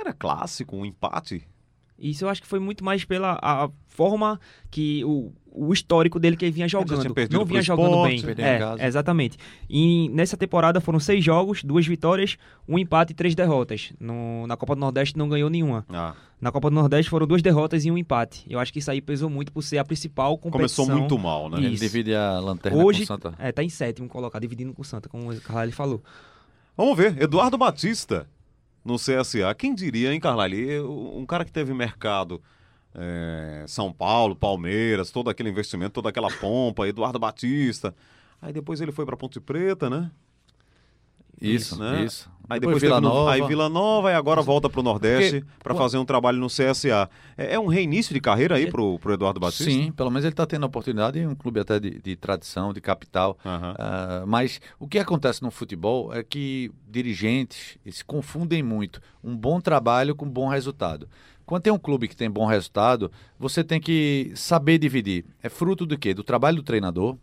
Era 0.09 0.13
clássico, 0.13 0.75
um 0.75 0.85
empate. 0.85 1.47
Isso 1.97 2.25
eu 2.25 2.29
acho 2.29 2.41
que 2.41 2.47
foi 2.47 2.59
muito 2.59 2.83
mais 2.83 3.03
pela 3.03 3.37
a 3.41 3.69
forma 3.87 4.39
que 4.71 5.03
o, 5.03 5.33
o 5.51 5.73
histórico 5.73 6.17
dele 6.17 6.37
que 6.37 6.45
ele 6.45 6.51
vinha 6.51 6.67
jogando. 6.67 7.13
Não 7.29 7.45
vinha 7.45 7.61
jogando 7.61 8.07
esporte, 8.07 8.35
bem. 8.35 8.45
É, 8.45 8.87
exatamente. 8.87 9.37
E 9.69 10.09
nessa 10.09 10.37
temporada 10.37 10.79
foram 10.79 10.99
seis 10.99 11.23
jogos, 11.23 11.63
duas 11.63 11.85
vitórias, 11.85 12.37
um 12.67 12.79
empate 12.79 13.11
e 13.11 13.15
três 13.15 13.35
derrotas. 13.35 13.91
No, 13.99 14.47
na 14.47 14.55
Copa 14.55 14.75
do 14.75 14.79
Nordeste 14.79 15.17
não 15.17 15.27
ganhou 15.27 15.49
nenhuma. 15.49 15.85
Ah. 15.89 16.15
Na 16.39 16.51
Copa 16.51 16.69
do 16.69 16.75
Nordeste 16.75 17.09
foram 17.09 17.27
duas 17.27 17.41
derrotas 17.41 17.83
e 17.83 17.91
um 17.91 17.97
empate. 17.97 18.45
Eu 18.49 18.59
acho 18.59 18.71
que 18.71 18.79
isso 18.79 18.89
aí 18.89 19.01
pesou 19.01 19.29
muito 19.29 19.51
por 19.51 19.61
ser 19.61 19.77
a 19.77 19.83
principal 19.83 20.37
competição. 20.37 20.85
Começou 20.85 21.01
muito 21.01 21.19
mal, 21.19 21.49
né? 21.49 21.57
Isso. 21.59 21.67
Ele 21.67 21.77
divide 21.77 22.15
a 22.15 22.39
lanterna 22.39 22.81
Hoje, 22.81 22.99
com 22.99 23.03
o 23.03 23.07
Santa. 23.07 23.33
É, 23.37 23.51
tá 23.51 23.61
em 23.61 23.69
sétimo 23.69 24.07
colocado, 24.07 24.41
dividindo 24.41 24.73
com 24.73 24.81
o 24.81 24.85
Santa, 24.85 25.09
como 25.09 25.29
o 25.29 25.41
Carlalho 25.41 25.73
falou. 25.73 26.01
Vamos 26.77 26.95
ver, 26.95 27.21
Eduardo 27.21 27.57
Batista 27.57 28.25
no 28.89 28.97
CSA. 28.97 29.53
Quem 29.57 29.73
diria, 29.73 30.13
hein, 30.13 30.19
Carlalho? 30.19 30.91
Um 31.15 31.25
cara 31.25 31.45
que 31.45 31.51
teve 31.51 31.73
mercado 31.73 32.41
é, 32.93 33.63
São 33.67 33.91
Paulo, 33.91 34.35
Palmeiras, 34.35 35.11
todo 35.11 35.29
aquele 35.29 35.49
investimento, 35.49 35.91
toda 35.91 36.09
aquela 36.09 36.29
pompa, 36.29 36.87
Eduardo 36.87 37.19
Batista. 37.19 37.95
Aí 38.41 38.53
depois 38.53 38.81
ele 38.81 38.91
foi 38.91 39.05
para 39.05 39.17
Ponte 39.17 39.39
Preta, 39.39 39.89
né? 39.89 40.11
Isso, 41.41 41.79
né? 41.79 42.03
isso. 42.03 42.29
Aí 42.49 42.59
depois, 42.59 42.81
depois 42.81 42.81
Vila 42.81 42.99
no... 42.99 43.09
Nova. 43.09 43.31
Aí 43.31 43.41
Vila 43.43 43.69
Nova 43.69 44.11
e 44.11 44.15
agora 44.15 44.41
volta 44.41 44.67
para 44.67 44.79
o 44.79 44.83
Nordeste 44.83 45.45
para 45.61 45.75
fazer 45.75 45.99
um 45.99 46.05
trabalho 46.05 46.39
no 46.39 46.47
CSA. 46.47 47.07
É, 47.37 47.53
é, 47.53 47.59
um 47.59 47.67
reinício 47.67 48.11
de 48.11 48.19
carreira 48.19 48.55
aí 48.55 48.71
para 48.71 48.81
o 48.81 48.99
Eduardo 49.09 49.39
Batista? 49.39 49.65
Sim, 49.65 49.91
pelo 49.91 50.09
menos 50.09 50.25
ele 50.25 50.33
está 50.33 50.47
tendo 50.47 50.63
a 50.63 50.65
oportunidade 50.65 51.19
em 51.19 51.27
um 51.27 51.35
clube 51.35 51.59
até 51.59 51.79
de, 51.79 52.01
de 52.01 52.15
tradição, 52.15 52.73
de 52.73 52.81
capital. 52.81 53.37
Uhum. 53.45 53.71
Uh, 53.71 54.27
mas 54.27 54.59
o 54.79 54.87
que 54.87 54.97
acontece 54.97 55.43
no 55.43 55.51
futebol 55.51 56.11
é 56.11 56.23
que 56.23 56.71
dirigentes 56.89 57.77
se 57.91 58.03
confundem 58.03 58.63
muito. 58.63 58.99
Um 59.23 59.37
bom 59.37 59.61
trabalho 59.61 60.15
com 60.15 60.27
bom 60.27 60.47
resultado. 60.47 61.07
Quando 61.45 61.63
tem 61.63 61.73
um 61.73 61.79
clube 61.79 62.07
que 62.07 62.15
tem 62.15 62.29
bom 62.29 62.47
resultado, 62.47 63.11
você 63.37 63.63
tem 63.63 63.79
que 63.79 64.31
saber 64.35 64.79
dividir. 64.79 65.23
É 65.41 65.49
fruto 65.49 65.85
do 65.85 65.97
quê? 65.97 66.15
Do 66.15 66.23
trabalho 66.23 66.57
do 66.57 66.63
treinador, 66.63 67.15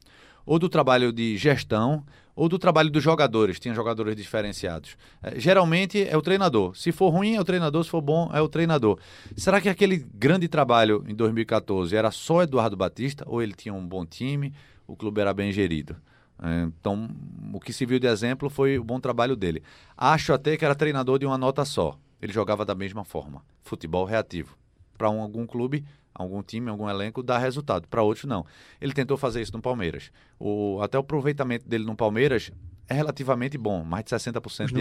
ou 0.45 0.59
do 0.59 0.69
trabalho 0.69 1.13
de 1.13 1.37
gestão, 1.37 2.05
ou 2.37 2.49
do 2.49 2.59
trabalho 2.59 2.91
dos 2.91 3.03
jogadores. 3.03 3.59
Tinha 3.59 3.75
jogadores 3.75 4.15
diferenciados. 4.15 4.97
É, 5.23 5.41
geralmente 5.41 6.07
é 6.07 6.17
o 6.17 6.23
treinador. 6.23 6.77
Se 6.77 6.93
for 6.93 7.09
ruim, 7.09 7.35
é 7.35 7.41
o 7.41 7.45
treinador. 7.45 7.83
Se 7.83 7.91
for 7.91 8.01
bom, 8.01 8.31
é 8.33 8.41
o 8.41 8.49
treinador. 8.49 8.99
Será 9.37 9.61
que 9.61 9.69
aquele 9.69 9.97
grande 10.15 10.47
trabalho 10.47 11.05
em 11.09 11.15
2014 11.15 11.97
era 11.97 12.13
só 12.13 12.43
Eduardo 12.43 12.77
Batista, 12.77 13.25
ou 13.27 13.43
ele 13.43 13.55
tinha 13.55 13.75
um 13.75 13.87
bom 13.87 14.07
time, 14.07 14.53
o 14.87 14.95
clube 14.95 15.21
era 15.21 15.35
bem 15.35 15.51
gerido? 15.51 15.97
É, 16.41 16.65
então, 16.65 17.09
o 17.53 17.59
que 17.59 17.73
se 17.73 17.85
viu 17.87 17.99
de 17.99 18.07
exemplo 18.07 18.51
foi 18.51 18.79
o 18.79 18.85
bom 18.85 19.01
trabalho 19.01 19.35
dele. 19.35 19.63
Acho 19.97 20.35
até 20.35 20.57
que 20.57 20.65
era 20.65 20.75
treinador 20.75 21.19
de 21.19 21.25
uma 21.25 21.39
nota 21.39 21.65
só 21.65 21.99
ele 22.21 22.33
jogava 22.33 22.65
da 22.65 22.75
mesma 22.75 23.05
forma. 23.05 23.45
Futebol 23.63 24.05
reativo. 24.05 24.57
Para 24.97 25.11
um, 25.11 25.21
algum 25.21 25.47
clube, 25.47 25.85
algum 26.19 26.43
time, 26.43 26.69
algum 26.71 26.89
elenco, 26.89 27.23
dá 27.23 27.39
resultado. 27.39 27.87
Para 27.89 28.03
outros, 28.03 28.25
não. 28.25 28.45
Ele 28.81 28.93
tentou 28.93 29.17
fazer 29.17 29.41
isso 29.41 29.53
no 29.53 29.63
Palmeiras. 29.63 30.11
O, 30.39 30.81
até 30.83 30.97
o 30.99 31.01
aproveitamento 31.01 31.69
dele 31.69 31.85
no 31.85 31.95
Palmeiras 31.95 32.51
é 32.89 32.95
relativamente 32.95 33.59
bom, 33.59 33.83
mais 33.85 34.05
de 34.05 34.11
60% 34.11 34.67
de 34.67 34.75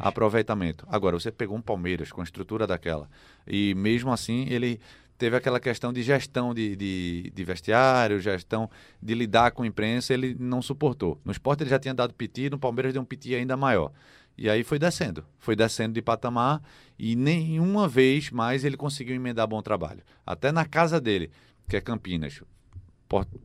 aproveitamento. 0.00 0.86
Agora, 0.88 1.18
você 1.18 1.30
pegou 1.30 1.56
um 1.56 1.62
Palmeiras 1.62 2.12
com 2.12 2.20
a 2.20 2.24
estrutura 2.24 2.66
daquela, 2.66 3.08
e 3.46 3.74
mesmo 3.74 4.12
assim 4.12 4.46
ele 4.48 4.80
teve 5.18 5.36
aquela 5.36 5.58
questão 5.58 5.92
de 5.92 6.00
gestão 6.02 6.54
de, 6.54 6.76
de, 6.76 7.32
de, 7.34 7.44
vestiário, 7.44 8.20
gestão 8.20 8.70
de 9.02 9.14
lidar 9.14 9.50
com 9.50 9.64
a 9.64 9.66
imprensa, 9.66 10.14
ele 10.14 10.36
não 10.38 10.62
suportou. 10.62 11.20
No 11.24 11.32
esporte 11.32 11.64
ele 11.64 11.70
já 11.70 11.78
tinha 11.78 11.92
dado 11.92 12.14
piti, 12.14 12.48
no 12.48 12.58
Palmeiras 12.58 12.92
deu 12.92 13.02
um 13.02 13.04
piti 13.04 13.34
ainda 13.34 13.56
maior. 13.56 13.90
E 14.38 14.48
aí 14.48 14.62
foi 14.62 14.78
descendo, 14.78 15.24
foi 15.36 15.56
descendo 15.56 15.94
de 15.94 16.00
patamar 16.00 16.62
e 16.96 17.16
nenhuma 17.16 17.88
vez 17.88 18.30
mais 18.30 18.64
ele 18.64 18.76
conseguiu 18.76 19.16
emendar 19.16 19.48
bom 19.48 19.60
trabalho. 19.60 20.00
Até 20.24 20.52
na 20.52 20.64
casa 20.64 21.00
dele, 21.00 21.28
que 21.68 21.76
é 21.76 21.80
Campinas. 21.80 22.40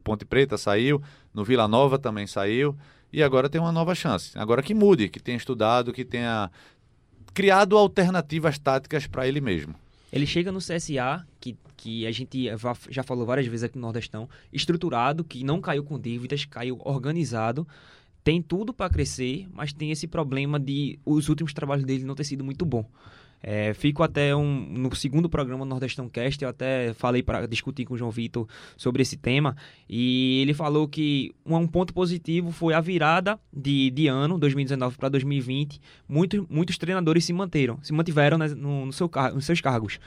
Ponte 0.03 0.23
Preta 0.23 0.55
saiu, 0.55 1.01
no 1.33 1.43
Vila 1.43 1.67
Nova 1.67 1.97
também 1.97 2.27
saiu, 2.27 2.77
e 3.11 3.23
agora 3.23 3.49
tem 3.49 3.59
uma 3.59 3.71
nova 3.71 3.95
chance. 3.95 4.37
Agora 4.37 4.61
que 4.61 4.73
mude, 4.73 5.09
que 5.09 5.19
tenha 5.19 5.37
estudado, 5.37 5.91
que 5.91 6.05
tenha 6.05 6.51
criado 7.33 7.75
alternativas 7.75 8.59
táticas 8.59 9.07
para 9.07 9.27
ele 9.27 9.41
mesmo. 9.41 9.73
Ele 10.11 10.27
chega 10.27 10.51
no 10.51 10.59
CSA, 10.59 11.25
que, 11.39 11.57
que 11.75 12.05
a 12.05 12.11
gente 12.11 12.47
já 12.89 13.01
falou 13.01 13.25
várias 13.25 13.47
vezes 13.47 13.63
aqui 13.63 13.77
no 13.77 13.81
Nordestão, 13.81 14.29
estruturado, 14.51 15.23
que 15.23 15.43
não 15.43 15.59
caiu 15.59 15.83
com 15.83 15.99
dívidas, 15.99 16.45
caiu 16.45 16.79
organizado 16.83 17.67
tem 18.23 18.41
tudo 18.41 18.73
para 18.73 18.89
crescer, 18.89 19.47
mas 19.53 19.73
tem 19.73 19.91
esse 19.91 20.07
problema 20.07 20.59
de 20.59 20.99
os 21.05 21.29
últimos 21.29 21.53
trabalhos 21.53 21.85
dele 21.85 22.03
não 22.03 22.15
ter 22.15 22.23
sido 22.23 22.43
muito 22.43 22.65
bom. 22.65 22.85
É, 23.45 23.73
fico 23.73 24.01
até 24.01 24.33
um, 24.33 24.65
no 24.69 24.95
segundo 24.95 25.27
programa 25.27 25.65
Nordestão 25.65 26.07
Cast, 26.07 26.41
eu 26.41 26.49
até 26.49 26.93
falei 26.93 27.21
para 27.21 27.45
discutir 27.45 27.83
com 27.83 27.93
o 27.93 27.97
João 27.97 28.09
Vitor 28.09 28.47
sobre 28.77 29.01
esse 29.01 29.17
tema, 29.17 29.57
e 29.89 30.39
ele 30.41 30.53
falou 30.53 30.87
que 30.87 31.35
um, 31.45 31.57
um 31.57 31.67
ponto 31.67 31.93
positivo 31.93 32.51
foi 32.51 32.73
a 32.73 32.79
virada 32.79 33.37
de, 33.51 33.91
de 33.91 34.07
ano, 34.07 34.39
2019 34.39 34.97
para 34.97 35.09
2020. 35.09 35.81
Muitos, 36.07 36.45
muitos 36.49 36.77
treinadores 36.77 37.25
se 37.25 37.33
manteram, 37.33 37.77
se 37.83 37.91
mantiveram 37.91 38.37
né, 38.37 38.47
no, 38.47 38.85
no 38.85 38.93
seu, 38.93 39.11
nos 39.33 39.45
seus 39.45 39.59
cargos. 39.59 39.99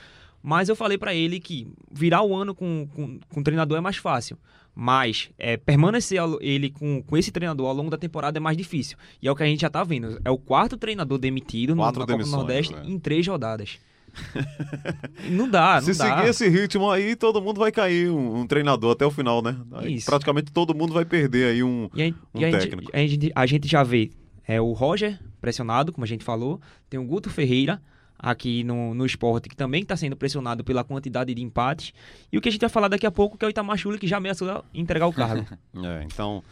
Mas 0.42 0.70
eu 0.70 0.76
falei 0.76 0.96
para 0.96 1.14
ele 1.14 1.38
que 1.38 1.68
virar 1.92 2.22
o 2.22 2.34
ano 2.34 2.54
com, 2.54 2.88
com, 2.94 3.18
com 3.28 3.42
treinador 3.42 3.76
é 3.76 3.80
mais 3.82 3.98
fácil. 3.98 4.38
Mas 4.78 5.30
é, 5.38 5.56
permanecer 5.56 6.20
ele 6.42 6.68
com, 6.68 7.02
com 7.02 7.16
esse 7.16 7.32
treinador 7.32 7.66
ao 7.66 7.74
longo 7.74 7.88
da 7.88 7.96
temporada 7.96 8.36
é 8.36 8.40
mais 8.40 8.58
difícil. 8.58 8.98
E 9.22 9.26
é 9.26 9.32
o 9.32 9.34
que 9.34 9.42
a 9.42 9.46
gente 9.46 9.62
já 9.62 9.70
tá 9.70 9.82
vendo. 9.82 10.20
É 10.22 10.30
o 10.30 10.36
quarto 10.36 10.76
treinador 10.76 11.16
demitido 11.16 11.74
Quatro 11.74 12.00
no, 12.00 12.06
na 12.06 12.12
Copa 12.12 12.36
Nordeste 12.36 12.74
né? 12.74 12.82
em 12.84 12.98
três 12.98 13.26
rodadas. 13.26 13.78
não 15.30 15.48
dá, 15.48 15.76
não 15.76 15.92
Se 15.92 15.98
dá. 15.98 16.16
seguir 16.16 16.28
esse 16.28 16.48
ritmo 16.48 16.90
aí, 16.90 17.16
todo 17.16 17.40
mundo 17.40 17.58
vai 17.58 17.72
cair 17.72 18.10
um, 18.10 18.40
um 18.40 18.46
treinador 18.46 18.92
até 18.92 19.06
o 19.06 19.10
final, 19.10 19.40
né? 19.40 19.56
Praticamente 20.04 20.52
todo 20.52 20.74
mundo 20.74 20.92
vai 20.92 21.06
perder 21.06 21.52
aí 21.52 21.62
um, 21.62 21.88
e 21.94 22.02
a, 22.02 22.06
um 22.34 22.40
e 22.40 22.50
técnico. 22.50 22.90
A 22.92 22.98
gente, 22.98 23.06
a, 23.06 23.06
gente, 23.06 23.32
a 23.34 23.46
gente 23.46 23.68
já 23.68 23.82
vê 23.82 24.10
é, 24.46 24.60
o 24.60 24.72
Roger 24.72 25.18
pressionado, 25.40 25.90
como 25.90 26.04
a 26.04 26.08
gente 26.08 26.22
falou, 26.22 26.60
tem 26.90 27.00
o 27.00 27.04
Guto 27.04 27.30
Ferreira, 27.30 27.80
aqui 28.18 28.64
no, 28.64 28.94
no 28.94 29.04
esporte, 29.04 29.48
que 29.48 29.56
também 29.56 29.82
está 29.82 29.96
sendo 29.96 30.16
pressionado 30.16 30.64
pela 30.64 30.82
quantidade 30.82 31.34
de 31.34 31.42
empates. 31.42 31.92
E 32.32 32.38
o 32.38 32.40
que 32.40 32.48
a 32.48 32.52
gente 32.52 32.60
vai 32.60 32.70
falar 32.70 32.88
daqui 32.88 33.06
a 33.06 33.10
pouco, 33.10 33.36
que 33.36 33.44
é 33.44 33.48
o 33.48 33.50
Itamar 33.50 33.76
Chuli, 33.76 33.98
que 33.98 34.06
já 34.06 34.16
ameaçou 34.16 34.64
entregar 34.74 35.06
o 35.06 35.12
cargo. 35.12 35.46
é, 35.84 36.04
então, 36.04 36.42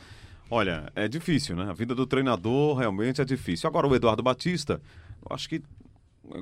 olha, 0.50 0.90
é 0.94 1.08
difícil, 1.08 1.56
né? 1.56 1.64
A 1.68 1.72
vida 1.72 1.94
do 1.94 2.06
treinador 2.06 2.76
realmente 2.76 3.20
é 3.20 3.24
difícil. 3.24 3.68
Agora, 3.68 3.86
o 3.86 3.94
Eduardo 3.94 4.22
Batista, 4.22 4.80
eu 5.28 5.34
acho 5.34 5.48
que, 5.48 5.62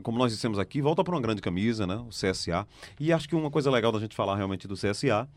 como 0.02 0.18
nós 0.18 0.32
dissemos 0.32 0.58
aqui, 0.58 0.80
volta 0.80 1.04
para 1.04 1.14
uma 1.14 1.20
grande 1.20 1.40
camisa, 1.40 1.87
né? 1.87 1.96
O 1.96 2.08
CSA. 2.08 2.66
E 2.98 3.12
acho 3.12 3.28
que 3.28 3.37
uma 3.37 3.50
coisa 3.50 3.70
legal 3.70 3.92
da 3.92 4.00
gente 4.00 4.14
falar 4.14 4.37
realmente 4.37 4.66
do 4.66 4.74
CSA 4.74 5.28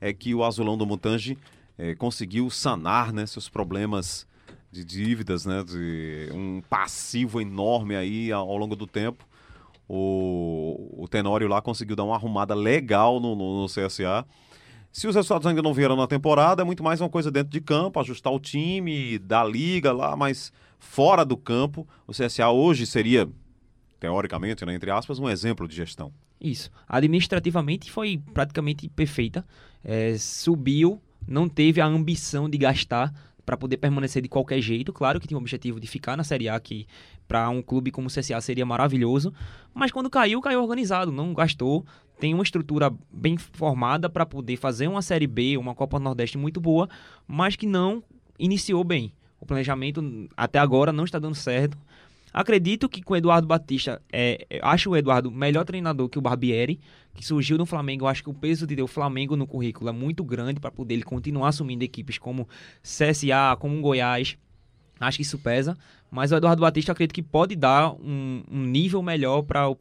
é 0.00 0.12
que 0.12 0.34
o 0.34 0.44
Azulão 0.44 0.76
do 0.76 0.86
Mutange 0.86 1.38
é, 1.78 1.94
conseguiu 1.94 2.48
sanar 2.50 3.12
né, 3.12 3.26
seus 3.26 3.48
problemas 3.48 4.26
de 4.70 4.84
dívidas, 4.84 5.46
né, 5.46 5.62
de 5.62 6.28
um 6.32 6.60
passivo 6.68 7.40
enorme 7.40 7.94
aí 7.94 8.32
ao 8.32 8.56
longo 8.56 8.74
do 8.74 8.88
tempo 8.88 9.24
o, 9.88 11.02
o 11.04 11.08
Tenório 11.08 11.48
lá 11.48 11.60
conseguiu 11.60 11.96
dar 11.96 12.04
uma 12.04 12.14
arrumada 12.14 12.54
legal 12.54 13.20
no, 13.20 13.34
no, 13.34 13.62
no 13.62 13.66
CSA. 13.66 14.24
Se 14.90 15.08
os 15.08 15.14
resultados 15.16 15.46
ainda 15.46 15.60
não 15.60 15.74
vieram 15.74 15.96
na 15.96 16.06
temporada, 16.06 16.62
é 16.62 16.64
muito 16.64 16.82
mais 16.82 17.00
uma 17.00 17.08
coisa 17.08 17.30
dentro 17.30 17.50
de 17.50 17.60
campo, 17.60 17.98
ajustar 17.98 18.32
o 18.32 18.38
time, 18.38 19.18
da 19.18 19.44
liga 19.44 19.92
lá, 19.92 20.16
mas 20.16 20.52
fora 20.78 21.24
do 21.24 21.36
campo, 21.36 21.86
o 22.06 22.12
CSA 22.12 22.48
hoje 22.50 22.86
seria, 22.86 23.28
teoricamente, 23.98 24.64
né, 24.64 24.74
entre 24.74 24.90
aspas, 24.90 25.18
um 25.18 25.28
exemplo 25.28 25.66
de 25.66 25.74
gestão. 25.74 26.12
Isso. 26.40 26.70
Administrativamente 26.88 27.90
foi 27.90 28.22
praticamente 28.32 28.88
perfeita. 28.88 29.44
É, 29.82 30.16
subiu, 30.16 31.00
não 31.26 31.48
teve 31.48 31.80
a 31.80 31.86
ambição 31.86 32.48
de 32.48 32.58
gastar 32.58 33.12
para 33.44 33.56
poder 33.56 33.76
permanecer 33.76 34.22
de 34.22 34.28
qualquer 34.28 34.60
jeito. 34.60 34.92
Claro 34.92 35.20
que 35.20 35.26
tinha 35.26 35.38
o 35.38 35.40
objetivo 35.40 35.78
de 35.78 35.86
ficar 35.86 36.16
na 36.16 36.24
Série 36.24 36.48
A, 36.48 36.58
que 36.58 36.86
para 37.26 37.48
um 37.48 37.62
clube 37.62 37.90
como 37.90 38.08
o 38.08 38.10
CSA 38.10 38.40
seria 38.40 38.66
maravilhoso, 38.66 39.32
mas 39.72 39.90
quando 39.90 40.10
caiu, 40.10 40.40
caiu 40.40 40.62
organizado, 40.62 41.10
não 41.10 41.32
gastou. 41.34 41.84
Tem 42.18 42.32
uma 42.32 42.42
estrutura 42.42 42.92
bem 43.12 43.36
formada 43.36 44.08
para 44.08 44.24
poder 44.24 44.56
fazer 44.56 44.88
uma 44.88 45.02
Série 45.02 45.26
B, 45.26 45.56
uma 45.56 45.74
Copa 45.74 45.98
Nordeste 45.98 46.38
muito 46.38 46.60
boa, 46.60 46.88
mas 47.26 47.56
que 47.56 47.66
não 47.66 48.02
iniciou 48.38 48.84
bem. 48.84 49.12
O 49.40 49.46
planejamento 49.46 50.28
até 50.36 50.58
agora 50.58 50.92
não 50.92 51.04
está 51.04 51.18
dando 51.18 51.34
certo. 51.34 51.76
Acredito 52.34 52.88
que 52.88 53.00
com 53.00 53.14
o 53.14 53.16
Eduardo 53.16 53.46
Batista, 53.46 54.02
é, 54.12 54.44
acho 54.60 54.90
o 54.90 54.96
Eduardo 54.96 55.30
melhor 55.30 55.64
treinador 55.64 56.08
que 56.08 56.18
o 56.18 56.20
Barbieri, 56.20 56.80
que 57.14 57.24
surgiu 57.24 57.56
no 57.56 57.64
Flamengo. 57.64 58.04
Eu 58.04 58.08
acho 58.08 58.24
que 58.24 58.28
o 58.28 58.34
peso 58.34 58.66
de 58.66 58.74
ter 58.74 58.82
o 58.82 58.88
Flamengo 58.88 59.36
no 59.36 59.46
currículo 59.46 59.88
é 59.88 59.92
muito 59.92 60.24
grande 60.24 60.58
para 60.58 60.72
poder 60.72 60.94
ele 60.94 61.04
continuar 61.04 61.50
assumindo 61.50 61.84
equipes 61.84 62.18
como 62.18 62.48
CSA, 62.82 63.56
como 63.60 63.80
Goiás. 63.80 64.36
Acho 64.98 65.18
que 65.18 65.22
isso 65.22 65.38
pesa. 65.38 65.78
Mas 66.10 66.32
o 66.32 66.36
Eduardo 66.36 66.60
Batista 66.60 66.90
acredito 66.90 67.14
que 67.14 67.22
pode 67.22 67.54
dar 67.54 67.92
um, 67.92 68.42
um 68.50 68.62
nível 68.64 69.00
melhor 69.00 69.42
para 69.42 69.68
o 69.68 69.76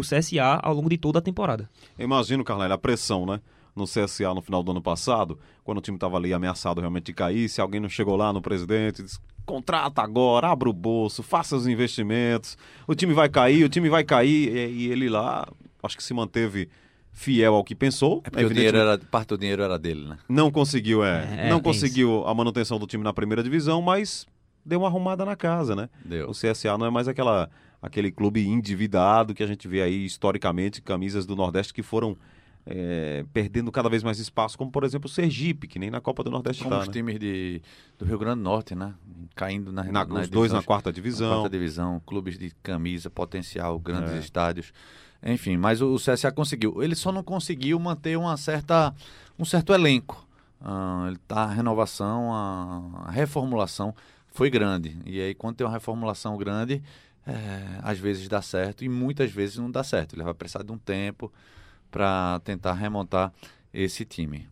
CSA 0.00 0.60
ao 0.62 0.74
longo 0.74 0.88
de 0.88 0.96
toda 0.96 1.18
a 1.18 1.22
temporada. 1.22 1.68
Imagino, 1.98 2.42
Carlyle, 2.42 2.72
a 2.72 2.78
pressão, 2.78 3.26
né? 3.26 3.38
no 3.74 3.84
CSA 3.84 4.34
no 4.34 4.42
final 4.42 4.62
do 4.62 4.70
ano 4.70 4.82
passado, 4.82 5.38
quando 5.64 5.78
o 5.78 5.80
time 5.80 5.96
estava 5.96 6.16
ali 6.16 6.32
ameaçado 6.32 6.80
realmente 6.80 7.06
de 7.06 7.14
cair, 7.14 7.48
se 7.48 7.60
alguém 7.60 7.80
não 7.80 7.88
chegou 7.88 8.16
lá 8.16 8.32
no 8.32 8.42
presidente, 8.42 9.02
disse, 9.02 9.18
contrata 9.44 10.02
agora, 10.02 10.48
abra 10.48 10.68
o 10.68 10.72
bolso, 10.72 11.22
faça 11.22 11.56
os 11.56 11.66
investimentos, 11.66 12.56
o 12.86 12.94
time 12.94 13.12
vai 13.12 13.28
cair, 13.28 13.64
o 13.64 13.68
time 13.68 13.88
vai 13.88 14.04
cair, 14.04 14.54
e, 14.54 14.84
e 14.84 14.92
ele 14.92 15.08
lá 15.08 15.46
acho 15.82 15.96
que 15.96 16.02
se 16.02 16.14
manteve 16.14 16.68
fiel 17.12 17.54
ao 17.54 17.64
que 17.64 17.74
pensou. 17.74 18.22
É 18.24 18.30
porque 18.30 18.44
o 18.44 18.54
dinheiro 18.54 18.78
era, 18.78 18.98
parte 18.98 19.28
do 19.28 19.38
dinheiro 19.38 19.62
era 19.62 19.78
dele, 19.78 20.08
né? 20.08 20.18
Não 20.28 20.50
conseguiu, 20.50 21.04
é. 21.04 21.46
é 21.46 21.50
não 21.50 21.60
conseguiu 21.60 22.20
isso. 22.20 22.26
a 22.26 22.34
manutenção 22.34 22.78
do 22.78 22.86
time 22.86 23.04
na 23.04 23.12
primeira 23.12 23.42
divisão, 23.42 23.82
mas 23.82 24.26
deu 24.64 24.80
uma 24.80 24.88
arrumada 24.88 25.24
na 25.24 25.36
casa, 25.36 25.76
né? 25.76 25.88
Deu. 26.04 26.30
O 26.30 26.32
CSA 26.32 26.78
não 26.78 26.86
é 26.86 26.90
mais 26.90 27.08
aquela, 27.08 27.50
aquele 27.80 28.10
clube 28.10 28.46
endividado 28.46 29.34
que 29.34 29.42
a 29.42 29.46
gente 29.46 29.68
vê 29.68 29.82
aí 29.82 30.04
historicamente, 30.04 30.80
camisas 30.80 31.26
do 31.26 31.36
Nordeste 31.36 31.74
que 31.74 31.82
foram 31.82 32.16
é, 32.64 33.24
perdendo 33.32 33.72
cada 33.72 33.88
vez 33.88 34.02
mais 34.02 34.18
espaço, 34.18 34.56
como 34.56 34.70
por 34.70 34.84
exemplo 34.84 35.08
o 35.08 35.12
Sergipe, 35.12 35.66
que 35.66 35.78
nem 35.78 35.90
na 35.90 36.00
Copa 36.00 36.22
do 36.22 36.30
Nordeste 36.30 36.62
Como 36.62 36.74
tá, 36.74 36.82
os 36.82 36.86
né? 36.86 36.92
times 36.92 37.18
de, 37.18 37.60
do 37.98 38.04
Rio 38.04 38.18
Grande 38.18 38.38
do 38.38 38.44
Norte, 38.44 38.74
né? 38.74 38.94
Caindo 39.34 39.72
na, 39.72 39.82
na, 39.84 40.04
na 40.04 40.20
Os 40.20 40.28
dois 40.28 40.52
na 40.52 40.62
quarta 40.62 40.92
divisão. 40.92 41.28
Na 41.28 41.34
quarta 41.36 41.50
divisão, 41.50 42.00
clubes 42.06 42.38
de 42.38 42.50
camisa, 42.62 43.10
potencial, 43.10 43.78
grandes 43.78 44.12
é. 44.12 44.18
estádios. 44.18 44.72
Enfim, 45.24 45.56
mas 45.56 45.80
o, 45.80 45.94
o 45.94 45.96
CSA 45.96 46.30
conseguiu. 46.32 46.82
Ele 46.82 46.94
só 46.94 47.10
não 47.10 47.22
conseguiu 47.22 47.78
manter 47.78 48.16
uma 48.16 48.36
certa, 48.36 48.94
um 49.38 49.44
certo 49.44 49.72
elenco. 49.72 50.26
Uh, 50.60 51.08
ele 51.08 51.18
tá, 51.26 51.42
a 51.44 51.50
renovação, 51.52 52.32
a, 52.32 53.06
a, 53.06 53.10
reformulação 53.10 53.94
foi 54.28 54.48
grande. 54.48 54.96
E 55.04 55.20
aí, 55.20 55.34
quando 55.34 55.56
tem 55.56 55.66
uma 55.66 55.72
reformulação 55.72 56.36
grande, 56.36 56.80
é, 57.26 57.80
às 57.82 57.98
vezes 57.98 58.28
dá 58.28 58.40
certo 58.40 58.84
e 58.84 58.88
muitas 58.88 59.30
vezes 59.32 59.56
não 59.58 59.70
dá 59.70 59.82
certo. 59.82 60.14
Ele 60.14 60.22
vai 60.22 60.34
precisar 60.34 60.62
de 60.62 60.70
um 60.70 60.78
tempo 60.78 61.32
para 61.92 62.40
tentar 62.42 62.72
remontar 62.72 63.32
esse 63.72 64.04
time. 64.04 64.48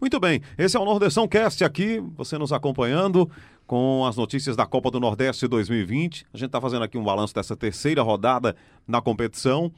Muito 0.00 0.18
bem, 0.18 0.40
esse 0.56 0.76
é 0.76 0.80
o 0.80 0.84
Nordestão 0.84 1.28
Cast 1.28 1.62
aqui, 1.62 2.02
você 2.16 2.38
nos 2.38 2.52
acompanhando 2.54 3.30
com 3.66 4.04
as 4.06 4.16
notícias 4.16 4.56
da 4.56 4.64
Copa 4.64 4.90
do 4.90 4.98
Nordeste 4.98 5.46
2020. 5.46 6.26
A 6.32 6.38
gente 6.38 6.46
está 6.46 6.60
fazendo 6.60 6.82
aqui 6.82 6.96
um 6.96 7.04
balanço 7.04 7.34
dessa 7.34 7.54
terceira 7.54 8.02
rodada 8.02 8.56
na 8.88 9.00
competição. 9.00 9.70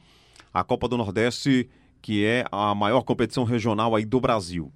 A 0.53 0.63
Copa 0.63 0.87
do 0.87 0.97
Nordeste, 0.97 1.69
que 2.01 2.25
é 2.25 2.45
a 2.51 2.73
maior 2.73 3.03
competição 3.03 3.43
regional 3.43 3.95
aí 3.95 4.05
do 4.05 4.19
Brasil. 4.21 4.71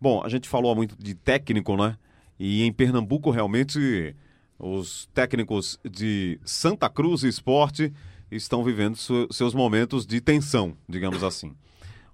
Bom, 0.00 0.22
a 0.24 0.28
gente 0.28 0.48
falou 0.48 0.74
muito 0.76 0.96
de 0.96 1.14
técnico, 1.14 1.76
né? 1.76 1.98
E 2.38 2.62
em 2.62 2.72
Pernambuco, 2.72 3.30
realmente, 3.30 4.14
os 4.58 5.08
técnicos 5.12 5.78
de 5.84 6.38
Santa 6.44 6.88
Cruz 6.88 7.24
Esporte 7.24 7.92
estão 8.36 8.64
vivendo 8.64 8.96
seus 8.96 9.54
momentos 9.54 10.06
de 10.06 10.20
tensão, 10.20 10.76
digamos 10.88 11.22
assim. 11.22 11.54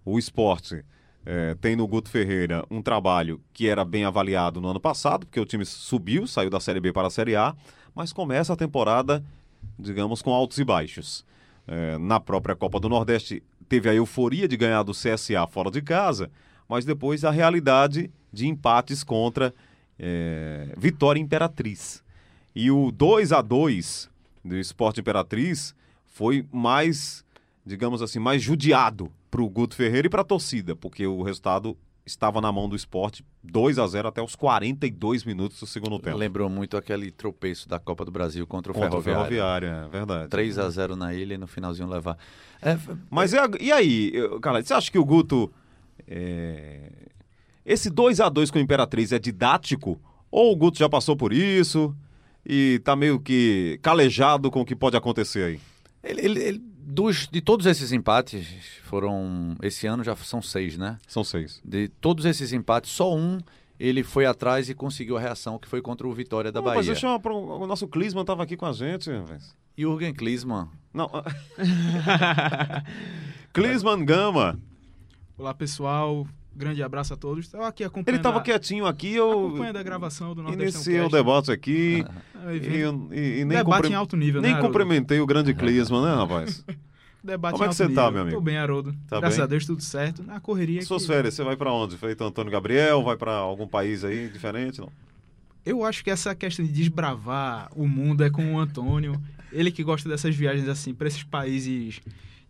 O 0.04 0.18
esporte 0.18 0.84
é, 1.24 1.54
tem 1.60 1.76
no 1.76 1.86
Guto 1.86 2.10
Ferreira 2.10 2.64
um 2.70 2.82
trabalho 2.82 3.40
que 3.52 3.68
era 3.68 3.84
bem 3.84 4.04
avaliado 4.04 4.60
no 4.60 4.68
ano 4.68 4.80
passado, 4.80 5.26
porque 5.26 5.40
o 5.40 5.44
time 5.44 5.64
subiu, 5.64 6.26
saiu 6.26 6.50
da 6.50 6.60
Série 6.60 6.80
B 6.80 6.92
para 6.92 7.08
a 7.08 7.10
Série 7.10 7.36
A, 7.36 7.54
mas 7.94 8.12
começa 8.12 8.52
a 8.52 8.56
temporada, 8.56 9.24
digamos, 9.78 10.22
com 10.22 10.32
altos 10.32 10.58
e 10.58 10.64
baixos. 10.64 11.24
É, 11.66 11.98
na 11.98 12.18
própria 12.18 12.56
Copa 12.56 12.80
do 12.80 12.88
Nordeste, 12.88 13.42
teve 13.68 13.88
a 13.88 13.94
euforia 13.94 14.48
de 14.48 14.56
ganhar 14.56 14.82
do 14.82 14.92
CSA 14.92 15.46
fora 15.48 15.70
de 15.70 15.82
casa, 15.82 16.30
mas 16.68 16.84
depois 16.84 17.24
a 17.24 17.30
realidade 17.30 18.10
de 18.32 18.48
empates 18.48 19.04
contra 19.04 19.54
é, 19.98 20.72
Vitória 20.76 21.20
Imperatriz. 21.20 22.02
E 22.54 22.70
o 22.70 22.90
2 22.90 23.32
a 23.32 23.42
2 23.42 24.10
do 24.44 24.56
Esporte 24.56 25.00
Imperatriz 25.00 25.74
foi 26.10 26.46
mais, 26.52 27.24
digamos 27.64 28.02
assim, 28.02 28.18
mais 28.18 28.42
judiado 28.42 29.10
para 29.30 29.40
o 29.40 29.48
Guto 29.48 29.74
Ferreira 29.74 30.06
e 30.06 30.10
para 30.10 30.22
a 30.22 30.24
torcida, 30.24 30.76
porque 30.76 31.06
o 31.06 31.22
resultado 31.22 31.78
estava 32.04 32.40
na 32.40 32.50
mão 32.50 32.68
do 32.68 32.74
esporte 32.74 33.24
2 33.42 33.78
a 33.78 33.86
0 33.86 34.08
até 34.08 34.20
os 34.20 34.34
42 34.34 35.24
minutos 35.24 35.60
do 35.60 35.66
segundo 35.66 35.98
tempo. 35.98 36.16
Lembrou 36.16 36.50
muito 36.50 36.76
aquele 36.76 37.10
tropeço 37.10 37.68
da 37.68 37.78
Copa 37.78 38.04
do 38.04 38.10
Brasil 38.10 38.46
contra 38.46 38.72
o 38.72 38.74
contra 38.74 38.90
Ferroviário. 38.90 39.22
O 39.22 39.28
Ferroviário, 39.28 39.68
é 39.68 39.88
verdade. 39.88 40.28
3 40.28 40.58
a 40.58 40.68
0 40.68 40.96
na 40.96 41.14
ilha 41.14 41.34
e 41.34 41.38
no 41.38 41.46
finalzinho 41.46 41.88
levar. 41.88 42.18
É, 42.60 42.76
Mas 43.08 43.32
é... 43.32 43.38
e 43.60 43.70
aí, 43.70 44.12
cara, 44.42 44.62
você 44.62 44.74
acha 44.74 44.90
que 44.90 44.98
o 44.98 45.04
Guto. 45.04 45.52
É... 46.08 46.90
Esse 47.64 47.88
2 47.88 48.20
a 48.20 48.28
2 48.28 48.50
com 48.50 48.58
o 48.58 48.60
Imperatriz 48.60 49.12
é 49.12 49.18
didático? 49.18 50.00
Ou 50.30 50.52
o 50.52 50.56
Guto 50.56 50.78
já 50.78 50.88
passou 50.88 51.16
por 51.16 51.32
isso 51.32 51.94
e 52.44 52.80
tá 52.84 52.96
meio 52.96 53.20
que 53.20 53.78
calejado 53.82 54.50
com 54.50 54.62
o 54.62 54.64
que 54.64 54.74
pode 54.74 54.96
acontecer 54.96 55.44
aí? 55.44 55.60
Ele, 56.02 56.20
ele, 56.20 56.42
ele, 56.42 56.58
dos, 56.58 57.28
de 57.28 57.40
todos 57.40 57.66
esses 57.66 57.92
empates, 57.92 58.46
foram. 58.84 59.56
Esse 59.62 59.86
ano 59.86 60.02
já 60.02 60.16
são 60.16 60.40
seis, 60.40 60.76
né? 60.76 60.98
São 61.06 61.22
seis. 61.22 61.60
De 61.64 61.88
todos 61.88 62.24
esses 62.24 62.52
empates, 62.52 62.90
só 62.90 63.14
um 63.14 63.38
ele 63.80 64.02
foi 64.02 64.26
atrás 64.26 64.68
e 64.68 64.74
conseguiu 64.74 65.16
a 65.16 65.20
reação, 65.20 65.58
que 65.58 65.66
foi 65.66 65.80
contra 65.80 66.06
o 66.06 66.12
Vitória 66.12 66.52
da 66.52 66.60
Bahia. 66.60 66.76
Mas 66.76 66.86
deixa 66.86 67.06
eu, 67.06 67.32
o 67.32 67.66
nosso 67.66 67.88
Klisman 67.88 68.20
estava 68.20 68.42
aqui 68.42 68.54
com 68.54 68.66
a 68.66 68.72
gente. 68.74 69.10
Jürgen 69.76 70.12
Klisman. 70.12 70.68
Não. 70.92 71.10
Klisman 73.54 74.04
Gama. 74.04 74.60
Olá, 75.38 75.54
pessoal. 75.54 76.26
Grande 76.54 76.82
abraço 76.82 77.14
a 77.14 77.16
todos. 77.16 77.46
Estava 77.46 77.68
aqui 77.68 77.84
acompanhando. 77.84 78.08
Ele 78.08 78.16
estava 78.16 78.40
quietinho 78.40 78.86
aqui, 78.86 79.14
eu. 79.14 79.48
Acompanhando 79.48 79.76
a 79.76 79.82
gravação 79.82 80.34
do 80.34 80.52
Iniciei 80.52 81.00
o 81.00 81.08
debate 81.08 81.50
aqui. 81.50 82.04
e, 82.52 83.16
e, 83.16 83.40
e, 83.40 83.44
nem 83.44 83.58
debate 83.58 83.88
em 83.88 83.94
alto 83.94 84.16
nível, 84.16 84.42
Nem 84.42 84.54
né, 84.54 84.60
cumprimentei 84.60 85.20
o 85.20 85.26
grande 85.26 85.54
Clisman, 85.54 86.02
né, 86.02 86.14
rapaz? 86.14 86.64
debate 87.22 87.52
Como 87.52 87.64
é 87.64 87.68
que 87.68 87.74
você 87.74 87.86
nível. 87.86 88.02
tá, 88.02 88.10
meu 88.10 88.22
amigo? 88.22 88.36
Tô 88.36 88.42
bem, 88.42 88.56
Haroldo. 88.56 88.94
Tá 89.08 89.20
Graças 89.20 89.36
bem? 89.36 89.44
a 89.44 89.46
Deus, 89.46 89.64
tudo 89.64 89.82
certo. 89.82 90.22
Na 90.22 90.40
correria. 90.40 90.82
Suas 90.82 91.02
que... 91.02 91.08
férias, 91.08 91.34
você 91.34 91.44
vai 91.44 91.56
para 91.56 91.72
onde? 91.72 91.96
Feito 91.96 92.24
Antônio 92.24 92.50
Gabriel? 92.50 93.02
Vai 93.02 93.16
para 93.16 93.32
algum 93.32 93.66
país 93.66 94.04
aí 94.04 94.28
diferente? 94.28 94.80
Não? 94.80 94.90
Eu 95.64 95.84
acho 95.84 96.02
que 96.02 96.10
essa 96.10 96.34
questão 96.34 96.64
de 96.64 96.72
desbravar 96.72 97.70
o 97.76 97.86
mundo 97.86 98.24
é 98.24 98.30
com 98.30 98.54
o 98.54 98.58
Antônio. 98.58 99.20
Ele 99.52 99.70
que 99.70 99.82
gosta 99.82 100.08
dessas 100.08 100.34
viagens 100.34 100.68
assim, 100.68 100.94
para 100.94 101.08
esses 101.08 101.22
países 101.22 102.00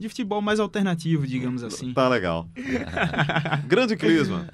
de 0.00 0.08
futebol 0.08 0.40
mais 0.40 0.58
alternativo, 0.58 1.26
digamos 1.26 1.62
assim. 1.62 1.92
Tá 1.92 2.08
legal. 2.10 2.48
grande 3.66 3.94
Clisma. 3.96 4.48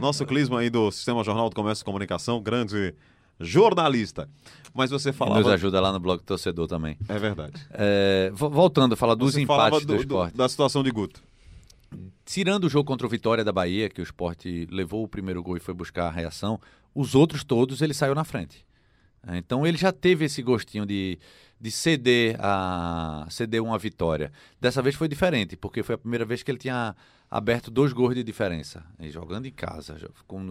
Nosso 0.00 0.26
Clisma 0.26 0.58
aí 0.58 0.68
do 0.68 0.90
Sistema 0.90 1.22
Jornal 1.22 1.48
do 1.48 1.54
Comércio 1.54 1.82
e 1.82 1.84
Comunicação, 1.84 2.42
grande 2.42 2.92
jornalista. 3.38 4.28
Mas 4.74 4.90
você 4.90 5.12
falava... 5.12 5.40
Nos 5.40 5.48
ajuda 5.48 5.80
lá 5.80 5.92
no 5.92 6.00
blog 6.00 6.20
Torcedor 6.24 6.66
também. 6.66 6.98
É 7.08 7.16
verdade. 7.16 7.54
É, 7.70 8.32
voltando 8.34 8.94
a 8.94 8.96
falar 8.96 9.14
dos 9.14 9.34
você 9.34 9.42
empates 9.42 9.86
do, 9.86 9.94
do 9.94 10.00
esporte. 10.00 10.36
da 10.36 10.48
situação 10.48 10.82
de 10.82 10.90
Guto. 10.90 11.22
Tirando 12.26 12.64
o 12.64 12.68
jogo 12.68 12.84
contra 12.84 13.06
o 13.06 13.10
Vitória 13.10 13.44
da 13.44 13.52
Bahia, 13.52 13.88
que 13.88 14.00
o 14.00 14.02
esporte 14.02 14.66
levou 14.68 15.04
o 15.04 15.08
primeiro 15.08 15.42
gol 15.42 15.56
e 15.56 15.60
foi 15.60 15.72
buscar 15.72 16.08
a 16.08 16.10
reação, 16.10 16.60
os 16.92 17.14
outros 17.14 17.44
todos 17.44 17.80
ele 17.80 17.94
saiu 17.94 18.16
na 18.16 18.24
frente. 18.24 18.66
Então 19.28 19.66
ele 19.66 19.76
já 19.76 19.92
teve 19.92 20.24
esse 20.24 20.42
gostinho 20.42 20.84
de, 20.84 21.18
de 21.60 21.70
ceder, 21.70 22.36
a, 22.38 23.26
ceder 23.30 23.62
uma 23.62 23.78
vitória. 23.78 24.32
Dessa 24.60 24.80
vez 24.80 24.94
foi 24.94 25.08
diferente, 25.08 25.56
porque 25.56 25.82
foi 25.82 25.94
a 25.94 25.98
primeira 25.98 26.24
vez 26.24 26.42
que 26.42 26.50
ele 26.50 26.58
tinha 26.58 26.94
aberto 27.30 27.70
dois 27.70 27.92
gols 27.92 28.14
de 28.14 28.22
diferença. 28.22 28.84
E 28.98 29.10
jogando 29.10 29.46
em 29.46 29.52
casa, 29.52 29.96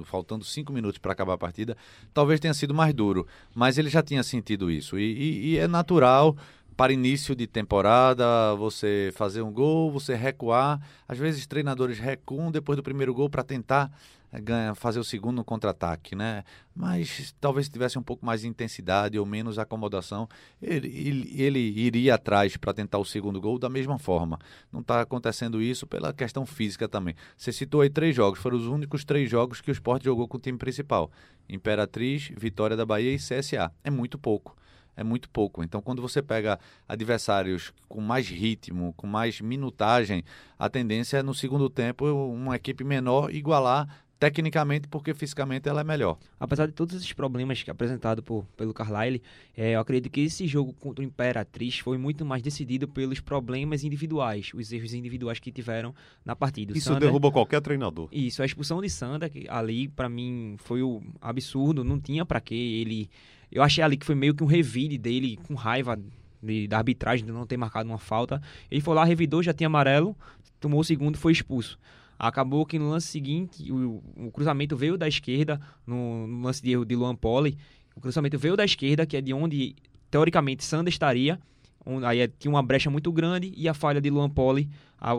faltando 0.05 0.43
cinco 0.43 0.72
minutos 0.74 0.99
para 0.99 1.12
acabar 1.12 1.34
a 1.34 1.38
partida, 1.38 1.76
talvez 2.14 2.39
tenha 2.39 2.53
sido 2.53 2.74
mais 2.74 2.93
duro. 2.93 3.26
Mas 3.55 3.78
ele 3.78 3.89
já 3.89 4.03
tinha 4.03 4.24
sentido 4.24 4.70
isso. 4.70 4.99
e, 4.99 5.03
e, 5.03 5.47
e 5.51 5.58
é 5.58 5.68
natural 5.68 6.36
para 6.78 6.93
início 6.93 7.36
de 7.36 7.47
temporada, 7.47 8.53
você 8.55 9.12
fazer 9.16 9.41
um 9.41 9.51
gol, 9.51 9.91
você 9.91 10.14
recuar. 10.14 10.80
Às 11.08 11.18
vezes 11.18 11.47
treinadores 11.47 11.97
recuam 11.97 12.51
depois 12.51 12.78
do 12.78 12.84
primeiro 12.84 13.16
gol 13.16 13.28
para 13.28 13.41
tentar 13.41 13.91
eh, 14.32 14.41
ganhar, 14.41 14.75
fazer 14.75 14.99
o 14.99 15.03
segundo 15.03 15.38
no 15.38 15.43
contra-ataque, 15.43 16.15
né? 16.15 16.43
Mas 16.75 17.34
talvez 17.39 17.67
se 17.67 17.71
tivesse 17.71 17.97
um 17.97 18.03
pouco 18.03 18.25
mais 18.25 18.41
de 18.41 18.47
intensidade 18.47 19.17
ou 19.17 19.25
menos 19.25 19.57
acomodação, 19.57 20.28
ele, 20.61 20.88
ele, 20.88 21.41
ele 21.41 21.59
iria 21.59 22.15
atrás 22.15 22.57
para 22.57 22.73
tentar 22.73 22.97
o 22.97 23.05
segundo 23.05 23.39
gol 23.39 23.57
da 23.57 23.69
mesma 23.69 23.97
forma. 23.97 24.38
Não 24.71 24.82
está 24.82 25.01
acontecendo 25.01 25.61
isso 25.61 25.88
pela 25.88 26.13
questão 26.13 26.45
física 26.45 26.88
também. 26.88 27.15
Você 27.38 27.51
citou 27.51 27.82
aí 27.82 27.89
três 27.89 28.15
jogos, 28.15 28.39
foram 28.39 28.57
os 28.57 28.67
únicos 28.67 29.05
três 29.05 29.30
jogos 29.30 29.61
que 29.61 29.71
o 29.71 29.73
esporte 29.73 30.05
jogou 30.05 30.28
com 30.28 30.38
o 30.38 30.39
time 30.41 30.57
principal: 30.57 31.11
Imperatriz, 31.49 32.32
Vitória 32.38 32.75
da 32.75 32.86
Bahia 32.86 33.13
e 33.13 33.17
CSA. 33.17 33.71
É 33.84 33.89
muito 33.89 34.17
pouco 34.17 34.55
é 34.97 35.03
muito 35.03 35.30
pouco. 35.30 35.63
Então, 35.63 35.80
quando 35.80 36.01
você 36.01 36.23
pega 36.23 36.59
adversários 36.89 37.71
com 37.88 38.01
mais 38.01 38.28
ritmo, 38.28 38.93
com 38.97 39.05
mais 39.05 39.39
minutagem, 39.39 40.23
a 40.57 40.67
tendência 40.67 41.17
é 41.17 41.23
no 41.23 41.36
segundo 41.36 41.69
tempo 41.69 42.05
uma 42.05 42.55
equipe 42.55 42.84
menor 42.84 43.32
igualar 43.32 43.88
tecnicamente 44.20 44.88
porque 44.88 45.13
fisicamente 45.13 45.68
ela 45.70 45.82
é 45.82 45.84
melhor. 45.84 46.18
Apesar 46.39 46.65
de 46.65 46.74
todos 46.74 46.95
esses 46.95 47.13
problemas 47.13 47.61
que 47.61 47.70
é 47.70 47.74
apresentado 47.74 48.24
por, 48.24 48.45
pelo 48.57 48.74
Carlyle, 48.74 49.22
é, 49.55 49.76
eu 49.76 49.80
acredito 49.80 50.11
que 50.11 50.22
esse 50.22 50.47
jogo 50.47 50.74
contra 50.74 51.03
o 51.03 51.07
Imperatriz 51.07 51.80
foi 51.80 51.97
muito 51.97 52.26
mais 52.26 52.41
decidido 52.41 52.88
pelos 52.88 53.20
problemas 53.20 53.84
individuais, 53.84 54.51
os 54.53 54.72
erros 54.72 54.93
individuais 54.93 55.39
que 55.39 55.51
tiveram 55.51 55.93
na 56.26 56.36
partida. 56.36 56.74
Isso 56.76 56.88
Sander, 56.88 57.01
derruba 57.01 57.32
qualquer 57.32 57.61
treinador. 57.61 58.07
Isso, 58.11 58.41
a 58.41 58.45
expulsão 58.45 58.82
de 58.82 58.89
Sander, 58.89 59.30
que 59.30 59.47
ali 59.49 59.88
para 59.88 60.09
mim 60.09 60.55
foi 60.57 60.82
o 60.82 61.01
absurdo, 61.22 61.84
não 61.84 61.99
tinha 61.99 62.26
para 62.26 62.41
que 62.41 62.55
ele 62.55 63.09
eu 63.51 63.63
achei 63.63 63.84
ali 63.84 63.97
que 63.97 64.05
foi 64.05 64.15
meio 64.15 64.36
que 64.36 64.43
um 64.43 64.47
revide 64.47 64.97
dele, 64.97 65.38
com 65.47 65.53
raiva 65.53 65.97
de, 66.41 66.68
da 66.68 66.78
arbitragem 66.78 67.26
de 67.26 67.32
não 67.32 67.45
ter 67.45 67.57
marcado 67.57 67.89
uma 67.89 67.97
falta. 67.97 68.41
Ele 68.70 68.82
foi 68.82 68.93
lá, 68.93 69.03
revidou, 69.03 69.41
já 69.41 69.53
tinha 69.53 69.68
amarelo, 69.68 70.15
tomou 70.59 70.80
o 70.80 70.84
segundo 70.84 71.15
e 71.15 71.18
foi 71.18 71.32
expulso. 71.32 71.80
Acabou 72.20 72.65
que 72.65 72.80
no 72.80 72.89
lance 72.89 73.07
seguinte, 73.07 73.72
o, 73.72 74.01
o 74.15 74.32
cruzamento 74.32 74.76
veio 74.76 74.97
da 74.97 75.07
esquerda, 75.07 75.61
no, 75.86 76.28
no, 76.28 76.41
lance 76.45 76.61
de 76.61 76.72
erro 76.72 76.86
de 76.86 76.95
Luan 76.95 77.15
Poli. 77.15 77.57
O 77.95 78.01
cruzamento 78.01 78.38
veio 78.39 78.55
da 78.57 78.65
esquerda, 78.65 79.05
que 79.05 79.18
é 79.18 79.22
de 79.22 79.34
onde, 79.34 79.76
teoricamente, 80.09 80.63
Sander 80.63 80.91
estaria. 80.91 81.39
Um, 81.86 82.05
aí 82.05 82.20
é, 82.20 82.28
tinha 82.28 82.51
uma 82.51 82.63
brecha 82.63 82.89
muito 82.89 83.11
grande 83.11 83.53
e 83.55 83.70
a 83.70 83.74
falha 83.74 84.01
de 84.01 84.09
Luan 84.09 84.30
Poli 84.30 84.70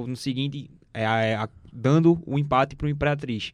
no 0.07 0.17
seguinte, 0.17 0.69
é, 0.93 1.05
é, 1.05 1.49
dando 1.73 2.21
o 2.27 2.39
empate 2.39 2.75
para 2.75 2.87
o 2.87 2.91
Imperatriz. 2.91 3.53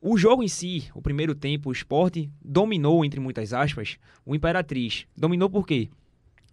O 0.00 0.16
jogo 0.16 0.42
em 0.42 0.48
si, 0.48 0.84
o 0.94 1.02
primeiro 1.02 1.34
tempo, 1.34 1.70
o 1.70 1.72
esporte 1.72 2.30
dominou, 2.44 3.04
entre 3.04 3.18
muitas 3.18 3.52
aspas, 3.52 3.98
o 4.24 4.34
Imperatriz. 4.34 5.06
Dominou 5.16 5.50
por 5.50 5.66
quê? 5.66 5.88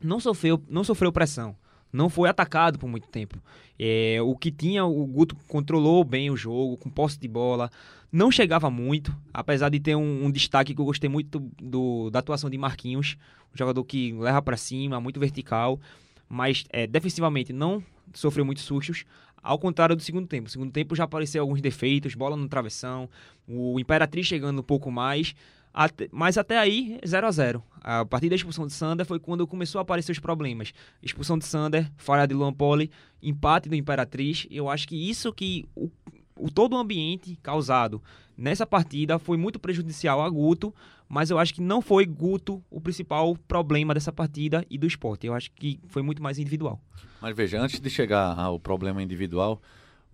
Não 0.02 0.20
sofreu, 0.20 0.62
não 0.68 0.84
sofreu 0.84 1.12
pressão 1.12 1.56
não 1.92 2.10
foi 2.10 2.30
atacado 2.30 2.80
por 2.80 2.88
muito 2.88 3.08
tempo. 3.08 3.42
É, 3.80 4.20
o 4.22 4.36
que 4.36 4.52
tinha, 4.52 4.86
o 4.86 5.06
Guto 5.06 5.36
controlou 5.48 6.04
bem 6.04 6.30
o 6.30 6.38
jogo, 6.38 6.78
com 6.78 6.89
posse 6.89 7.20
de 7.20 7.28
bola, 7.28 7.70
não 8.12 8.32
chegava 8.32 8.70
muito, 8.70 9.16
apesar 9.34 9.70
de 9.70 9.80
ter 9.80 9.96
um, 9.96 10.26
um 10.26 10.32
destaque 10.32 10.76
que 10.76 10.82
eu 10.82 10.86
gostei 10.86 11.10
muito 11.10 11.39
do, 11.62 12.10
da 12.10 12.20
atuação 12.20 12.50
de 12.50 12.58
Marquinhos, 12.58 13.18
um 13.54 13.58
jogador 13.58 13.84
que 13.84 14.14
leva 14.14 14.42
para 14.42 14.58
cima, 14.58 15.00
muito 15.00 15.20
vertical, 15.20 15.80
mas 16.28 16.64
é, 16.70 16.88
defensivamente 16.88 17.52
não 17.52 17.84
sofreu 18.14 18.46
muitos 18.46 18.64
sustos, 18.64 19.06
ao 19.42 19.58
contrário 19.58 19.96
do 19.96 20.02
segundo 20.02 20.28
tempo. 20.28 20.44
No 20.44 20.50
segundo 20.50 20.72
tempo 20.72 20.96
já 20.96 21.06
apareceu 21.06 21.42
alguns 21.42 21.62
defeitos, 21.62 22.16
bola 22.16 22.38
no 22.38 22.48
travessão, 22.48 23.10
o 23.48 23.80
Imperatriz 23.80 24.28
chegando 24.28 24.60
um 24.60 24.64
pouco 24.64 24.92
mais, 24.92 25.34
até, 25.74 26.10
mas 26.12 26.38
até 26.38 26.58
aí, 26.58 27.00
0 27.06 27.28
a 27.28 27.32
0 27.32 27.64
A 27.82 28.06
partir 28.06 28.30
da 28.30 28.36
expulsão 28.36 28.68
de 28.68 28.74
Sander 28.74 29.06
foi 29.06 29.20
quando 29.20 29.48
começou 29.48 29.80
a 29.80 29.82
aparecer 29.82 30.12
os 30.12 30.20
problemas. 30.20 30.74
Expulsão 31.02 31.38
de 31.38 31.46
Sander, 31.46 31.90
falha 31.98 32.26
de 32.26 32.34
Luan 32.34 32.54
Poli, 32.54 32.92
empate 33.22 33.70
do 33.70 33.76
Imperatriz. 33.76 34.46
Eu 34.52 34.70
acho 34.70 34.88
que 34.88 35.10
isso 35.10 35.32
que 35.32 35.66
o, 35.76 35.90
o, 36.36 36.52
todo 36.52 36.74
o 36.76 36.78
ambiente 36.78 37.38
causado 37.42 38.02
nessa 38.38 38.66
partida 38.66 39.18
foi 39.18 39.38
muito 39.38 39.60
prejudicial 39.60 40.22
a 40.22 40.30
Guto, 40.30 40.74
mas 41.08 41.30
eu 41.30 41.38
acho 41.38 41.54
que 41.54 41.62
não 41.62 41.82
foi 41.82 42.06
Guto 42.06 42.64
o 42.70 42.82
principal 42.82 43.36
problema 43.48 43.94
dessa 43.94 44.12
partida 44.12 44.66
e 44.70 44.78
do 44.78 44.88
esporte. 44.88 45.28
Eu 45.28 45.34
acho 45.34 45.52
que 45.52 45.80
foi 45.88 46.02
muito 46.02 46.22
mais 46.22 46.38
individual. 46.38 46.82
Mas 47.22 47.36
veja, 47.36 47.62
antes 47.62 47.80
de 47.80 47.90
chegar 47.90 48.38
ao 48.38 48.60
problema 48.60 49.02
individual, 49.02 49.62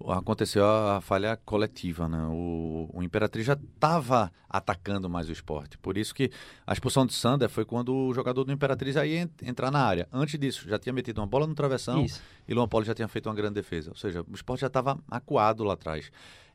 aconteceu 0.05 0.63
a 0.65 1.01
falha 1.01 1.37
coletiva, 1.45 2.07
né? 2.07 2.27
O, 2.29 2.89
o 2.93 3.03
Imperatriz 3.03 3.45
já 3.45 3.53
estava 3.53 4.31
atacando 4.49 5.09
mais 5.09 5.27
o 5.27 5.31
esporte. 5.31 5.77
Por 5.77 5.97
isso 5.97 6.13
que 6.13 6.31
a 6.65 6.73
expulsão 6.73 7.05
de 7.05 7.13
Sander 7.13 7.49
foi 7.49 7.65
quando 7.65 7.93
o 7.93 8.13
jogador 8.13 8.43
do 8.43 8.51
Imperatriz 8.51 8.95
ia 8.95 9.29
entrar 9.41 9.71
na 9.71 9.83
área. 9.83 10.07
Antes 10.11 10.39
disso, 10.39 10.67
já 10.69 10.77
tinha 10.77 10.93
metido 10.93 11.19
uma 11.19 11.27
bola 11.27 11.47
no 11.47 11.55
travessão 11.55 12.03
isso. 12.05 12.21
e 12.47 12.53
Luan 12.53 12.67
Poli 12.67 12.85
já 12.85 12.93
tinha 12.93 13.07
feito 13.07 13.27
uma 13.27 13.35
grande 13.35 13.55
defesa. 13.55 13.89
Ou 13.89 13.95
seja, 13.95 14.23
o 14.29 14.33
esporte 14.35 14.61
já 14.61 14.67
estava 14.67 14.99
acuado 15.09 15.63
lá 15.63 15.73
atrás. 15.73 16.11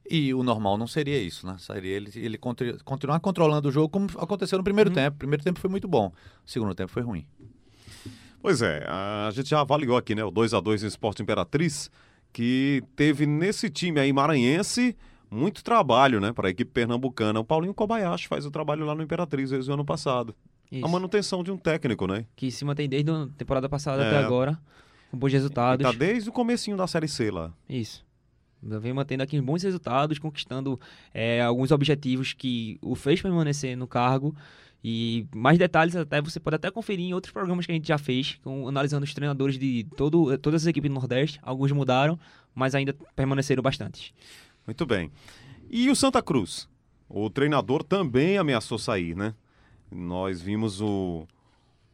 E 0.09 0.32
o 0.34 0.43
normal 0.43 0.76
não 0.76 0.86
seria 0.86 1.20
isso, 1.20 1.47
né? 1.47 1.57
Seria 1.59 1.97
ele, 1.97 2.11
ele 2.16 2.38
continuar 2.84 3.20
controlando 3.20 3.68
o 3.68 3.72
jogo 3.72 3.88
como 3.88 4.07
aconteceu 4.18 4.59
no 4.59 4.64
primeiro 4.64 4.90
hum. 4.90 4.95
tempo. 4.95 5.16
O 5.16 5.18
primeiro 5.18 5.43
tempo 5.43 5.61
foi 5.61 5.70
muito 5.70 5.86
bom, 5.86 6.12
o 6.45 6.51
segundo 6.51 6.74
tempo 6.74 6.90
foi 6.90 7.03
ruim. 7.03 7.26
Pois 8.40 8.61
é, 8.61 8.84
a 8.88 9.30
gente 9.32 9.49
já 9.49 9.61
avaliou 9.61 9.97
aqui, 9.97 10.16
né? 10.16 10.24
O 10.24 10.30
2 10.30 10.55
a 10.55 10.61
2 10.61 10.82
no 10.82 10.88
Esporte 10.88 11.22
Imperatriz 11.22 11.88
que 12.33 12.83
teve 12.97 13.26
nesse 13.26 13.68
time 13.68 14.01
aí 14.01 14.12
maranhense 14.12 14.97
muito 15.30 15.64
trabalho, 15.64 16.20
né, 16.20 16.33
para 16.33 16.49
a 16.49 16.51
equipe 16.51 16.70
pernambucana. 16.70 17.41
O 17.41 17.45
Paulinho 17.45 17.72
Kobayashi 17.72 18.28
faz 18.28 18.45
o 18.45 18.51
trabalho 18.51 18.85
lá 18.85 18.95
no 18.95 19.03
Imperatriz 19.03 19.51
desde 19.51 19.70
o 19.70 19.74
ano 19.74 19.85
passado. 19.85 20.35
Isso. 20.70 20.85
A 20.85 20.89
manutenção 20.89 21.43
de 21.43 21.51
um 21.51 21.57
técnico, 21.57 22.07
né? 22.07 22.26
Que 22.37 22.51
se 22.51 22.64
mantém 22.64 22.89
desde 22.89 23.11
a 23.11 23.28
temporada 23.37 23.68
passada 23.68 24.03
é. 24.03 24.09
até 24.09 24.18
agora, 24.18 24.59
com 25.11 25.18
bons 25.18 25.33
resultados. 25.33 25.85
Tá 25.85 25.93
desde 25.93 26.28
o 26.28 26.33
comecinho 26.33 26.76
da 26.76 26.87
Série 26.87 27.09
C 27.09 27.30
lá. 27.30 27.53
Isso. 27.68 28.05
Vem 28.62 28.93
mantendo 28.93 29.22
aqui 29.22 29.41
bons 29.41 29.62
resultados, 29.62 30.18
conquistando 30.18 30.78
é, 31.12 31.43
alguns 31.43 31.72
objetivos 31.72 32.33
que 32.33 32.78
o 32.80 32.95
fez 32.95 33.20
permanecer 33.20 33.76
no 33.76 33.87
cargo 33.89 34.35
e 34.85 35.26
mais 35.35 35.59
detalhes 35.59 35.95
até 35.95 36.20
você 36.20 36.41
pode 36.41 36.57
até 36.57 36.70
conferir 36.70 37.07
em 37.07 37.14
outros 37.14 37.33
programas 37.33 37.64
que 37.64 37.72
a 37.72 37.74
gente 37.74 37.87
já 37.87 37.99
fez, 37.99 38.39
com, 38.43 38.66
analisando 38.66 39.05
os 39.05 39.14
treinadores 39.14 39.57
de 39.57 39.87
todo, 39.97 40.37
todas 40.39 40.62
as 40.62 40.66
equipes 40.66 40.91
do 40.91 40.95
Nordeste. 40.95 41.39
Alguns 41.43 41.70
mudaram, 41.70 42.18
mas 42.53 42.74
ainda 42.74 42.93
permaneceram 43.14 43.62
bastante. 43.62 44.12
Muito 44.66 44.85
bem. 44.85 45.11
E 45.70 45.89
o 45.89 45.95
Santa 45.95 46.20
Cruz? 46.20 46.68
O 47.09 47.30
treinador 47.30 47.85
também 47.85 48.39
ameaçou 48.39 48.78
sair, 48.78 49.14
né? 49.14 49.35
Nós 49.91 50.41
vimos 50.41 50.80
o. 50.80 51.26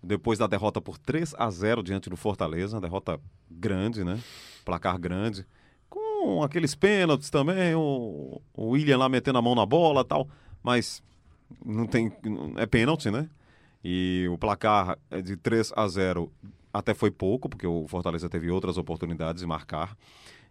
Depois 0.03 0.39
da 0.39 0.47
derrota 0.47 0.81
por 0.81 0.97
3 0.97 1.35
a 1.37 1.51
0 1.51 1.83
diante 1.83 2.09
do 2.09 2.17
Fortaleza, 2.17 2.81
derrota 2.81 3.21
grande, 3.51 4.05
né? 4.05 4.19
Placar 4.65 4.99
grande. 4.99 5.45
Com 5.91 6.43
aqueles 6.43 6.75
pênaltis 6.75 7.31
também, 7.31 7.75
o, 7.75 8.41
o 8.55 8.69
William 8.69 8.99
lá 8.99 9.09
metendo 9.09 9.39
a 9.39 9.43
mão 9.43 9.57
na 9.57 9.67
bola 9.67 10.05
tal. 10.05 10.29
Mas 10.63 11.03
não 11.65 11.87
tem 11.87 12.13
é 12.57 12.67
pênalti, 12.67 13.11
né? 13.11 13.29
E 13.85 14.27
o 14.31 14.37
placar 14.37 14.99
é 15.11 15.23
de 15.23 15.37
3 15.37 15.73
a 15.77 15.87
0 15.87 16.31
até 16.73 16.95
foi 16.95 17.11
pouco, 17.11 17.49
porque 17.49 17.67
o 17.67 17.87
Fortaleza 17.89 18.29
teve 18.29 18.51
outras 18.51 18.77
oportunidades 18.77 19.41
de 19.41 19.47
marcar. 19.47 19.97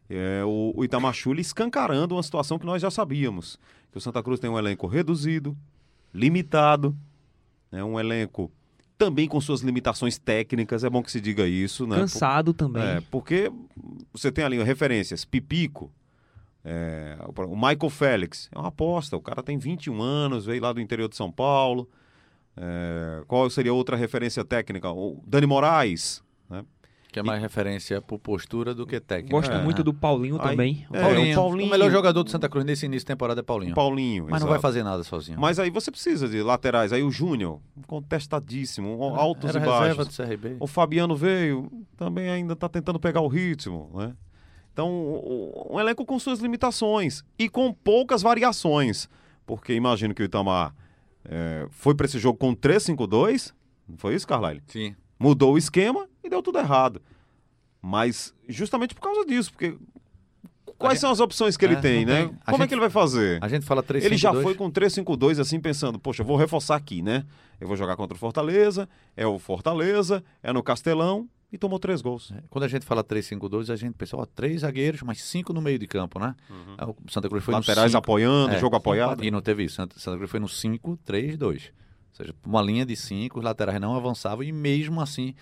É, 0.09 0.43
o, 0.45 0.73
o 0.75 0.83
Itamachule 0.83 1.41
escancarando 1.41 2.15
uma 2.15 2.23
situação 2.23 2.57
que 2.57 2.65
nós 2.65 2.81
já 2.81 2.89
sabíamos. 2.89 3.59
Que 3.91 3.97
o 3.97 4.01
Santa 4.01 4.23
Cruz 4.23 4.39
tem 4.39 4.49
um 4.49 4.57
elenco 4.57 4.87
reduzido, 4.87 5.55
limitado, 6.13 6.95
né, 7.71 7.83
um 7.83 7.99
elenco 7.99 8.51
também 8.97 9.27
com 9.27 9.39
suas 9.39 9.61
limitações 9.61 10.17
técnicas, 10.17 10.83
é 10.83 10.89
bom 10.89 11.03
que 11.03 11.11
se 11.11 11.21
diga 11.21 11.47
isso. 11.47 11.85
Né? 11.85 11.97
Cansado 11.97 12.53
também. 12.53 12.81
É, 12.81 13.01
porque 13.11 13.51
você 14.11 14.31
tem 14.31 14.43
ali 14.43 14.61
referências, 14.63 15.23
Pipico, 15.23 15.91
é, 16.69 17.17
o 17.25 17.55
Michael 17.55 17.89
Félix 17.89 18.49
é 18.53 18.59
uma 18.59 18.67
aposta, 18.67 19.15
o 19.15 19.21
cara 19.21 19.41
tem 19.41 19.57
21 19.57 20.01
anos, 20.01 20.45
veio 20.45 20.61
lá 20.61 20.73
do 20.73 20.81
interior 20.81 21.07
de 21.07 21.15
São 21.15 21.31
Paulo. 21.31 21.89
É, 22.57 23.23
qual 23.25 23.49
seria 23.49 23.73
outra 23.73 23.95
referência 23.95 24.43
técnica? 24.43 24.91
O 24.91 25.23
Dani 25.25 25.47
Moraes, 25.47 26.21
né? 26.49 26.65
Que 27.09 27.19
é 27.19 27.23
mais 27.23 27.39
e... 27.39 27.41
referência 27.41 28.01
por 28.01 28.19
postura 28.19 28.75
do 28.75 28.85
que 28.85 28.99
técnica. 28.99 29.33
Gosto 29.33 29.53
é. 29.53 29.63
muito 29.63 29.81
do 29.81 29.93
Paulinho 29.93 30.35
Aí, 30.41 30.49
também. 30.49 30.85
O, 30.89 30.97
é, 30.97 31.01
Paulinho, 31.01 31.31
o, 31.31 31.35
Paulinho, 31.35 31.67
o 31.67 31.71
melhor 31.71 31.89
jogador 31.89 32.21
do 32.21 32.29
Santa 32.29 32.49
Cruz 32.49 32.65
nesse 32.65 32.85
início 32.85 33.05
de 33.05 33.05
temporada 33.05 33.39
é 33.39 33.43
Paulinho. 33.43 33.73
Paulinho, 33.73 34.23
Mas 34.25 34.31
exato. 34.31 34.43
não 34.43 34.49
vai 34.49 34.59
fazer 34.59 34.83
nada 34.83 35.03
sozinho. 35.03 35.39
Mas 35.39 35.59
aí 35.59 35.69
você 35.69 35.89
precisa 35.89 36.27
de 36.27 36.43
laterais. 36.43 36.91
Aí 36.91 37.01
o 37.01 37.09
Júnior, 37.09 37.61
contestadíssimo, 37.87 39.01
altos 39.15 39.55
Era 39.55 39.63
e 39.63 39.65
baixos. 39.65 40.07
Do 40.09 40.13
CRB. 40.13 40.57
O 40.59 40.67
Fabiano 40.67 41.15
veio, 41.15 41.71
também 41.95 42.29
ainda 42.29 42.51
está 42.51 42.67
tentando 42.67 42.99
pegar 42.99 43.21
o 43.21 43.27
ritmo, 43.29 43.89
né? 43.95 44.13
Então, 44.77 44.91
um 45.71 45.79
elenco 45.79 46.05
com 46.05 46.19
suas 46.19 46.37
limitações 46.37 47.23
e 47.39 47.49
com 47.49 47.73
poucas 47.73 48.21
variações. 48.21 49.09
Porque 49.43 49.73
imagino 49.73 50.13
que 50.13 50.21
o 50.21 50.25
Itamar 50.25 50.71
é, 51.25 51.65
foi 51.71 51.95
para 51.95 52.05
esse 52.05 52.19
jogo 52.19 52.37
com 52.37 52.55
3-5-2. 52.55 53.55
Não 53.89 53.97
foi 53.97 54.13
isso, 54.13 54.27
Carlyle? 54.27 54.61
Sim. 54.67 54.95
Mudou 55.17 55.55
o 55.55 55.57
esquema 55.57 56.07
e 56.23 56.29
deu 56.29 56.43
tudo 56.43 56.59
errado. 56.59 57.01
Mas 57.81 58.35
justamente 58.47 58.93
por 58.93 59.01
causa 59.01 59.25
disso, 59.25 59.51
porque 59.51 59.75
quais 60.77 60.93
gente, 60.93 61.01
são 61.01 61.09
as 61.11 61.19
opções 61.19 61.57
que 61.57 61.65
ele 61.65 61.73
é, 61.73 61.81
tem, 61.81 62.05
né? 62.05 62.25
Tem. 62.25 62.27
Como 62.27 62.57
gente, 62.57 62.61
é 62.61 62.67
que 62.67 62.73
ele 62.75 62.81
vai 62.81 62.91
fazer? 62.91 63.43
A 63.43 63.47
gente 63.47 63.65
fala 63.65 63.81
3 63.81 64.05
Ele 64.05 64.15
já 64.15 64.31
foi 64.31 64.53
com 64.53 64.69
3-5-2 64.71 65.39
assim 65.39 65.59
pensando, 65.59 65.97
poxa, 65.97 66.23
vou 66.23 66.37
reforçar 66.37 66.75
aqui, 66.75 67.01
né? 67.01 67.25
Eu 67.59 67.67
vou 67.67 67.75
jogar 67.75 67.95
contra 67.95 68.15
o 68.15 68.19
Fortaleza, 68.19 68.87
é 69.15 69.25
o 69.25 69.39
Fortaleza, 69.39 70.23
é 70.43 70.53
no 70.53 70.61
Castelão, 70.61 71.27
e 71.51 71.57
tomou 71.57 71.79
três 71.79 72.01
gols. 72.01 72.31
É, 72.31 72.43
quando 72.49 72.65
a 72.65 72.67
gente 72.67 72.85
fala 72.85 73.03
3-5-2, 73.03 73.71
a 73.71 73.75
gente 73.75 73.93
pensa, 73.93 74.17
ó, 74.17 74.25
três 74.25 74.61
zagueiros, 74.61 75.01
mas 75.01 75.21
cinco 75.21 75.53
no 75.53 75.61
meio 75.61 75.79
de 75.79 75.87
campo, 75.87 76.19
né? 76.19 76.35
Uhum. 76.49 76.95
O 77.05 77.11
Santa 77.11 77.29
Cruz 77.29 77.43
foi 77.43 77.53
Laterais 77.53 77.93
no 77.93 77.99
apoiando, 77.99 78.55
é, 78.55 78.59
jogo 78.59 78.75
apoiado. 78.75 79.23
E 79.23 79.31
não 79.31 79.41
teve 79.41 79.63
isso. 79.63 79.75
Santa, 79.75 79.97
Santa 79.99 80.17
Cruz 80.17 80.29
foi 80.29 80.39
no 80.39 80.47
5-3-2. 80.47 81.41
Ou 81.41 81.55
seja, 82.11 82.35
uma 82.45 82.61
linha 82.61 82.85
de 82.85 82.95
cinco, 82.95 83.39
os 83.39 83.45
laterais 83.45 83.79
não 83.79 83.95
avançavam 83.95 84.43
e 84.43 84.51
mesmo 84.51 84.99
assim 84.99 85.35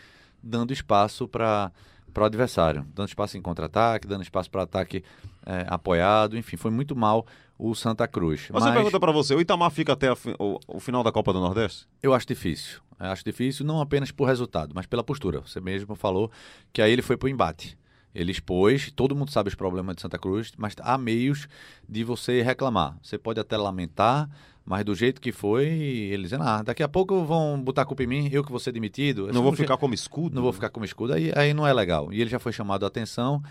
dando 0.43 0.73
espaço 0.73 1.27
para 1.27 1.71
para 2.13 2.23
o 2.23 2.25
adversário, 2.27 2.87
dando 2.95 3.09
espaço 3.09 3.37
em 3.37 3.41
contra-ataque, 3.41 4.07
dando 4.07 4.23
espaço 4.23 4.49
para 4.49 4.63
ataque 4.63 5.03
é, 5.45 5.65
apoiado, 5.67 6.37
enfim, 6.37 6.55
foi 6.55 6.71
muito 6.71 6.95
mal 6.95 7.27
o 7.59 7.75
Santa 7.75 8.07
Cruz. 8.07 8.47
Mas, 8.53 8.63
Mas... 8.63 8.73
pergunta 8.73 8.97
para 9.01 9.11
você, 9.11 9.35
o 9.35 9.41
Itamar 9.41 9.69
fica 9.69 9.91
até 9.91 10.13
o, 10.39 10.59
o, 10.65 10.79
final 10.79 11.03
da 11.03 11.11
Copa 11.11 11.33
do 11.33 11.41
Nordeste? 11.41 11.85
Eu 12.01 12.13
acho 12.13 12.25
difícil. 12.25 12.79
Eu 12.99 13.07
acho 13.07 13.23
difícil 13.23 13.65
não 13.65 13.81
apenas 13.81 14.11
por 14.11 14.25
resultado, 14.25 14.73
mas 14.73 14.85
pela 14.85 15.03
postura. 15.03 15.41
Você 15.41 15.59
mesmo 15.59 15.95
falou 15.95 16.31
que 16.71 16.81
aí 16.81 16.91
ele 16.91 17.01
foi 17.01 17.17
para 17.17 17.27
o 17.27 17.29
embate. 17.29 17.77
Ele 18.13 18.31
expôs, 18.31 18.91
todo 18.91 19.15
mundo 19.15 19.29
sabe 19.29 19.49
os 19.49 19.55
problemas 19.55 19.97
de 19.97 20.01
Santa 20.01 20.17
Cruz, 20.17 20.53
mas 20.57 20.73
há 20.79 20.97
meios 20.97 21.49
de 21.87 22.03
você 22.03 22.41
reclamar. 22.41 22.97
Você 23.03 23.17
pode 23.17 23.41
até 23.41 23.57
lamentar, 23.57 24.29
mas 24.65 24.85
do 24.85 24.95
jeito 24.95 25.19
que 25.19 25.33
foi, 25.33 25.67
eles 25.67 26.29
dizem, 26.29 26.39
ah, 26.41 26.63
daqui 26.63 26.81
a 26.81 26.87
pouco 26.87 27.25
vão 27.25 27.61
botar 27.61 27.81
a 27.81 27.85
culpa 27.85 28.03
em 28.03 28.07
mim, 28.07 28.29
eu 28.31 28.41
que 28.41 28.49
vou 28.49 28.59
ser 28.59 28.71
demitido. 28.71 29.27
Não 29.33 29.43
vou 29.43 29.51
ficar 29.51 29.75
como 29.75 29.93
escudo. 29.93 30.33
Não 30.33 30.41
vou 30.41 30.53
ficar 30.53 30.69
como 30.69 30.85
escudo, 30.85 31.11
aí, 31.11 31.33
aí 31.35 31.53
não 31.53 31.67
é 31.67 31.73
legal. 31.73 32.13
E 32.13 32.21
ele 32.21 32.29
já 32.29 32.39
foi 32.39 32.53
chamado 32.53 32.85
a 32.85 32.87
atenção, 32.87 33.43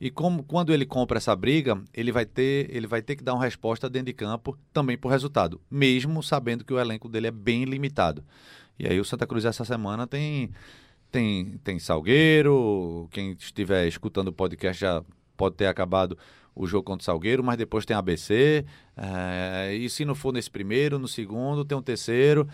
e 0.00 0.10
como, 0.10 0.42
quando 0.42 0.72
ele 0.72 0.84
compra 0.84 1.18
essa 1.18 1.34
briga, 1.36 1.80
ele 1.94 2.10
vai, 2.10 2.24
ter, 2.24 2.68
ele 2.74 2.88
vai 2.88 3.00
ter 3.02 3.14
que 3.14 3.22
dar 3.22 3.34
uma 3.34 3.44
resposta 3.44 3.88
dentro 3.88 4.06
de 4.06 4.12
campo 4.12 4.58
também 4.72 4.98
por 4.98 5.10
resultado, 5.10 5.60
mesmo 5.70 6.22
sabendo 6.24 6.64
que 6.64 6.72
o 6.72 6.78
elenco 6.78 7.08
dele 7.08 7.28
é 7.28 7.30
bem 7.30 7.64
limitado. 7.64 8.24
E 8.78 8.86
aí 8.86 8.98
o 8.98 9.04
Santa 9.04 9.26
Cruz 9.26 9.44
essa 9.44 9.64
semana 9.64 10.06
tem, 10.06 10.50
tem, 11.10 11.58
tem 11.62 11.78
Salgueiro, 11.78 13.08
quem 13.10 13.32
estiver 13.32 13.86
escutando 13.86 14.28
o 14.28 14.32
podcast 14.32 14.80
já 14.80 15.04
pode 15.36 15.56
ter 15.56 15.66
acabado 15.66 16.16
o 16.54 16.66
jogo 16.66 16.84
contra 16.84 17.02
o 17.02 17.04
Salgueiro, 17.04 17.42
mas 17.42 17.56
depois 17.56 17.84
tem 17.84 17.96
ABC. 17.96 18.64
É, 18.96 19.74
e 19.74 19.88
se 19.88 20.04
não 20.04 20.14
for 20.14 20.32
nesse 20.32 20.50
primeiro, 20.50 20.98
no 20.98 21.08
segundo, 21.08 21.64
tem 21.64 21.76
um 21.76 21.82
terceiro. 21.82 22.48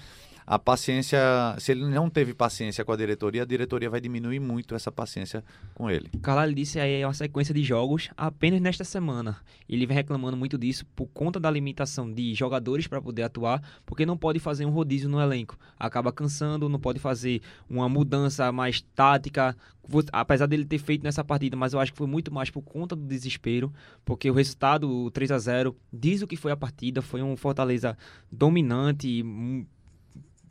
A 0.51 0.59
paciência, 0.59 1.21
se 1.59 1.73
ele 1.73 1.85
não 1.85 2.09
teve 2.09 2.33
paciência 2.33 2.83
com 2.83 2.91
a 2.91 2.97
diretoria, 2.97 3.43
a 3.43 3.45
diretoria 3.45 3.91
vai 3.91 4.01
diminuir 4.01 4.41
muito 4.41 4.75
essa 4.75 4.91
paciência 4.91 5.45
com 5.75 5.91
ele. 5.91 6.09
Carlalho 6.23 6.55
disse 6.55 6.81
aí 6.81 7.03
é 7.03 7.07
uma 7.07 7.13
sequência 7.13 7.53
de 7.53 7.63
jogos 7.63 8.09
apenas 8.17 8.59
nesta 8.59 8.83
semana. 8.83 9.37
Ele 9.69 9.85
vem 9.85 9.95
reclamando 9.95 10.39
muito 10.39 10.57
disso 10.57 10.87
por 10.97 11.07
conta 11.09 11.39
da 11.39 11.51
limitação 11.51 12.11
de 12.11 12.33
jogadores 12.33 12.87
para 12.87 13.03
poder 13.03 13.25
atuar, 13.25 13.63
porque 13.85 14.07
não 14.07 14.17
pode 14.17 14.39
fazer 14.39 14.65
um 14.65 14.71
rodízio 14.71 15.07
no 15.07 15.21
elenco. 15.21 15.55
Acaba 15.79 16.11
cansando, 16.11 16.67
não 16.67 16.81
pode 16.81 16.99
fazer 16.99 17.43
uma 17.69 17.87
mudança 17.87 18.51
mais 18.51 18.81
tática, 18.81 19.55
apesar 20.11 20.47
dele 20.47 20.65
ter 20.65 20.79
feito 20.79 21.03
nessa 21.03 21.23
partida, 21.23 21.59
mas 21.59 21.75
eu 21.75 21.81
acho 21.81 21.93
que 21.93 21.99
foi 21.99 22.07
muito 22.07 22.33
mais 22.33 22.49
por 22.49 22.63
conta 22.63 22.97
do 22.97 23.03
desespero, 23.03 23.71
porque 24.03 24.31
o 24.31 24.35
resultado, 24.35 24.91
o 24.91 25.11
3 25.11 25.31
a 25.31 25.39
0 25.39 25.77
diz 25.93 26.23
o 26.23 26.27
que 26.27 26.37
foi 26.37 26.53
a 26.53 26.57
partida, 26.57 27.03
foi 27.03 27.21
um 27.21 27.37
Fortaleza 27.37 27.99
dominante, 28.33 29.23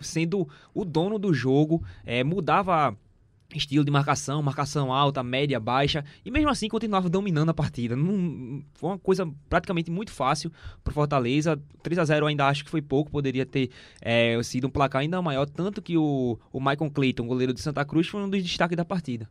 sendo 0.01 0.47
o 0.73 0.85
dono 0.85 1.17
do 1.17 1.33
jogo, 1.33 1.83
é, 2.05 2.23
mudava 2.23 2.97
estilo 3.55 3.85
de 3.85 3.91
marcação, 3.91 4.41
marcação 4.41 4.91
alta, 4.91 5.23
média, 5.23 5.59
baixa, 5.59 6.03
e 6.25 6.31
mesmo 6.31 6.49
assim 6.49 6.67
continuava 6.67 7.09
dominando 7.09 7.49
a 7.49 7.53
partida. 7.53 7.95
Não, 7.95 8.61
foi 8.73 8.89
uma 8.89 8.99
coisa 8.99 9.29
praticamente 9.49 9.89
muito 9.89 10.11
fácil 10.11 10.51
para 10.83 10.93
Fortaleza. 10.93 11.59
3 11.81 11.99
a 11.99 12.05
0 12.05 12.25
ainda 12.25 12.47
acho 12.47 12.65
que 12.65 12.69
foi 12.69 12.81
pouco, 12.81 13.11
poderia 13.11 13.45
ter 13.45 13.69
é, 14.01 14.41
sido 14.43 14.67
um 14.67 14.69
placar 14.69 15.01
ainda 15.01 15.21
maior, 15.21 15.45
tanto 15.45 15.81
que 15.81 15.97
o, 15.97 16.37
o 16.51 16.59
Michael 16.59 16.91
Clayton, 16.91 17.25
goleiro 17.25 17.53
de 17.53 17.61
Santa 17.61 17.85
Cruz, 17.85 18.07
foi 18.07 18.21
um 18.21 18.29
dos 18.29 18.43
destaques 18.43 18.75
da 18.75 18.83
partida. 18.83 19.29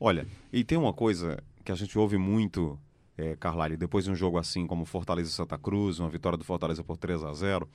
Olha, 0.00 0.26
e 0.52 0.64
tem 0.64 0.78
uma 0.78 0.92
coisa 0.92 1.38
que 1.64 1.70
a 1.70 1.74
gente 1.74 1.96
ouve 1.98 2.16
muito, 2.16 2.78
é, 3.16 3.36
Carlyle, 3.36 3.76
depois 3.76 4.04
de 4.04 4.10
um 4.10 4.16
jogo 4.16 4.38
assim 4.38 4.66
como 4.66 4.84
Fortaleza 4.84 5.30
e 5.30 5.32
Santa 5.32 5.58
Cruz, 5.58 6.00
uma 6.00 6.08
vitória 6.08 6.38
do 6.38 6.44
Fortaleza 6.44 6.82
por 6.82 6.96
3 6.96 7.22
a 7.22 7.32
0 7.32 7.68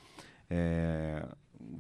é, 0.49 1.25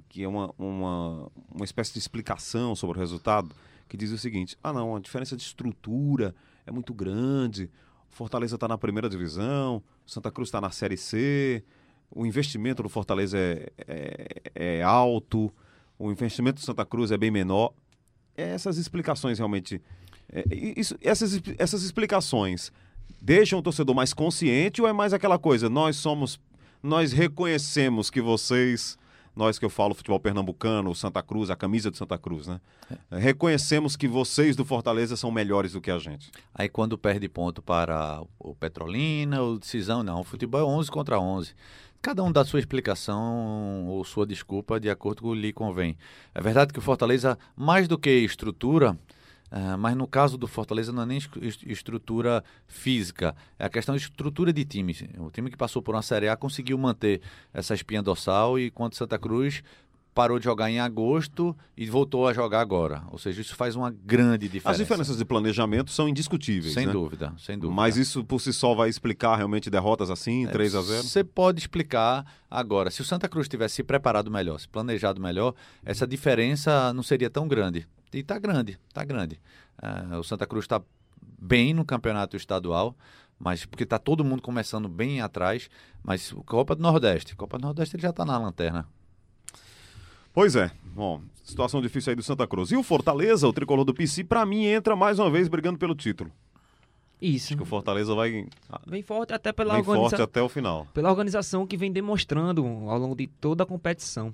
que 0.09 0.23
é 0.23 0.27
uma, 0.27 0.53
uma, 0.57 1.31
uma 1.53 1.65
espécie 1.65 1.93
de 1.93 1.99
explicação 1.99 2.75
sobre 2.75 2.97
o 2.97 2.99
resultado, 2.99 3.49
que 3.87 3.97
diz 3.97 4.11
o 4.11 4.17
seguinte: 4.17 4.57
ah, 4.63 4.73
não, 4.73 4.95
a 4.95 4.99
diferença 4.99 5.35
de 5.35 5.43
estrutura 5.43 6.35
é 6.65 6.71
muito 6.71 6.93
grande, 6.93 7.69
Fortaleza 8.09 8.55
está 8.55 8.67
na 8.67 8.77
primeira 8.77 9.09
divisão, 9.09 9.81
Santa 10.05 10.31
Cruz 10.31 10.47
está 10.47 10.59
na 10.59 10.71
Série 10.71 10.97
C, 10.97 11.63
o 12.11 12.25
investimento 12.25 12.81
do 12.81 12.89
Fortaleza 12.89 13.37
é, 13.37 13.71
é, 13.87 14.41
é, 14.55 14.83
alto, 14.83 15.53
o 15.99 16.11
investimento 16.11 16.59
do 16.59 16.65
Santa 16.65 16.85
Cruz 16.85 17.11
é 17.11 17.17
bem 17.17 17.31
menor. 17.31 17.73
Essas 18.35 18.77
explicações 18.77 19.37
realmente. 19.37 19.81
É, 20.31 20.43
isso, 20.51 20.97
essas, 21.01 21.39
essas 21.57 21.83
explicações 21.83 22.71
deixam 23.21 23.59
o 23.59 23.61
torcedor 23.61 23.95
mais 23.95 24.13
consciente 24.13 24.81
ou 24.81 24.87
é 24.87 24.93
mais 24.93 25.13
aquela 25.13 25.37
coisa? 25.37 25.69
Nós 25.69 25.95
somos. 25.97 26.39
Nós 26.81 27.11
reconhecemos 27.11 28.09
que 28.09 28.21
vocês 28.21 28.97
nós 29.37 29.59
que 29.59 29.63
eu 29.63 29.69
falo 29.69 29.93
futebol 29.93 30.19
pernambucano, 30.19 30.93
Santa 30.95 31.21
Cruz, 31.21 31.49
a 31.49 31.55
camisa 31.55 31.91
de 31.91 31.97
Santa 31.97 32.17
Cruz, 32.17 32.47
né? 32.47 32.59
É. 33.11 33.19
Reconhecemos 33.19 33.95
que 33.95 34.07
vocês 34.07 34.55
do 34.55 34.65
Fortaleza 34.65 35.15
são 35.15 35.31
melhores 35.31 35.73
do 35.73 35.81
que 35.81 35.91
a 35.91 35.99
gente. 35.99 36.31
Aí 36.53 36.67
quando 36.67 36.97
perde 36.97 37.29
ponto 37.29 37.61
para 37.61 38.21
o 38.39 38.55
Petrolina, 38.55 39.41
o 39.41 39.59
Decisão, 39.59 40.03
não, 40.03 40.21
o 40.21 40.23
futebol 40.23 40.59
é 40.59 40.63
11 40.63 40.89
contra 40.91 41.19
11. 41.19 41.53
Cada 42.01 42.23
um 42.23 42.31
dá 42.31 42.43
sua 42.45 42.59
explicação 42.59 43.85
ou 43.87 44.03
sua 44.03 44.25
desculpa 44.25 44.79
de 44.79 44.89
acordo 44.89 45.21
com 45.21 45.29
o 45.29 45.33
que 45.33 45.41
lhe 45.41 45.53
convém. 45.53 45.97
É 46.33 46.41
verdade 46.41 46.71
que 46.71 46.79
o 46.79 46.81
Fortaleza, 46.81 47.37
mais 47.55 47.87
do 47.87 47.97
que 47.97 48.09
estrutura, 48.09 48.97
Uh, 49.51 49.77
mas 49.77 49.95
no 49.95 50.05
caso 50.05 50.37
do 50.37 50.47
Fortaleza 50.47 50.91
não 50.91 51.03
é 51.03 51.05
nem 51.05 51.19
estrutura 51.65 52.43
física, 52.67 53.35
é 53.57 53.65
a 53.65 53.69
questão 53.69 53.95
de 53.95 54.01
estrutura 54.01 54.51
de 54.51 54.65
time. 54.65 54.93
O 55.19 55.31
time 55.31 55.49
que 55.49 55.57
passou 55.57 55.81
por 55.81 55.95
uma 55.95 56.01
Série 56.01 56.27
A 56.27 56.35
conseguiu 56.35 56.77
manter 56.77 57.21
essa 57.53 57.73
espinha 57.73 58.01
dorsal 58.01 58.59
e 58.59 58.69
quanto 58.69 58.97
Santa 58.97 59.17
Cruz 59.17 59.63
parou 60.17 60.39
de 60.39 60.45
jogar 60.45 60.71
em 60.71 60.79
agosto 60.79 61.55
e 61.77 61.85
voltou 61.85 62.27
a 62.27 62.33
jogar 62.33 62.59
agora. 62.59 63.03
Ou 63.11 63.19
seja, 63.19 63.39
isso 63.39 63.55
faz 63.55 63.75
uma 63.75 63.91
grande 63.91 64.47
diferença. 64.47 64.71
As 64.71 64.77
diferenças 64.79 65.15
de 65.15 65.23
planejamento 65.23 65.91
são 65.91 66.09
indiscutíveis. 66.09 66.73
Sem 66.73 66.87
né? 66.87 66.91
dúvida, 66.91 67.35
sem 67.37 67.55
dúvida. 67.55 67.75
Mas 67.75 67.97
isso 67.97 68.25
por 68.25 68.41
si 68.41 68.51
só 68.51 68.73
vai 68.73 68.89
explicar 68.89 69.35
realmente 69.35 69.69
derrotas 69.69 70.09
assim, 70.09 70.47
é, 70.47 70.49
3 70.49 70.73
a 70.73 70.81
0 70.81 71.03
Você 71.03 71.23
pode 71.23 71.59
explicar 71.59 72.25
agora. 72.49 72.89
Se 72.89 72.99
o 72.99 73.05
Santa 73.05 73.29
Cruz 73.29 73.47
tivesse 73.47 73.75
se 73.75 73.83
preparado 73.83 74.31
melhor, 74.31 74.59
se 74.59 74.67
planejado 74.67 75.21
melhor, 75.21 75.53
essa 75.85 76.07
diferença 76.07 76.91
não 76.93 77.03
seria 77.03 77.29
tão 77.29 77.47
grande. 77.47 77.87
E 78.11 78.17
está 78.17 78.39
grande, 78.39 78.79
está 78.87 79.03
grande. 79.03 79.39
Uh, 79.77 80.17
o 80.17 80.23
Santa 80.23 80.47
Cruz 80.47 80.65
está 80.65 80.81
bem 81.39 81.75
no 81.75 81.85
campeonato 81.85 82.35
estadual, 82.35 82.95
mas 83.37 83.67
porque 83.67 83.83
está 83.83 83.99
todo 83.99 84.25
mundo 84.25 84.41
começando 84.41 84.89
bem 84.89 85.21
atrás. 85.21 85.69
Mas 86.03 86.33
Copa 86.47 86.75
do 86.75 86.81
Nordeste, 86.81 87.35
Copa 87.35 87.59
do 87.59 87.61
Nordeste 87.61 87.95
ele 87.95 88.01
já 88.01 88.09
está 88.09 88.25
na 88.25 88.35
lanterna. 88.39 88.87
Pois 90.37 90.55
é. 90.55 90.69
Bom, 90.93 91.19
situação 91.43 91.81
difícil 91.81 92.11
aí 92.11 92.15
do 92.15 92.21
Santa 92.21 92.45
Cruz. 92.45 92.71
E 92.71 92.77
o 92.77 92.83
Fortaleza, 92.83 93.47
o 93.47 93.51
tricolor 93.51 93.83
do 93.83 93.91
PC, 93.91 94.23
para 94.23 94.45
mim 94.45 94.65
entra 94.65 94.95
mais 94.95 95.17
uma 95.17 95.31
vez 95.31 95.47
brigando 95.47 95.79
pelo 95.79 95.95
título. 95.95 96.31
Isso. 97.19 97.47
Acho 97.47 97.57
que 97.57 97.63
o 97.63 97.65
Fortaleza 97.65 98.13
vai. 98.13 98.45
Vem 98.85 99.01
forte 99.01 99.33
até 99.33 99.51
pela 99.51 99.73
vem 99.73 99.79
organização. 99.79 100.09
forte 100.11 100.21
até 100.21 100.39
o 100.39 100.47
final. 100.47 100.85
Pela 100.93 101.09
organização 101.09 101.65
que 101.65 101.75
vem 101.75 101.91
demonstrando 101.91 102.63
ao 102.87 102.99
longo 102.99 103.15
de 103.15 103.25
toda 103.25 103.63
a 103.63 103.65
competição. 103.65 104.31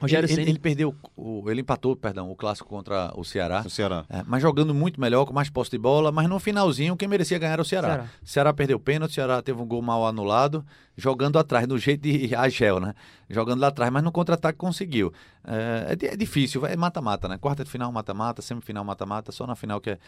Rogério 0.00 0.30
ele, 0.30 0.42
ele, 0.42 0.58
perdeu, 0.58 0.94
o, 1.16 1.50
ele 1.50 1.60
empatou, 1.62 1.96
perdão, 1.96 2.30
o 2.30 2.36
clássico 2.36 2.68
contra 2.68 3.12
o 3.16 3.24
Ceará. 3.24 3.62
O 3.64 3.70
Ceará. 3.70 4.04
É, 4.08 4.22
mas 4.26 4.42
jogando 4.42 4.74
muito 4.74 5.00
melhor, 5.00 5.24
com 5.24 5.32
mais 5.32 5.50
posse 5.50 5.70
de 5.70 5.78
bola, 5.78 6.12
mas 6.12 6.28
no 6.28 6.38
finalzinho 6.38 6.96
quem 6.96 7.08
merecia 7.08 7.38
ganhar 7.38 7.54
era 7.54 7.62
o 7.62 7.64
Ceará. 7.64 7.88
Ceará, 7.88 8.08
Ceará 8.22 8.52
perdeu 8.52 8.76
o 8.76 8.80
pênalti, 8.80 9.12
o 9.12 9.14
Ceará 9.14 9.42
teve 9.42 9.60
um 9.60 9.66
gol 9.66 9.82
mal 9.82 10.06
anulado, 10.06 10.64
jogando 10.96 11.38
atrás, 11.38 11.66
no 11.66 11.78
jeito 11.78 12.02
de 12.02 12.34
Agel, 12.36 12.80
né? 12.80 12.94
Jogando 13.28 13.60
lá 13.60 13.68
atrás, 13.68 13.90
mas 13.90 14.02
no 14.02 14.12
contra-ataque 14.12 14.58
conseguiu. 14.58 15.12
É, 15.44 15.96
é, 16.00 16.06
é 16.12 16.16
difícil, 16.16 16.64
é 16.66 16.76
mata-mata, 16.76 17.28
né? 17.28 17.38
Quarta 17.38 17.64
de 17.64 17.70
final, 17.70 17.90
mata-mata, 17.90 18.42
semifinal, 18.42 18.84
mata-mata, 18.84 19.32
só 19.32 19.46
na 19.46 19.56
final 19.56 19.80
que 19.80 19.90
é, 19.90 19.98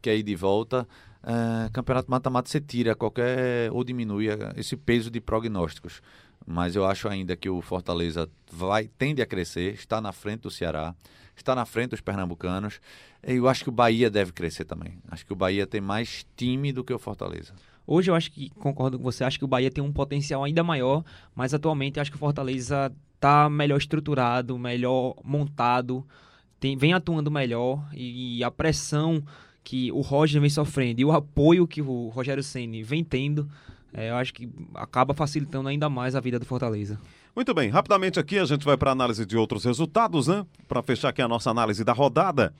que 0.00 0.10
é 0.10 0.16
ir 0.16 0.22
de 0.22 0.34
volta. 0.34 0.86
É, 1.22 1.68
campeonato 1.70 2.10
mata-mata 2.10 2.48
você 2.48 2.60
tira 2.60 2.94
qualquer 2.94 3.70
ou 3.72 3.82
diminui 3.82 4.28
esse 4.56 4.76
peso 4.76 5.10
de 5.10 5.20
prognósticos 5.20 6.00
mas 6.46 6.76
eu 6.76 6.86
acho 6.86 7.08
ainda 7.08 7.36
que 7.36 7.50
o 7.50 7.60
Fortaleza 7.60 8.30
vai 8.50 8.86
tende 8.86 9.20
a 9.20 9.26
crescer, 9.26 9.74
está 9.74 10.00
na 10.00 10.12
frente 10.12 10.42
do 10.42 10.50
Ceará, 10.50 10.94
está 11.34 11.54
na 11.54 11.66
frente 11.66 11.90
dos 11.90 12.00
pernambucanos. 12.00 12.80
E 13.26 13.34
eu 13.34 13.48
acho 13.48 13.64
que 13.64 13.68
o 13.68 13.72
Bahia 13.72 14.08
deve 14.08 14.32
crescer 14.32 14.64
também. 14.64 14.98
Acho 15.10 15.26
que 15.26 15.32
o 15.32 15.36
Bahia 15.36 15.66
tem 15.66 15.80
mais 15.80 16.24
time 16.36 16.72
do 16.72 16.84
que 16.84 16.94
o 16.94 16.98
Fortaleza. 16.98 17.52
Hoje 17.84 18.10
eu 18.10 18.14
acho 18.14 18.30
que 18.30 18.50
concordo 18.50 18.96
com 18.98 19.04
você, 19.04 19.24
acho 19.24 19.38
que 19.38 19.44
o 19.44 19.48
Bahia 19.48 19.70
tem 19.70 19.82
um 19.82 19.92
potencial 19.92 20.42
ainda 20.44 20.62
maior, 20.62 21.04
mas 21.34 21.52
atualmente 21.52 22.00
acho 22.00 22.10
que 22.10 22.16
o 22.16 22.20
Fortaleza 22.20 22.92
está 23.14 23.48
melhor 23.48 23.78
estruturado, 23.78 24.58
melhor 24.58 25.14
montado, 25.24 26.04
tem, 26.58 26.76
vem 26.76 26.92
atuando 26.92 27.30
melhor 27.30 27.88
e 27.92 28.42
a 28.42 28.50
pressão 28.50 29.22
que 29.62 29.90
o 29.92 30.00
Roger 30.00 30.40
vem 30.40 30.50
sofrendo 30.50 31.00
e 31.00 31.04
o 31.04 31.12
apoio 31.12 31.66
que 31.66 31.82
o 31.82 32.08
Rogério 32.08 32.42
Ceni 32.42 32.82
vem 32.82 33.04
tendo 33.04 33.48
é, 33.96 34.10
eu 34.10 34.16
acho 34.16 34.34
que 34.34 34.46
acaba 34.74 35.14
facilitando 35.14 35.68
ainda 35.68 35.88
mais 35.88 36.14
a 36.14 36.20
vida 36.20 36.38
do 36.38 36.44
Fortaleza. 36.44 37.00
Muito 37.34 37.54
bem, 37.54 37.70
rapidamente 37.70 38.20
aqui 38.20 38.38
a 38.38 38.44
gente 38.44 38.62
vai 38.62 38.76
para 38.76 38.90
análise 38.90 39.24
de 39.24 39.38
outros 39.38 39.64
resultados, 39.64 40.26
né? 40.26 40.44
Para 40.68 40.82
fechar 40.82 41.08
aqui 41.08 41.22
a 41.22 41.28
nossa 41.28 41.50
análise 41.50 41.82
da 41.82 41.94
rodada. 41.94 42.54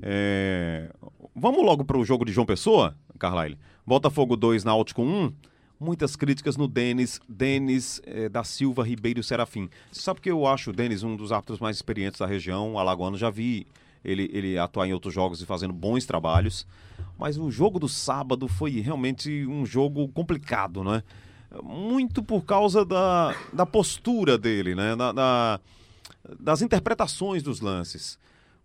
É... 0.00 0.90
Vamos 1.36 1.64
logo 1.64 1.84
para 1.84 1.98
o 1.98 2.04
jogo 2.04 2.24
de 2.24 2.32
João 2.32 2.46
Pessoa, 2.46 2.96
Carlyle. 3.18 3.58
Botafogo 3.86 4.34
2, 4.34 4.64
Náutico 4.64 5.02
1. 5.02 5.32
Muitas 5.78 6.16
críticas 6.16 6.56
no 6.56 6.66
Denis, 6.68 7.20
Denis 7.28 8.00
é, 8.06 8.28
da 8.28 8.44
Silva 8.44 8.82
Ribeiro 8.82 9.22
Serafim. 9.22 9.68
Sabe 9.90 10.20
que 10.20 10.30
eu 10.30 10.46
acho 10.46 10.70
o 10.70 10.72
Denis 10.72 11.02
um 11.02 11.16
dos 11.16 11.32
árbitros 11.32 11.58
mais 11.58 11.76
experientes 11.76 12.20
da 12.20 12.26
região, 12.26 12.78
alagoano. 12.78 13.18
Já 13.18 13.30
vi 13.30 13.66
ele, 14.04 14.30
ele 14.32 14.58
atuar 14.58 14.86
em 14.86 14.92
outros 14.92 15.14
jogos 15.14 15.40
e 15.40 15.46
fazendo 15.46 15.72
bons 15.72 16.04
trabalhos. 16.04 16.66
Mas 17.18 17.38
o 17.38 17.50
jogo 17.50 17.78
do 17.78 17.88
sábado 17.88 18.48
foi 18.48 18.80
realmente 18.80 19.46
um 19.46 19.64
jogo 19.64 20.08
complicado, 20.08 20.82
né? 20.82 21.02
Muito 21.62 22.22
por 22.22 22.42
causa 22.44 22.84
da, 22.84 23.34
da 23.52 23.66
postura 23.66 24.38
dele, 24.38 24.74
né? 24.74 24.96
Da, 24.96 25.12
da, 25.12 25.60
das 26.40 26.62
interpretações 26.62 27.42
dos 27.42 27.60
lances. 27.60 28.18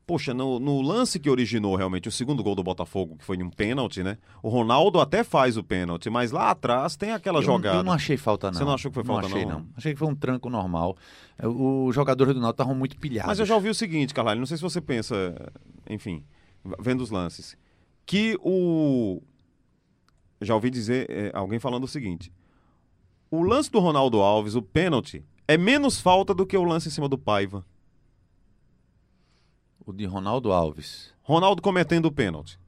Poxa, 0.07 0.33
no, 0.33 0.57
no, 0.57 0.81
lance 0.81 1.19
que 1.19 1.29
originou 1.29 1.75
realmente 1.75 2.07
o 2.07 2.11
segundo 2.13 2.41
gol 2.41 2.55
do 2.55 2.63
Botafogo, 2.63 3.17
que 3.17 3.25
foi 3.25 3.35
um 3.43 3.49
pênalti, 3.49 4.01
né? 4.01 4.17
O 4.41 4.47
Ronaldo 4.47 5.01
até 5.01 5.21
faz 5.21 5.57
o 5.57 5.63
pênalti, 5.63 6.09
mas 6.09 6.31
lá 6.31 6.49
atrás 6.49 6.95
tem 6.95 7.11
aquela 7.11 7.39
eu, 7.39 7.43
jogada. 7.43 7.79
Eu 7.79 7.83
não 7.83 7.91
achei 7.91 8.15
falta, 8.15 8.47
não. 8.47 8.53
Você 8.57 8.63
não 8.63 8.73
achou 8.73 8.89
que 8.89 8.95
foi 8.95 9.03
falta, 9.03 9.27
não? 9.27 9.35
Achei, 9.35 9.45
não. 9.45 9.59
não. 9.59 9.67
Achei 9.75 9.91
que 9.91 9.99
foi 9.99 10.07
um 10.07 10.15
tranco 10.15 10.49
normal. 10.49 10.95
Os 11.43 11.93
jogadores 11.93 12.33
do 12.33 12.39
Náutico 12.39 12.61
estavam 12.61 12.73
muito 12.73 12.97
pilhados. 12.97 13.27
Mas 13.27 13.39
eu 13.39 13.45
já 13.45 13.53
ouvi 13.53 13.67
o 13.67 13.75
seguinte, 13.75 14.13
Carlalho, 14.13 14.39
não 14.39 14.47
sei 14.47 14.55
se 14.55 14.63
você 14.63 14.79
pensa, 14.79 15.35
enfim, 15.89 16.23
vendo 16.79 17.01
os 17.01 17.11
lances, 17.11 17.57
que 18.05 18.39
o... 18.41 19.21
Já 20.39 20.55
ouvi 20.55 20.69
dizer 20.69 21.05
é, 21.09 21.31
alguém 21.33 21.59
falando 21.59 21.83
o 21.83 21.87
seguinte, 21.87 22.31
o 23.29 23.43
lance 23.43 23.69
do 23.69 23.79
Ronaldo 23.79 24.21
Alves, 24.21 24.55
o 24.55 24.61
pênalti, 24.61 25.25
é 25.45 25.57
menos 25.57 25.99
falta 25.99 26.33
do 26.33 26.45
que 26.45 26.55
o 26.55 26.63
lance 26.63 26.87
em 26.87 26.91
cima 26.91 27.09
do 27.09 27.17
Paiva. 27.17 27.65
O 29.87 29.93
de 29.93 30.05
Ronaldo 30.05 30.51
Alves. 30.51 31.13
Ronaldo 31.23 31.61
cometendo 31.61 32.07
o 32.07 32.11
pênalti. 32.11 32.59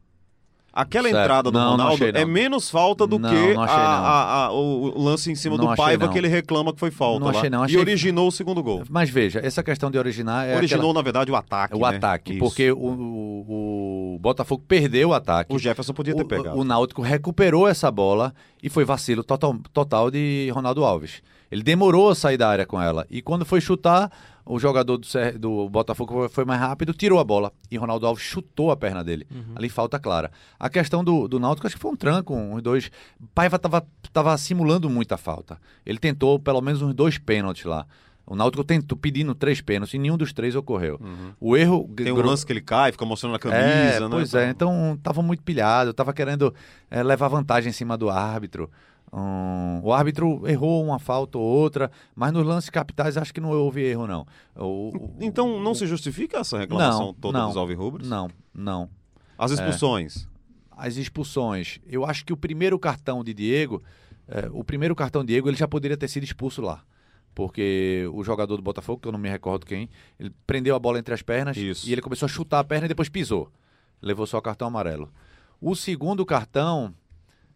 Aquela 0.71 1.09
certo. 1.09 1.21
entrada 1.21 1.51
do 1.51 1.59
não, 1.59 1.71
Ronaldo 1.71 2.13
não 2.13 2.19
é 2.21 2.23
menos 2.23 2.69
falta 2.69 3.05
do 3.05 3.19
não, 3.19 3.29
que 3.29 3.53
a, 3.57 3.61
a, 3.61 4.45
a, 4.45 4.51
o 4.53 4.97
lance 4.97 5.29
em 5.29 5.35
cima 5.35 5.57
do 5.57 5.75
Paiva 5.75 6.07
que 6.07 6.17
ele 6.17 6.29
reclama 6.29 6.71
que 6.71 6.79
foi 6.79 6.91
falta. 6.91 7.19
Não 7.19 7.27
achei, 7.27 7.49
não. 7.49 7.63
Achei... 7.63 7.75
E 7.75 7.79
originou 7.79 8.29
o 8.29 8.31
segundo 8.31 8.63
gol. 8.63 8.83
Mas 8.89 9.09
veja, 9.09 9.41
essa 9.43 9.61
questão 9.61 9.91
de 9.91 9.97
originar. 9.97 10.47
É 10.47 10.55
originou, 10.55 10.91
aquela... 10.91 10.93
na 10.93 11.01
verdade, 11.01 11.29
o 11.29 11.35
ataque. 11.35 11.75
O 11.75 11.79
né? 11.79 11.97
ataque. 11.97 12.31
Isso. 12.31 12.39
Porque 12.39 12.71
o, 12.71 12.77
o, 12.77 14.13
o, 14.15 14.19
Botafogo 14.21 14.63
perdeu 14.65 15.09
o 15.09 15.13
ataque. 15.13 15.53
O 15.53 15.59
Jefferson 15.59 15.91
podia 15.91 16.15
ter 16.15 16.23
pegado. 16.23 16.55
O, 16.55 16.61
o 16.61 16.63
Náutico 16.63 17.01
recuperou 17.01 17.67
essa 17.67 17.91
bola 17.91 18.33
e 18.63 18.69
foi 18.69 18.85
vacilo 18.85 19.25
total, 19.25 19.57
total 19.73 20.09
de 20.09 20.49
Ronaldo 20.53 20.85
Alves. 20.85 21.21
Ele 21.51 21.63
demorou 21.63 22.09
a 22.09 22.15
sair 22.15 22.37
da 22.37 22.47
área 22.47 22.65
com 22.65 22.81
ela. 22.81 23.05
E 23.09 23.21
quando 23.21 23.43
foi 23.43 23.59
chutar, 23.59 24.09
o 24.49 24.57
jogador 24.57 24.97
do, 24.97 25.07
do 25.37 25.69
Botafogo 25.69 26.27
foi 26.27 26.43
mais 26.43 26.59
rápido, 26.59 26.91
tirou 26.91 27.19
a 27.19 27.23
bola. 27.23 27.53
E 27.69 27.77
Ronaldo 27.77 28.07
Alves 28.07 28.23
chutou 28.23 28.71
a 28.71 28.75
perna 28.75 29.03
dele. 29.03 29.27
Uhum. 29.29 29.53
Ali 29.55 29.69
falta 29.69 29.99
clara. 29.99 30.31
A 30.59 30.67
questão 30.67 31.03
do, 31.03 31.27
do 31.27 31.39
Náutico, 31.39 31.67
acho 31.67 31.75
que 31.75 31.81
foi 31.81 31.91
um 31.91 31.95
tranco, 31.95 32.33
uns 32.35 32.59
dois. 32.63 32.89
Paiva 33.35 33.57
estava 33.57 33.85
tava 34.11 34.35
simulando 34.39 34.89
muita 34.89 35.17
falta. 35.17 35.59
Ele 35.85 35.99
tentou 35.99 36.39
pelo 36.39 36.61
menos 36.61 36.81
uns 36.81 36.95
dois 36.95 37.19
pênaltis 37.19 37.63
lá. 37.63 37.85
O 38.25 38.35
Náutico 38.35 38.63
tentou 38.63 38.97
pedindo 38.97 39.35
três 39.35 39.61
pênaltis 39.61 39.93
e 39.93 39.99
nenhum 39.99 40.17
dos 40.17 40.33
três 40.33 40.55
ocorreu. 40.55 40.99
Uhum. 40.99 41.31
O 41.39 41.55
erro. 41.55 41.87
Tem 41.95 42.11
um 42.11 42.15
lance 42.15 42.43
que 42.43 42.51
ele 42.51 42.61
cai, 42.61 42.91
fica 42.91 43.05
mostrando 43.05 43.35
a 43.35 43.39
camisa, 43.39 43.59
é, 43.59 43.99
né? 43.99 44.07
Pois 44.09 44.33
é, 44.33 44.49
então 44.49 44.95
estava 44.95 45.21
muito 45.21 45.43
pilhado, 45.43 45.91
estava 45.91 46.11
querendo 46.11 46.53
é, 46.89 47.03
levar 47.03 47.27
vantagem 47.27 47.69
em 47.69 47.73
cima 47.73 47.95
do 47.95 48.09
árbitro. 48.09 48.69
Um, 49.11 49.81
o 49.83 49.91
árbitro 49.91 50.47
errou 50.47 50.83
uma 50.83 50.99
falta 50.99 51.37
ou 51.37 51.43
outra, 51.43 51.91
mas 52.15 52.31
nos 52.31 52.45
lances 52.45 52.69
capitais 52.69 53.17
acho 53.17 53.33
que 53.33 53.41
não 53.41 53.49
houve 53.51 53.81
erro, 53.81 54.05
não. 54.05 54.25
O, 54.55 54.89
o, 54.95 55.15
então 55.19 55.59
não 55.59 55.71
o, 55.71 55.75
se 55.75 55.87
justifica 55.87 56.37
essa 56.37 56.59
reclamação 56.59 57.07
não, 57.07 57.13
toda 57.13 57.39
não, 57.39 57.47
dos 57.47 57.57
alvirrubros? 57.57 58.07
Não, 58.07 58.29
não. 58.53 58.89
As 59.37 59.51
expulsões? 59.51 60.25
É, 60.25 60.85
as 60.85 60.95
expulsões. 60.97 61.79
Eu 61.87 62.05
acho 62.05 62.23
que 62.23 62.31
o 62.31 62.37
primeiro 62.37 62.77
cartão 62.77 63.23
de 63.23 63.33
Diego, 63.33 63.81
é, 64.27 64.47
o 64.51 64.63
primeiro 64.63 64.95
cartão 64.95 65.23
de 65.23 65.33
Diego, 65.33 65.49
ele 65.49 65.57
já 65.57 65.67
poderia 65.67 65.97
ter 65.97 66.07
sido 66.07 66.23
expulso 66.23 66.61
lá. 66.61 66.83
Porque 67.33 68.07
o 68.13 68.23
jogador 68.23 68.57
do 68.57 68.61
Botafogo, 68.61 69.01
que 69.01 69.07
eu 69.07 69.11
não 69.11 69.19
me 69.19 69.29
recordo 69.29 69.65
quem, 69.65 69.89
ele 70.19 70.31
prendeu 70.45 70.75
a 70.75 70.79
bola 70.79 70.99
entre 70.99 71.13
as 71.13 71.21
pernas 71.21 71.55
Isso. 71.55 71.87
e 71.87 71.91
ele 71.91 72.01
começou 72.01 72.25
a 72.25 72.29
chutar 72.29 72.59
a 72.59 72.63
perna 72.63 72.85
e 72.85 72.89
depois 72.89 73.09
pisou. 73.09 73.51
Levou 74.01 74.27
só 74.27 74.37
o 74.37 74.41
cartão 74.41 74.67
amarelo. 74.67 75.11
O 75.61 75.75
segundo 75.75 76.25
cartão 76.25 76.93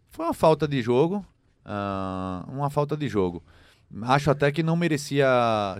foi 0.09 0.25
uma 0.25 0.33
falta 0.33 0.67
de 0.67 0.81
jogo, 0.81 1.25
uh, 1.65 2.51
uma 2.51 2.69
falta 2.69 2.95
de 2.95 3.07
jogo. 3.07 3.43
Acho 4.01 4.31
até 4.31 4.51
que 4.51 4.63
não 4.63 4.75
merecia 4.75 5.27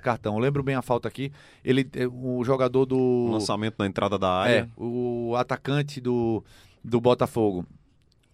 cartão. 0.03 0.35
Eu 0.35 0.39
lembro 0.39 0.61
bem 0.61 0.75
a 0.75 0.81
falta 0.83 1.07
aqui. 1.07 1.31
Ele, 1.65 1.89
eh, 1.95 2.07
o 2.07 2.43
jogador 2.43 2.85
do. 2.85 3.29
Lançamento 3.31 3.75
na 3.79 3.87
entrada 3.87 4.19
da 4.19 4.29
área. 4.29 4.53
É, 4.53 4.67
o 4.77 5.35
atacante 5.35 5.99
do, 5.99 6.43
do 6.83 7.01
Botafogo, 7.01 7.65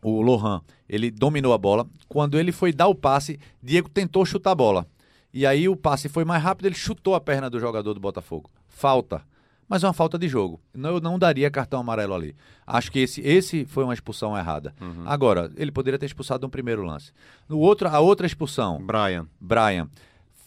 o 0.02 0.22
Lohan, 0.22 0.62
ele 0.88 1.10
dominou 1.10 1.54
a 1.54 1.58
bola. 1.58 1.88
Quando 2.10 2.38
ele 2.38 2.52
foi 2.52 2.74
dar 2.74 2.88
o 2.88 2.96
passe, 2.96 3.40
Diego 3.64 3.88
tentou 3.88 4.26
chutar 4.26 4.52
a 4.52 4.56
bola. 4.56 4.86
E 5.34 5.46
aí 5.46 5.70
o 5.70 5.78
passe 5.78 6.10
foi 6.10 6.26
mais 6.26 6.44
rápido, 6.44 6.66
ele 6.66 6.76
chutou 6.76 7.16
a 7.16 7.22
perna 7.22 7.50
do 7.50 7.60
jogador 7.60 7.94
do 7.94 8.00
Botafogo. 8.02 8.50
Falta 8.68 9.22
mas 9.70 9.84
é 9.84 9.88
uma 9.88 9.94
falta 9.94 10.18
de 10.18 10.28
jogo. 10.28 10.60
Eu 10.74 11.00
não 11.00 11.20
daria 11.20 11.50
cartão 11.52 11.80
amarelo 11.80 12.16
ali. 12.16 12.36
Acho 12.66 12.92
que 12.92 13.00
esse, 13.00 13.22
esse 13.22 13.66
foi 13.66 13.84
uma 13.84 13.94
expulsão 13.94 14.36
errada. 14.36 14.74
Uhum. 14.82 15.04
Agora, 15.06 15.52
ele 15.56 15.72
poderia 15.72 16.00
ter 16.00 16.08
expulsado 16.08 16.46
no 16.46 16.50
primeiro 16.50 16.82
lance. 16.82 17.12
No 17.48 17.60
outro, 17.60 17.88
a 17.88 18.00
outra 18.00 18.26
expulsão. 18.26 18.82
Brian. 18.82 19.28
Brian. 19.40 19.88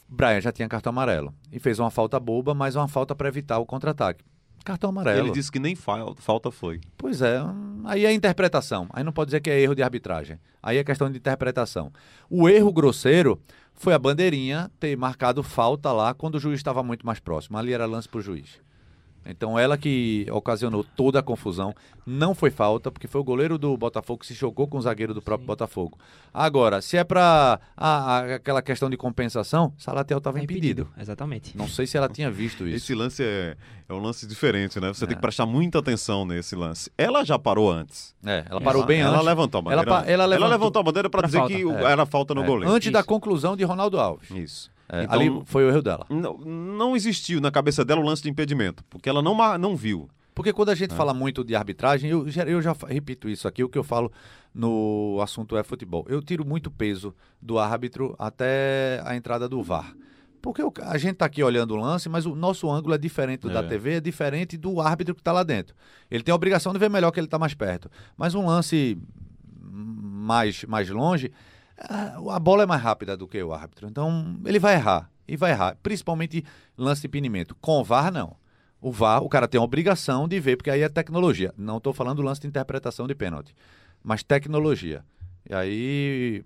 Brian 0.08 0.40
já 0.40 0.50
tinha 0.50 0.68
cartão 0.68 0.90
amarelo. 0.90 1.32
E 1.52 1.60
fez 1.60 1.78
uma 1.78 1.90
falta 1.90 2.18
boba, 2.18 2.52
mas 2.52 2.74
uma 2.74 2.88
falta 2.88 3.14
para 3.14 3.28
evitar 3.28 3.58
o 3.58 3.64
contra-ataque. 3.64 4.24
Cartão 4.64 4.90
amarelo. 4.90 5.26
Ele 5.26 5.32
disse 5.32 5.50
que 5.50 5.58
nem 5.58 5.74
falta 5.74 6.50
foi. 6.50 6.80
Pois 6.96 7.22
é, 7.22 7.40
aí 7.84 8.04
é 8.04 8.12
interpretação. 8.12 8.88
Aí 8.92 9.02
não 9.02 9.12
pode 9.12 9.28
dizer 9.28 9.40
que 9.40 9.50
é 9.50 9.60
erro 9.60 9.74
de 9.74 9.82
arbitragem. 9.82 10.38
Aí 10.62 10.78
é 10.78 10.84
questão 10.84 11.10
de 11.10 11.18
interpretação. 11.18 11.92
O 12.28 12.48
erro 12.48 12.72
grosseiro 12.72 13.40
foi 13.74 13.94
a 13.94 13.98
bandeirinha 13.98 14.70
ter 14.78 14.96
marcado 14.96 15.42
falta 15.42 15.92
lá 15.92 16.14
quando 16.14 16.36
o 16.36 16.40
juiz 16.40 16.58
estava 16.58 16.82
muito 16.82 17.04
mais 17.04 17.18
próximo. 17.18 17.58
Ali 17.58 17.72
era 17.72 17.86
lance 17.86 18.08
para 18.08 18.18
o 18.18 18.22
juiz. 18.22 18.60
Então 19.24 19.58
ela 19.58 19.78
que 19.78 20.26
ocasionou 20.30 20.84
toda 20.84 21.18
a 21.18 21.22
confusão. 21.22 21.74
Não 22.04 22.34
foi 22.34 22.50
falta, 22.50 22.90
porque 22.90 23.06
foi 23.06 23.20
o 23.20 23.24
goleiro 23.24 23.56
do 23.56 23.76
Botafogo 23.76 24.20
que 24.20 24.26
se 24.26 24.34
chocou 24.34 24.66
com 24.66 24.76
o 24.78 24.82
zagueiro 24.82 25.14
do 25.14 25.22
próprio 25.22 25.44
Sim. 25.44 25.46
Botafogo. 25.46 25.98
Agora, 26.34 26.82
se 26.82 26.96
é 26.96 27.04
para 27.04 27.60
aquela 27.76 28.60
questão 28.60 28.90
de 28.90 28.96
compensação, 28.96 29.72
Salatiel 29.78 30.18
estava 30.18 30.40
é 30.40 30.42
impedido. 30.42 30.82
impedido. 30.82 31.00
Exatamente. 31.00 31.56
Não 31.56 31.68
sei 31.68 31.86
se 31.86 31.96
ela 31.96 32.08
tinha 32.08 32.30
visto 32.30 32.66
isso. 32.66 32.76
Esse 32.76 32.94
lance 32.94 33.22
é, 33.22 33.56
é 33.88 33.94
um 33.94 34.00
lance 34.00 34.26
diferente, 34.26 34.80
né? 34.80 34.88
Você 34.88 35.04
é. 35.04 35.06
tem 35.06 35.16
que 35.16 35.22
prestar 35.22 35.46
muita 35.46 35.78
atenção 35.78 36.24
nesse 36.24 36.56
lance. 36.56 36.90
Ela 36.98 37.24
já 37.24 37.38
parou 37.38 37.70
antes. 37.70 38.14
É, 38.26 38.44
ela 38.50 38.60
parou 38.60 38.80
ela, 38.80 38.86
bem 38.86 39.00
ela 39.00 39.14
antes. 39.14 39.26
Levantou 39.26 39.58
a 39.58 39.62
bandeira, 39.62 39.82
ela, 39.82 40.04
ela, 40.08 40.26
levantou, 40.26 40.34
ela 40.34 40.46
levantou 40.48 40.80
a 40.80 40.82
bandeira 40.82 41.10
para 41.10 41.26
dizer 41.26 41.38
falta. 41.38 41.54
que 41.54 41.62
é. 41.62 41.84
era 41.84 42.06
falta 42.06 42.34
no 42.34 42.42
é. 42.42 42.46
goleiro. 42.46 42.72
Antes 42.72 42.86
isso. 42.86 42.92
da 42.92 43.04
conclusão 43.04 43.56
de 43.56 43.62
Ronaldo 43.62 44.00
Alves. 44.00 44.30
Isso. 44.30 44.71
É, 44.88 45.04
então, 45.04 45.14
ali 45.14 45.42
foi 45.46 45.64
o 45.64 45.68
erro 45.68 45.82
dela. 45.82 46.06
Não, 46.08 46.38
não 46.38 46.96
existiu 46.96 47.40
na 47.40 47.50
cabeça 47.50 47.84
dela 47.84 48.00
o 48.00 48.04
lance 48.04 48.22
de 48.22 48.30
impedimento, 48.30 48.84
porque 48.90 49.08
ela 49.08 49.22
não, 49.22 49.36
não 49.58 49.76
viu. 49.76 50.08
Porque 50.34 50.52
quando 50.52 50.70
a 50.70 50.74
gente 50.74 50.92
é. 50.92 50.96
fala 50.96 51.12
muito 51.12 51.44
de 51.44 51.54
arbitragem, 51.54 52.10
eu, 52.10 52.26
eu 52.46 52.62
já 52.62 52.74
repito 52.88 53.28
isso 53.28 53.46
aqui, 53.46 53.62
o 53.62 53.68
que 53.68 53.78
eu 53.78 53.84
falo 53.84 54.10
no 54.54 55.18
assunto 55.22 55.56
é 55.56 55.62
futebol. 55.62 56.04
Eu 56.08 56.22
tiro 56.22 56.44
muito 56.44 56.70
peso 56.70 57.14
do 57.40 57.58
árbitro 57.58 58.14
até 58.18 59.02
a 59.04 59.14
entrada 59.16 59.48
do 59.48 59.62
VAR. 59.62 59.94
Porque 60.40 60.60
a 60.82 60.98
gente 60.98 61.12
está 61.12 61.26
aqui 61.26 61.42
olhando 61.42 61.72
o 61.72 61.76
lance, 61.76 62.08
mas 62.08 62.26
o 62.26 62.34
nosso 62.34 62.68
ângulo 62.68 62.94
é 62.94 62.98
diferente 62.98 63.42
do 63.42 63.50
é. 63.50 63.52
da 63.54 63.62
TV, 63.62 63.94
é 63.94 64.00
diferente 64.00 64.56
do 64.56 64.80
árbitro 64.80 65.14
que 65.14 65.20
está 65.20 65.30
lá 65.30 65.44
dentro. 65.44 65.74
Ele 66.10 66.24
tem 66.24 66.32
a 66.32 66.36
obrigação 66.36 66.72
de 66.72 66.80
ver 66.80 66.90
melhor 66.90 67.12
que 67.12 67.20
ele 67.20 67.28
está 67.28 67.38
mais 67.38 67.54
perto. 67.54 67.88
Mas 68.16 68.34
um 68.34 68.46
lance 68.46 68.98
mais, 69.60 70.64
mais 70.64 70.90
longe, 70.90 71.30
a 71.88 72.38
bola 72.38 72.62
é 72.62 72.66
mais 72.66 72.82
rápida 72.82 73.16
do 73.16 73.26
que 73.26 73.42
o 73.42 73.52
árbitro. 73.52 73.88
Então, 73.88 74.38
ele 74.44 74.58
vai 74.58 74.74
errar. 74.74 75.10
E 75.26 75.36
vai 75.36 75.52
errar. 75.52 75.76
Principalmente 75.82 76.44
lance 76.76 77.02
de 77.02 77.08
pinimento. 77.08 77.54
Com 77.60 77.80
o 77.80 77.84
VAR, 77.84 78.12
não. 78.12 78.36
O 78.80 78.90
VAR, 78.90 79.22
o 79.22 79.28
cara 79.28 79.46
tem 79.46 79.60
a 79.60 79.64
obrigação 79.64 80.26
de 80.26 80.38
ver, 80.40 80.56
porque 80.56 80.70
aí 80.70 80.82
é 80.82 80.88
tecnologia. 80.88 81.54
Não 81.56 81.78
estou 81.78 81.92
falando 81.92 82.16
do 82.16 82.22
lance 82.22 82.40
de 82.40 82.48
interpretação 82.48 83.06
de 83.06 83.14
pênalti. 83.14 83.54
Mas 84.02 84.22
tecnologia. 84.22 85.04
E 85.48 85.54
aí, 85.54 86.44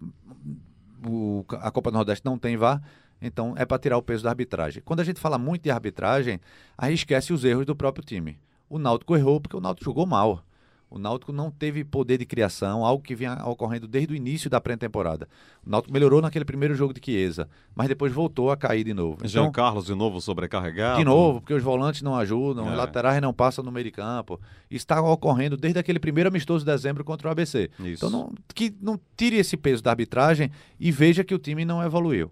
o, 1.07 1.45
a 1.61 1.71
Copa 1.71 1.91
do 1.91 1.95
Nordeste 1.95 2.25
não 2.25 2.39
tem 2.39 2.57
VAR, 2.57 2.83
então 3.21 3.55
é 3.57 3.65
para 3.65 3.79
tirar 3.79 3.97
o 3.97 4.03
peso 4.03 4.25
da 4.25 4.31
arbitragem. 4.31 4.83
Quando 4.85 5.01
a 5.01 5.05
gente 5.05 5.21
fala 5.21 5.39
muito 5.39 5.63
de 5.63 5.71
arbitragem, 5.71 6.41
aí 6.77 6.95
esquece 6.95 7.33
os 7.33 7.45
erros 7.45 7.67
do 7.67 7.75
próprio 7.75 8.05
time. 8.05 8.39
O 8.69 8.79
Náutico 8.79 9.17
errou 9.17 9.41
porque 9.41 9.57
o 9.57 9.61
Náutico 9.61 9.85
jogou 9.85 10.07
mal. 10.07 10.43
O 10.89 10.99
Náutico 10.99 11.33
não 11.33 11.51
teve 11.51 11.83
poder 11.83 12.17
de 12.19 12.25
criação, 12.25 12.85
algo 12.85 13.03
que 13.03 13.15
vinha 13.15 13.35
ocorrendo 13.45 13.89
desde 13.89 14.13
o 14.13 14.17
início 14.17 14.49
da 14.49 14.61
pré-temporada. 14.61 15.29
O 15.67 15.71
Náutico 15.71 15.93
melhorou 15.93 16.23
naquele 16.23 16.45
primeiro 16.45 16.77
jogo 16.77 16.95
de 16.95 17.01
Chiesa, 17.05 17.49
mas 17.75 17.89
depois 17.89 18.13
voltou 18.13 18.53
a 18.53 18.57
cair 18.57 18.85
de 18.85 18.95
novo. 18.95 19.17
Então, 19.17 19.29
Jean 19.29 19.51
Carlos 19.51 19.87
de 19.87 19.95
novo 19.97 20.21
sobrecarregado. 20.21 20.99
De 20.99 21.05
novo, 21.05 21.41
porque 21.41 21.53
os 21.53 21.63
volantes 21.63 22.03
não 22.03 22.15
ajudam, 22.15 22.69
é. 22.69 22.71
os 22.71 22.77
laterais 22.77 23.21
não 23.21 23.35
passam 23.35 23.65
no 23.65 23.73
meio 23.73 23.85
de 23.85 23.91
campo. 23.91 24.41
Está 24.71 25.01
ocorrendo 25.01 25.57
desde 25.57 25.79
aquele 25.79 25.99
primeiro 25.99 26.29
amistoso 26.29 26.65
de 26.65 26.71
dezembro 26.71 27.05
contra 27.05 27.29
o 27.29 27.31
ABC. 27.33 27.69
Isso. 27.81 28.07
Então, 28.07 28.11
não, 28.11 28.33
que 28.55 28.73
não 28.81 28.99
tire 29.17 29.37
esse 29.37 29.57
peso 29.57 29.83
da 29.83 29.91
arbitragem 29.91 30.53
e 30.79 30.93
veja 30.93 31.25
que 31.25 31.35
o 31.35 31.39
time 31.39 31.65
não 31.65 31.83
evoluiu. 31.83 32.31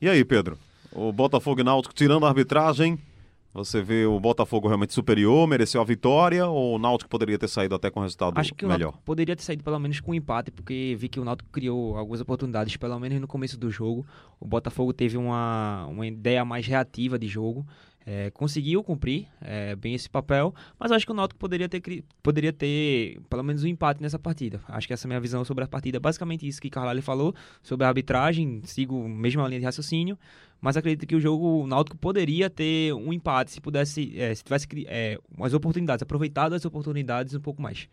E 0.00 0.08
aí, 0.08 0.24
Pedro? 0.24 0.58
O 0.90 1.12
Botafogo 1.12 1.60
e 1.60 1.64
Náutico 1.64 1.94
tirando 1.94 2.26
a 2.26 2.28
arbitragem, 2.28 2.98
você 3.54 3.80
vê 3.80 4.04
o 4.04 4.18
Botafogo 4.18 4.66
realmente 4.66 4.92
superior, 4.92 5.46
mereceu 5.46 5.80
a 5.80 5.84
vitória 5.84 6.44
ou 6.44 6.74
o 6.74 6.78
Náutico 6.78 7.08
poderia 7.08 7.38
ter 7.38 7.46
saído 7.46 7.76
até 7.76 7.88
com 7.88 8.00
resultado 8.00 8.36
Acho 8.36 8.52
que 8.52 8.66
melhor? 8.66 8.98
Poderia 9.04 9.36
ter 9.36 9.44
saído 9.44 9.62
pelo 9.62 9.78
menos 9.78 10.00
com 10.00 10.10
um 10.10 10.14
empate, 10.14 10.50
porque 10.50 10.96
vi 10.98 11.08
que 11.08 11.20
o 11.20 11.24
Náutico 11.24 11.48
criou 11.50 11.96
algumas 11.96 12.20
oportunidades, 12.20 12.76
pelo 12.76 12.98
menos 12.98 13.20
no 13.20 13.28
começo 13.28 13.56
do 13.56 13.70
jogo. 13.70 14.04
O 14.40 14.46
Botafogo 14.46 14.92
teve 14.92 15.16
uma, 15.16 15.86
uma 15.86 16.04
ideia 16.04 16.44
mais 16.44 16.66
reativa 16.66 17.16
de 17.16 17.28
jogo. 17.28 17.64
É, 18.06 18.30
conseguiu 18.30 18.82
cumprir 18.84 19.26
é, 19.40 19.74
bem 19.74 19.94
esse 19.94 20.10
papel, 20.10 20.54
mas 20.78 20.92
acho 20.92 21.06
que 21.06 21.12
o 21.12 21.14
Náutico 21.14 21.40
poderia 21.40 21.68
ter, 21.68 22.04
poderia 22.22 22.52
ter 22.52 23.18
pelo 23.30 23.42
menos 23.42 23.64
um 23.64 23.66
empate 23.66 24.02
nessa 24.02 24.18
partida. 24.18 24.60
Acho 24.68 24.86
que 24.86 24.92
essa 24.92 25.06
é 25.06 25.08
a 25.08 25.10
minha 25.10 25.20
visão 25.20 25.44
sobre 25.44 25.64
a 25.64 25.66
partida. 25.66 25.98
Basicamente 25.98 26.46
isso 26.46 26.60
que 26.60 26.68
Carvalho 26.68 27.02
falou 27.02 27.34
sobre 27.62 27.84
a 27.84 27.88
arbitragem, 27.88 28.60
sigo 28.64 29.04
a 29.04 29.08
mesma 29.08 29.48
linha 29.48 29.60
de 29.60 29.66
raciocínio 29.66 30.18
mas 30.64 30.78
acredito 30.78 31.06
que 31.06 31.14
o 31.14 31.20
jogo 31.20 31.62
o 31.62 31.66
Náutico 31.66 31.94
poderia 31.94 32.48
ter 32.48 32.94
um 32.94 33.12
empate 33.12 33.52
se 33.52 33.60
pudesse, 33.60 34.18
é, 34.18 34.34
se 34.34 34.42
tivesse 34.42 34.66
é, 34.86 35.18
umas 35.36 35.52
oportunidades, 35.52 36.02
aproveitado 36.02 36.54
as 36.54 36.64
oportunidades 36.64 37.34
um 37.34 37.40
pouco 37.40 37.60
mais. 37.60 37.86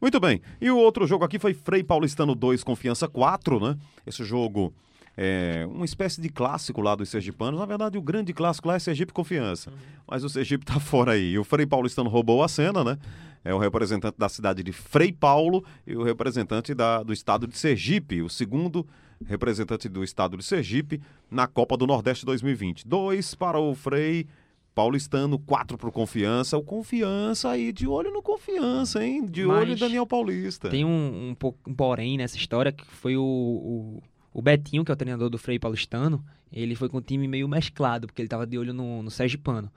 Muito 0.00 0.18
bem. 0.18 0.40
E 0.58 0.70
o 0.70 0.78
outro 0.78 1.06
jogo 1.06 1.22
aqui 1.22 1.38
foi 1.38 1.52
Frei 1.52 1.84
Paulistano 1.84 2.34
2, 2.34 2.64
Confiança 2.64 3.06
4, 3.06 3.60
né? 3.60 3.76
Esse 4.06 4.24
jogo 4.24 4.72
é 5.16 5.66
uma 5.70 5.84
espécie 5.84 6.20
de 6.20 6.28
clássico 6.28 6.80
lá 6.80 6.94
dos 6.94 7.08
sergipanos. 7.08 7.60
Na 7.60 7.66
verdade, 7.66 7.98
o 7.98 8.02
grande 8.02 8.32
clássico 8.32 8.68
lá 8.68 8.76
é 8.76 8.78
Sergipe 8.78 9.12
Confiança. 9.12 9.70
Uhum. 9.70 9.76
Mas 10.08 10.24
o 10.24 10.28
Sergipe 10.28 10.64
tá 10.64 10.78
fora 10.80 11.12
aí. 11.12 11.32
E 11.32 11.38
o 11.38 11.44
Frei 11.44 11.66
Paulistano 11.66 12.08
roubou 12.08 12.42
a 12.42 12.48
cena, 12.48 12.82
né? 12.82 12.98
É 13.44 13.52
o 13.52 13.58
representante 13.58 14.16
da 14.16 14.28
cidade 14.28 14.62
de 14.62 14.72
Frei 14.72 15.12
Paulo 15.12 15.64
e 15.86 15.96
o 15.96 16.02
representante 16.02 16.74
da, 16.74 17.02
do 17.02 17.12
estado 17.12 17.46
de 17.46 17.58
Sergipe, 17.58 18.22
o 18.22 18.28
segundo 18.28 18.86
representante 19.26 19.88
do 19.88 20.02
estado 20.02 20.36
de 20.36 20.44
Sergipe, 20.44 21.00
na 21.30 21.46
Copa 21.46 21.76
do 21.76 21.86
Nordeste 21.86 22.24
2020. 22.24 22.86
Dois 22.86 23.34
para 23.34 23.58
o 23.58 23.74
Frei, 23.74 24.26
paulistano, 24.74 25.38
quatro 25.38 25.76
pro 25.76 25.90
Confiança. 25.90 26.56
O 26.56 26.62
Confiança 26.62 27.50
aí, 27.50 27.72
de 27.72 27.86
olho 27.86 28.12
no 28.12 28.22
Confiança, 28.22 29.04
hein? 29.04 29.26
De 29.26 29.44
Mas 29.44 29.62
olho 29.62 29.72
em 29.72 29.76
Daniel 29.76 30.06
Paulista. 30.06 30.68
Tem 30.68 30.84
um, 30.84 31.34
um, 31.42 31.52
um 31.66 31.74
porém 31.74 32.16
nessa 32.16 32.36
história, 32.36 32.70
que 32.70 32.84
foi 32.86 33.16
o, 33.16 33.22
o, 33.22 34.02
o, 34.32 34.42
Betinho, 34.42 34.84
que 34.84 34.90
é 34.90 34.94
o 34.94 34.96
treinador 34.96 35.28
do 35.28 35.38
Frei 35.38 35.58
Paulistano, 35.58 36.24
ele 36.52 36.74
foi 36.74 36.88
com 36.88 36.98
um 36.98 37.02
time 37.02 37.26
meio 37.26 37.48
mesclado, 37.48 38.06
porque 38.06 38.22
ele 38.22 38.28
tava 38.28 38.46
de 38.46 38.58
olho 38.58 38.72
no, 38.72 39.02
no 39.02 39.10
Pano. 39.42 39.70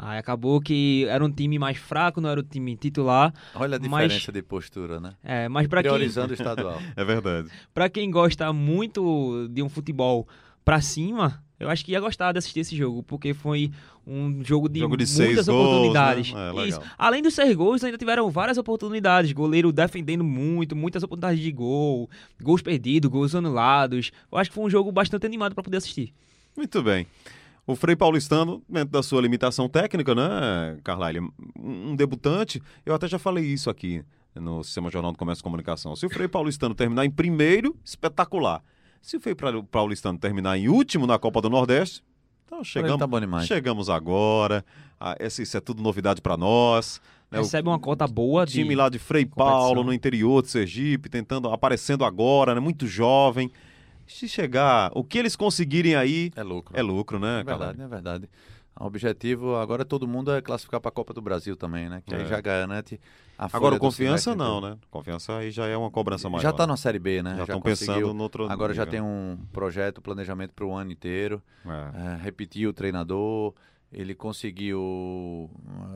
Aí 0.00 0.16
acabou 0.16 0.60
que 0.60 1.06
era 1.08 1.24
um 1.24 1.30
time 1.30 1.58
mais 1.58 1.76
fraco, 1.76 2.20
não 2.20 2.30
era 2.30 2.38
o 2.38 2.42
time 2.42 2.76
titular. 2.76 3.34
Olha 3.52 3.76
a 3.76 3.78
diferença 3.78 4.30
mas, 4.30 4.34
de 4.34 4.42
postura, 4.42 5.00
né? 5.00 5.14
É, 5.24 5.48
mas 5.48 5.66
para 5.66 5.82
quem 5.82 5.90
priorizando 5.90 6.30
o 6.30 6.34
estadual. 6.34 6.80
é 6.94 7.04
verdade. 7.04 7.48
Para 7.74 7.88
quem 7.88 8.08
gosta 8.08 8.52
muito 8.52 9.48
de 9.50 9.60
um 9.60 9.68
futebol 9.68 10.28
para 10.68 10.82
cima, 10.82 11.42
eu 11.58 11.70
acho 11.70 11.82
que 11.82 11.92
ia 11.92 12.00
gostar 12.00 12.30
de 12.32 12.38
assistir 12.40 12.60
esse 12.60 12.76
jogo, 12.76 13.02
porque 13.02 13.32
foi 13.32 13.72
um 14.06 14.44
jogo 14.44 14.68
de, 14.68 14.80
jogo 14.80 14.98
de 14.98 15.06
muitas 15.06 15.48
oportunidades. 15.48 16.30
Gols, 16.30 16.78
né? 16.78 16.84
é, 16.84 16.90
Além 16.98 17.22
dos 17.22 17.32
seis 17.32 17.56
gols, 17.56 17.82
ainda 17.82 17.96
tiveram 17.96 18.30
várias 18.30 18.58
oportunidades. 18.58 19.32
Goleiro 19.32 19.72
defendendo 19.72 20.22
muito, 20.22 20.76
muitas 20.76 21.02
oportunidades 21.02 21.42
de 21.42 21.50
gol, 21.50 22.10
gols 22.38 22.60
perdidos, 22.60 23.10
gols 23.10 23.34
anulados. 23.34 24.12
Eu 24.30 24.36
acho 24.36 24.50
que 24.50 24.54
foi 24.54 24.62
um 24.66 24.68
jogo 24.68 24.92
bastante 24.92 25.24
animado 25.24 25.54
para 25.54 25.64
poder 25.64 25.78
assistir. 25.78 26.12
Muito 26.54 26.82
bem. 26.82 27.06
O 27.66 27.74
Frei 27.74 27.96
Paulistano, 27.96 28.62
dentro 28.68 28.90
da 28.90 29.02
sua 29.02 29.22
limitação 29.22 29.70
técnica, 29.70 30.14
né, 30.14 30.78
Carlyle? 30.84 31.30
Um 31.58 31.96
debutante, 31.96 32.62
eu 32.84 32.94
até 32.94 33.08
já 33.08 33.18
falei 33.18 33.46
isso 33.46 33.70
aqui 33.70 34.04
no 34.34 34.62
Sistema 34.62 34.90
Jornal 34.90 35.12
do 35.12 35.18
Comércio 35.18 35.40
e 35.40 35.44
Comunicação. 35.44 35.96
Se 35.96 36.04
o 36.04 36.10
Frei 36.10 36.28
Paulistano 36.28 36.74
terminar 36.74 37.06
em 37.06 37.10
primeiro, 37.10 37.74
espetacular. 37.82 38.62
Se 39.00 39.16
o 39.16 39.20
Frei 39.20 39.34
Paulistano 39.70 40.18
terminar 40.18 40.58
em 40.58 40.68
último 40.68 41.06
na 41.06 41.18
Copa 41.18 41.40
do 41.40 41.48
Nordeste, 41.48 42.02
então 42.46 42.64
chegamos, 42.64 42.98
tá 42.98 43.40
chegamos 43.42 43.90
agora. 43.90 44.64
Ah, 44.98 45.16
esse, 45.20 45.42
isso 45.42 45.56
é 45.56 45.60
tudo 45.60 45.82
novidade 45.82 46.20
para 46.20 46.36
nós. 46.36 47.00
Né? 47.30 47.38
Recebe 47.38 47.68
uma 47.68 47.78
cota 47.78 48.06
boa 48.06 48.46
de 48.46 48.54
time 48.54 48.74
lá 48.74 48.88
de 48.88 48.98
Frei 48.98 49.26
Paulo, 49.26 49.84
no 49.84 49.92
interior 49.92 50.42
de 50.42 50.48
Sergipe, 50.48 51.08
tentando, 51.08 51.48
aparecendo 51.50 52.04
agora, 52.04 52.54
né? 52.54 52.60
Muito 52.60 52.86
jovem 52.86 53.50
se 54.08 54.28
chegar, 54.28 54.90
o 54.94 55.04
que 55.04 55.18
eles 55.18 55.36
conseguirem 55.36 55.94
aí 55.94 56.32
é 56.34 56.42
lucro. 56.42 56.76
É 56.76 56.82
lucro, 56.82 57.18
né? 57.18 57.40
É 57.40 57.44
verdade, 57.44 57.82
é 57.82 57.86
verdade. 57.86 58.28
O 58.80 58.86
objetivo 58.86 59.56
agora 59.56 59.84
todo 59.84 60.06
mundo 60.06 60.32
é 60.32 60.40
classificar 60.40 60.80
para 60.80 60.88
a 60.88 60.92
Copa 60.92 61.12
do 61.12 61.20
Brasil 61.20 61.56
também, 61.56 61.88
né? 61.88 62.02
Que 62.06 62.14
é. 62.14 62.18
aí 62.18 62.26
já 62.26 62.40
garante 62.40 63.00
a 63.36 63.48
Agora 63.52 63.74
o 63.74 63.78
confiança 63.78 64.34
não, 64.34 64.60
né? 64.60 64.76
Confiança 64.90 65.36
aí 65.36 65.50
já 65.50 65.66
é 65.66 65.76
uma 65.76 65.90
cobrança 65.90 66.28
maior. 66.28 66.42
Já 66.42 66.50
está 66.50 66.66
na 66.66 66.76
Série 66.76 66.98
B, 66.98 67.22
né? 67.22 67.36
Já 67.36 67.42
estão 67.42 67.60
pensando 67.60 68.14
no 68.14 68.22
outro 68.22 68.48
Agora 68.48 68.74
já 68.74 68.86
tem 68.86 69.00
um 69.00 69.38
projeto, 69.52 70.00
planejamento 70.00 70.52
para 70.54 70.64
o 70.64 70.74
ano 70.74 70.92
inteiro. 70.92 71.42
É. 71.66 72.14
É, 72.14 72.22
repetir 72.22 72.66
o 72.68 72.72
treinador, 72.72 73.54
ele 73.92 74.14
conseguiu 74.14 75.50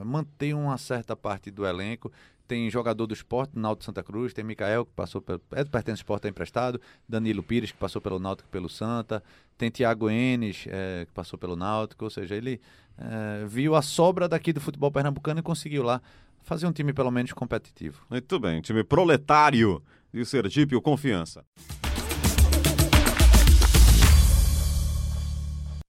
manter 0.04 0.54
uma 0.54 0.78
certa 0.78 1.14
parte 1.14 1.50
do 1.50 1.66
elenco 1.66 2.10
tem 2.52 2.68
jogador 2.68 3.06
do 3.06 3.14
esporte, 3.14 3.58
Náutico 3.58 3.86
Santa 3.86 4.02
Cruz, 4.02 4.34
tem 4.34 4.44
Mikael, 4.44 4.84
que 4.84 4.92
passou 4.92 5.22
pelo. 5.22 5.40
É 5.52 5.64
Pertence 5.64 6.00
Esporte, 6.00 6.26
é 6.26 6.28
emprestado, 6.28 6.78
Danilo 7.08 7.42
Pires, 7.42 7.72
que 7.72 7.78
passou 7.78 8.00
pelo 8.02 8.18
Náutico 8.18 8.46
pelo 8.50 8.68
Santa, 8.68 9.22
tem 9.56 9.70
Thiago 9.70 10.10
Enes, 10.10 10.66
é, 10.68 11.06
que 11.06 11.12
passou 11.12 11.38
pelo 11.38 11.56
Náutico, 11.56 12.04
ou 12.04 12.10
seja, 12.10 12.34
ele 12.34 12.60
é, 12.98 13.46
viu 13.46 13.74
a 13.74 13.80
sobra 13.80 14.28
daqui 14.28 14.52
do 14.52 14.60
futebol 14.60 14.90
pernambucano 14.90 15.40
e 15.40 15.42
conseguiu 15.42 15.82
lá 15.82 16.02
fazer 16.42 16.66
um 16.66 16.72
time 16.72 16.92
pelo 16.92 17.10
menos 17.10 17.32
competitivo. 17.32 18.04
Muito 18.10 18.38
bem, 18.38 18.60
time 18.60 18.84
proletário 18.84 19.82
de 20.12 20.22
Sergipe, 20.26 20.76
o 20.76 20.82
Confiança. 20.82 21.44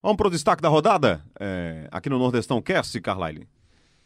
Vamos 0.04 0.18
para 0.18 0.28
o 0.28 0.32
destaque 0.32 0.62
da 0.62 0.68
rodada? 0.68 1.22
É, 1.40 1.88
aqui 1.90 2.10
no 2.10 2.20
Nordestão 2.20 2.62
Cast, 2.62 3.00
Carlyle. 3.00 3.48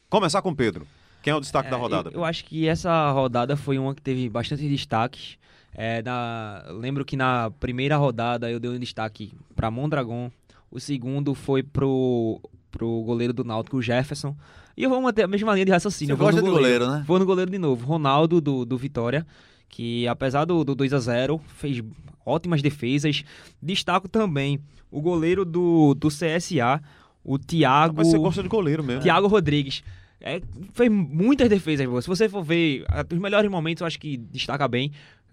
Começar 0.07 0.43
com 0.43 0.53
Pedro. 0.53 0.85
Quem 1.23 1.31
é 1.33 1.35
o 1.35 1.39
destaque 1.39 1.69
é, 1.69 1.71
da 1.71 1.77
rodada? 1.77 2.11
Eu, 2.11 2.17
eu, 2.19 2.23
acho 2.23 2.45
que 2.45 2.67
essa 2.67 3.09
rodada 3.09 3.57
foi 3.57 3.79
uma 3.79 3.95
que 3.95 4.01
teve 4.03 4.29
bastante 4.29 4.69
destaques. 4.69 5.39
É, 5.73 6.03
na, 6.03 6.65
lembro 6.69 7.03
que 7.03 7.17
na 7.17 7.49
primeira 7.59 7.97
rodada 7.97 8.51
eu 8.51 8.59
dei 8.59 8.69
um 8.69 8.77
destaque 8.77 9.33
para 9.55 9.71
Mondragon. 9.71 10.29
O 10.69 10.79
segundo 10.79 11.33
foi 11.33 11.63
pro, 11.63 12.39
pro 12.69 13.01
goleiro 13.01 13.33
do 13.33 13.43
Náutico, 13.43 13.81
Jefferson. 13.81 14.37
E 14.77 14.83
eu 14.83 14.91
vou 14.91 15.01
manter 15.01 15.23
a 15.23 15.27
mesma 15.27 15.51
linha 15.55 15.65
de 15.65 15.71
raciocínio. 15.71 16.15
Você 16.15 16.19
gosta 16.19 16.39
de 16.39 16.47
goleiro, 16.47 16.85
goleiro, 16.85 16.91
né? 16.91 17.03
Vou 17.07 17.17
no 17.17 17.25
goleiro 17.25 17.49
de 17.49 17.57
novo. 17.57 17.87
Ronaldo, 17.87 18.39
do, 18.39 18.63
do 18.63 18.77
Vitória, 18.77 19.25
que 19.69 20.07
apesar 20.07 20.45
do, 20.45 20.63
do 20.63 20.75
2 20.75 20.93
a 20.93 20.99
0 20.99 21.41
fez 21.47 21.83
ótimas 22.25 22.61
defesas. 22.61 23.23
Destaco 23.61 24.07
também 24.07 24.59
o 24.91 25.01
goleiro 25.01 25.45
do, 25.45 25.93
do 25.93 26.09
CSA, 26.09 26.81
o 27.23 27.37
Thiago... 27.37 27.95
Mas 27.97 28.07
você 28.07 28.17
gosta 28.17 28.43
de 28.43 28.49
goleiro 28.49 28.83
mesmo. 28.83 29.01
Thiago 29.01 29.27
Rodrigues. 29.27 29.83
É, 30.19 30.41
fez 30.73 30.91
muitas 30.91 31.47
defesas 31.49 31.85
boas. 31.87 32.03
Se 32.03 32.09
você 32.09 32.27
for 32.27 32.43
ver 32.43 32.85
os 33.11 33.19
melhores 33.19 33.49
momentos, 33.49 33.81
eu 33.81 33.87
acho 33.87 33.99
que 33.99 34.17
destaca 34.17 34.67
bem. 34.67 34.91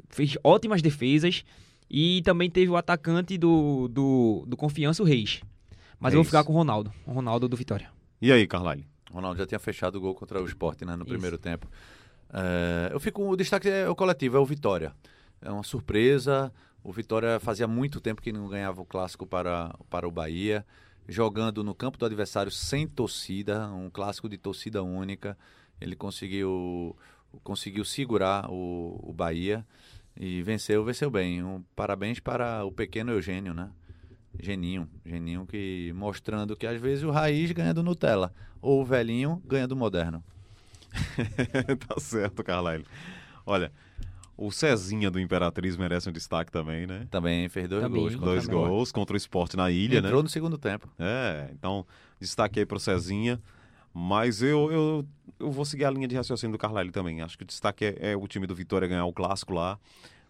Fez 0.09 0.37
ótimas 0.43 0.83
defesas. 0.83 1.45
E 1.91 2.23
também 2.23 2.51
teve 2.51 2.71
o 2.71 2.77
atacante 2.77 3.39
do, 3.39 3.89
do, 3.89 4.45
do 4.47 4.57
Confiança, 4.57 5.03
o 5.03 5.07
Reis. 5.07 5.41
Mas 5.99 6.13
Reis. 6.13 6.15
eu 6.15 6.17
vou 6.19 6.25
ficar 6.25 6.45
com 6.45 6.53
o 6.53 6.57
Ronaldo. 6.57 6.93
O 7.07 7.13
Ronaldo 7.13 7.49
do 7.49 7.57
Vitória. 7.57 7.89
E 8.21 8.33
aí, 8.33 8.47
Carlyle? 8.47 8.87
O 9.11 9.15
Ronaldo 9.15 9.39
já 9.39 9.47
tinha 9.47 9.59
fechado 9.59 9.97
o 9.97 10.01
gol 10.01 10.15
contra 10.15 10.43
o 10.43 10.47
Sport 10.47 10.83
né, 10.83 10.97
no 10.97 11.05
Isso. 11.05 11.13
primeiro 11.13 11.39
tempo. 11.39 11.69
É, 12.35 12.93
eu 12.93 13.01
fico. 13.01 13.27
O 13.27 13.37
destaque 13.37 13.69
é 13.69 13.89
o 13.89 13.95
coletivo, 13.95 14.37
é 14.37 14.41
o 14.41 14.45
Vitória. 14.45 14.93
É 15.41 15.51
uma 15.51 15.63
surpresa. 15.63 16.53
O 16.83 16.93
Vitória 16.93 17.41
fazia 17.41 17.67
muito 17.67 18.01
tempo 18.01 18.21
que 18.21 18.33
não 18.33 18.49
ganhava 18.49 18.83
o 18.83 18.85
clássico 18.85 19.27
para, 19.27 19.75
para 19.89 20.07
o 20.07 20.11
Bahia 20.11 20.67
jogando 21.09 21.63
no 21.63 21.75
campo 21.75 21.99
do 21.99 22.07
adversário 22.07 22.51
sem 22.51 22.87
torcida, 22.87 23.69
um 23.69 23.91
clássico 23.91 24.29
de 24.29 24.39
torcida 24.39 24.83
única. 24.83 25.37
Ele 25.81 25.97
conseguiu, 25.97 26.97
conseguiu 27.43 27.85
segurar 27.85 28.51
o, 28.51 29.01
o 29.03 29.13
Bahia 29.13 29.67
e 30.19 30.43
venceu, 30.43 30.85
venceu 30.85 31.11
bem. 31.11 31.43
Um, 31.43 31.63
parabéns 31.77 32.21
para 32.21 32.65
o 32.65 32.73
pequeno 32.73 33.13
Eugênio, 33.13 33.53
né? 33.53 33.71
Geninho, 34.41 34.89
Geninho 35.05 35.47
que 35.47 35.93
mostrando 35.95 36.57
que 36.57 36.67
às 36.67 36.81
vezes 36.81 37.05
o 37.05 37.11
raiz 37.11 37.53
ganha 37.53 37.73
do 37.73 37.85
Nutella, 37.85 38.35
ou 38.61 38.81
o 38.81 38.85
velhinho 38.85 39.41
ganha 39.47 39.67
do 39.69 39.77
moderno. 39.77 40.25
tá 41.89 42.01
certo, 42.01 42.43
Carlyle. 42.43 42.85
Olha, 43.47 43.73
o 44.37 44.51
Cezinha 44.51 45.11
do 45.11 45.21
Imperatriz 45.21 45.77
merece 45.77 46.09
um 46.09 46.13
destaque 46.13 46.51
também, 46.51 46.87
né? 46.87 47.07
Também 47.11 47.49
fez 47.49 47.69
dois 47.69 47.83
também, 47.83 48.01
gols. 48.01 48.17
Dois 48.17 48.47
gols 48.47 48.93
contra 48.93 49.15
o 49.15 49.17
esporte 49.17 49.57
na 49.57 49.71
ilha, 49.71 49.99
Entrou 49.99 50.03
né? 50.03 50.09
Entrou 50.09 50.23
no 50.23 50.29
segundo 50.29 50.59
tempo. 50.59 50.89
É, 50.99 51.51
então 51.53 51.87
destaque 52.19 52.61
aí 52.61 52.67
pro 52.67 52.81
Cezinha. 52.81 53.41
Mas 53.97 54.43
eu, 54.43 54.73
eu, 54.73 55.07
eu 55.39 55.53
vou 55.53 55.65
seguir 55.65 55.85
a 55.85 55.91
linha 55.91 56.09
de 56.09 56.17
raciocínio 56.17 56.51
do 56.51 56.59
Carlyle 56.59 56.91
também. 56.91 57.23
Acho 57.23 57.39
que 57.39 57.45
o 57.45 57.47
destaque 57.47 57.85
é, 57.85 58.11
é 58.11 58.17
o 58.17 58.27
time 58.27 58.45
do 58.45 58.55
Vitória 58.55 58.89
ganhar 58.89 59.05
o 59.05 59.13
clássico 59.13 59.55
lá. 59.55 59.79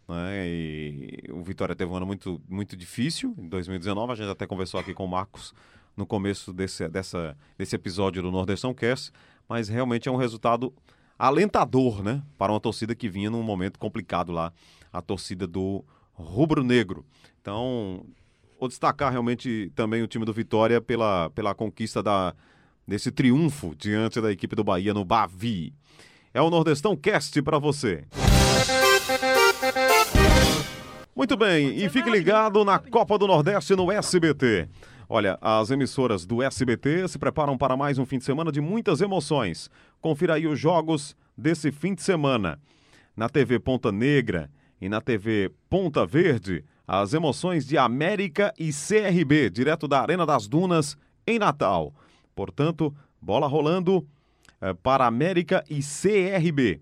Né? 0.07 0.47
E 0.47 1.25
o 1.31 1.43
Vitória 1.43 1.75
teve 1.75 1.91
um 1.91 1.97
ano 1.97 2.05
muito, 2.05 2.39
muito 2.47 2.77
difícil 2.77 3.35
em 3.39 3.49
2019. 3.49 4.13
A 4.13 4.15
gente 4.15 4.29
até 4.29 4.47
conversou 4.47 4.79
aqui 4.79 4.93
com 4.93 5.07
o 5.07 5.09
Marcos 5.09 5.55
no 5.97 6.05
começo 6.05 6.53
desse, 6.53 6.87
dessa, 6.91 7.35
desse 7.57 7.75
episódio 7.75 8.21
do 8.23 8.31
Nordestão 8.31 8.75
Cast. 8.75 9.11
Mas 9.49 9.69
realmente 9.69 10.09
é 10.09 10.13
um 10.13 10.17
resultado 10.17 10.73
alentador, 11.19 12.03
né? 12.03 12.23
Para 12.39 12.53
uma 12.53 12.61
torcida 12.61 12.95
que 12.95 13.09
vinha 13.09 13.31
num 13.31 13.43
momento 13.43 13.79
complicado 13.79 14.33
lá, 14.33 14.53
a 14.93 15.01
torcida 15.01 15.47
do 15.47 15.85
Rubro 16.13 16.63
Negro. 16.63 17.05
Então, 17.41 18.05
vou 18.59 18.69
destacar 18.69 19.11
realmente 19.13 19.71
também 19.75 20.03
o 20.03 20.07
time 20.07 20.25
do 20.25 20.33
Vitória 20.33 20.81
pela, 20.81 21.31
pela 21.31 21.55
conquista 21.55 22.03
da, 22.03 22.35
desse 22.87 23.11
triunfo 23.11 23.75
diante 23.77 24.21
da 24.21 24.33
equipe 24.33 24.57
do 24.57 24.65
Bahia 24.65 24.95
no 24.95 25.05
Bavi. 25.05 25.75
É 26.33 26.41
o 26.41 26.51
Nordestão 26.51 26.97
Cast 26.97 27.41
para 27.43 27.59
você. 27.59 28.05
Muito 31.15 31.37
bem, 31.37 31.79
e 31.79 31.89
fique 31.89 32.11
ligado 32.11 32.65
na 32.65 32.79
Copa 32.79 33.17
do 33.17 33.27
Nordeste 33.27 33.77
no 33.77 33.91
SBT. 33.91 34.69
Olha, 35.09 35.39
as 35.41 35.71
emissoras 35.71 36.25
do 36.25 36.43
SBT 36.43 37.09
se 37.09 37.19
preparam 37.19 37.59
para 37.59 37.77
mais 37.77 37.99
um 37.99 38.07
fim 38.07 38.19
de 38.19 38.25
semana 38.25 38.51
de 38.51 38.61
muitas 38.61 39.03
emoções. 39.03 39.71
Confira 40.01 40.35
aí 40.35 40.47
os 40.47 40.59
jogos 40.59 41.15
desse 41.37 41.71
fim 41.71 41.95
de 41.95 42.03
semana. 42.03 42.59
Na 43.15 43.29
TV 43.29 43.59
Ponta 43.59 43.93
Negra 43.93 44.51
e 44.81 44.89
na 44.89 45.01
TV 45.01 45.53
Ponta 45.69 46.07
Verde, 46.07 46.65
as 46.87 47.13
emoções 47.13 47.67
de 47.67 47.77
América 47.77 48.53
e 48.59 48.71
CRB, 48.71 49.51
direto 49.51 49.87
da 49.87 50.01
Arena 50.01 50.25
das 50.25 50.49
Dunas, 50.49 50.97
em 51.27 51.39
Natal. 51.39 51.93
Portanto, 52.35 52.95
bola 53.21 53.47
rolando 53.47 54.07
é, 54.61 54.73
para 54.73 55.07
América 55.07 55.63
e 55.69 55.81
CRB. 55.81 56.81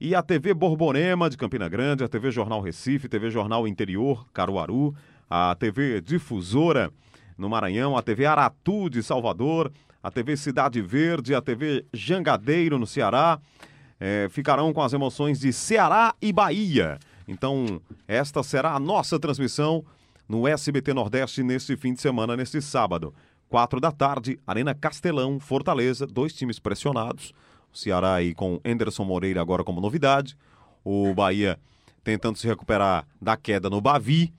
E 0.00 0.16
a 0.16 0.22
TV 0.22 0.52
Borborema 0.52 1.30
de 1.30 1.36
Campina 1.36 1.68
Grande, 1.68 2.02
a 2.02 2.08
TV 2.08 2.32
Jornal 2.32 2.60
Recife, 2.60 3.08
TV 3.08 3.30
Jornal 3.30 3.68
Interior, 3.68 4.26
Caruaru, 4.32 4.92
a 5.30 5.54
TV 5.54 6.00
Difusora 6.00 6.92
no 7.36 7.48
Maranhão, 7.48 7.96
a 7.96 8.02
TV 8.02 8.26
Aratu 8.26 8.88
de 8.88 9.02
Salvador, 9.02 9.72
a 10.02 10.10
TV 10.10 10.36
Cidade 10.36 10.80
Verde, 10.80 11.34
a 11.34 11.40
TV 11.40 11.84
Jangadeiro 11.92 12.78
no 12.78 12.86
Ceará, 12.86 13.38
é, 14.00 14.28
ficarão 14.30 14.72
com 14.72 14.82
as 14.82 14.92
emoções 14.92 15.38
de 15.38 15.52
Ceará 15.52 16.14
e 16.20 16.32
Bahia. 16.32 16.98
Então, 17.28 17.80
esta 18.08 18.42
será 18.42 18.74
a 18.74 18.80
nossa 18.80 19.18
transmissão 19.18 19.84
no 20.28 20.48
SBT 20.48 20.92
Nordeste 20.92 21.42
neste 21.42 21.76
fim 21.76 21.94
de 21.94 22.00
semana, 22.00 22.36
neste 22.36 22.60
sábado. 22.60 23.14
quatro 23.48 23.78
da 23.78 23.92
tarde, 23.92 24.40
Arena 24.46 24.74
Castelão, 24.74 25.38
Fortaleza, 25.38 26.06
dois 26.06 26.32
times 26.32 26.58
pressionados. 26.58 27.32
O 27.72 27.76
Ceará 27.76 28.14
aí 28.14 28.34
com 28.34 28.60
Anderson 28.64 29.04
Moreira 29.04 29.40
agora 29.40 29.62
como 29.62 29.80
novidade. 29.80 30.36
O 30.82 31.14
Bahia 31.14 31.58
tentando 32.02 32.38
se 32.38 32.46
recuperar 32.46 33.06
da 33.20 33.36
queda 33.36 33.70
no 33.70 33.80
Bavi. 33.80 34.32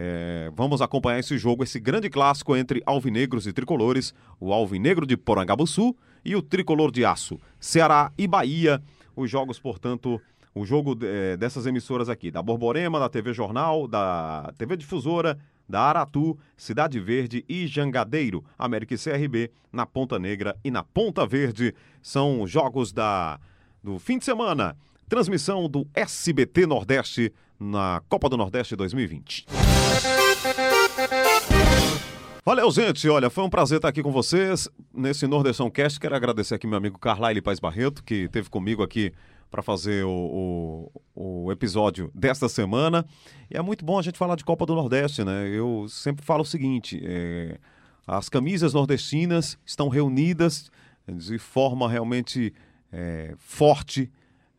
É, 0.00 0.48
vamos 0.54 0.80
acompanhar 0.80 1.18
esse 1.18 1.36
jogo, 1.36 1.64
esse 1.64 1.80
grande 1.80 2.08
clássico 2.08 2.56
entre 2.56 2.80
alvinegros 2.86 3.48
e 3.48 3.52
tricolores, 3.52 4.14
o 4.38 4.52
alvinegro 4.52 5.04
de 5.04 5.16
Porangabuçu 5.16 5.92
e 6.24 6.36
o 6.36 6.40
tricolor 6.40 6.92
de 6.92 7.04
aço, 7.04 7.36
Ceará 7.58 8.12
e 8.16 8.28
Bahia. 8.28 8.80
Os 9.16 9.28
jogos, 9.28 9.58
portanto, 9.58 10.20
o 10.54 10.64
jogo 10.64 10.96
é, 11.02 11.36
dessas 11.36 11.66
emissoras 11.66 12.08
aqui, 12.08 12.30
da 12.30 12.40
Borborema, 12.40 13.00
da 13.00 13.08
TV 13.08 13.32
Jornal, 13.32 13.88
da 13.88 14.52
TV 14.56 14.76
Difusora, 14.76 15.36
da 15.68 15.80
Aratu, 15.80 16.38
Cidade 16.56 17.00
Verde 17.00 17.44
e 17.48 17.66
Jangadeiro, 17.66 18.44
América 18.56 18.94
e 18.94 18.98
CRB, 18.98 19.50
na 19.72 19.84
Ponta 19.84 20.16
Negra 20.16 20.56
e 20.62 20.70
na 20.70 20.84
Ponta 20.84 21.26
Verde. 21.26 21.74
São 22.00 22.46
jogos 22.46 22.92
da 22.92 23.40
do 23.82 23.98
fim 23.98 24.18
de 24.18 24.24
semana. 24.24 24.76
Transmissão 25.08 25.68
do 25.68 25.88
SBT 25.92 26.66
Nordeste 26.66 27.32
na 27.58 28.02
Copa 28.08 28.28
do 28.28 28.36
Nordeste 28.36 28.76
2020. 28.76 29.46
Valeu, 32.44 32.70
gente. 32.70 33.08
Olha, 33.08 33.28
foi 33.28 33.44
um 33.44 33.50
prazer 33.50 33.76
estar 33.76 33.88
aqui 33.88 34.02
com 34.02 34.10
vocês 34.10 34.68
nesse 34.94 35.26
Nordestão 35.26 35.70
Cast. 35.70 36.00
Quero 36.00 36.14
agradecer 36.16 36.54
aqui 36.54 36.66
meu 36.66 36.78
amigo 36.78 36.98
Carlyle 36.98 37.42
Paz 37.42 37.60
Barreto, 37.60 38.02
que 38.02 38.24
esteve 38.24 38.48
comigo 38.48 38.82
aqui 38.82 39.12
para 39.50 39.62
fazer 39.62 40.04
o, 40.04 40.90
o, 41.14 41.44
o, 41.44 41.52
episódio 41.52 42.10
desta 42.14 42.48
semana. 42.48 43.04
E 43.50 43.56
é 43.56 43.62
muito 43.62 43.84
bom 43.84 43.98
a 43.98 44.02
gente 44.02 44.18
falar 44.18 44.36
de 44.36 44.44
Copa 44.44 44.64
do 44.64 44.74
Nordeste, 44.74 45.24
né? 45.24 45.48
Eu 45.48 45.86
sempre 45.88 46.24
falo 46.24 46.42
o 46.42 46.46
seguinte: 46.46 47.00
é, 47.04 47.58
as 48.06 48.28
camisas 48.28 48.72
nordestinas 48.72 49.58
estão 49.66 49.88
reunidas 49.88 50.70
de 51.06 51.38
forma 51.38 51.88
realmente 51.88 52.54
é, 52.92 53.34
forte, 53.38 54.10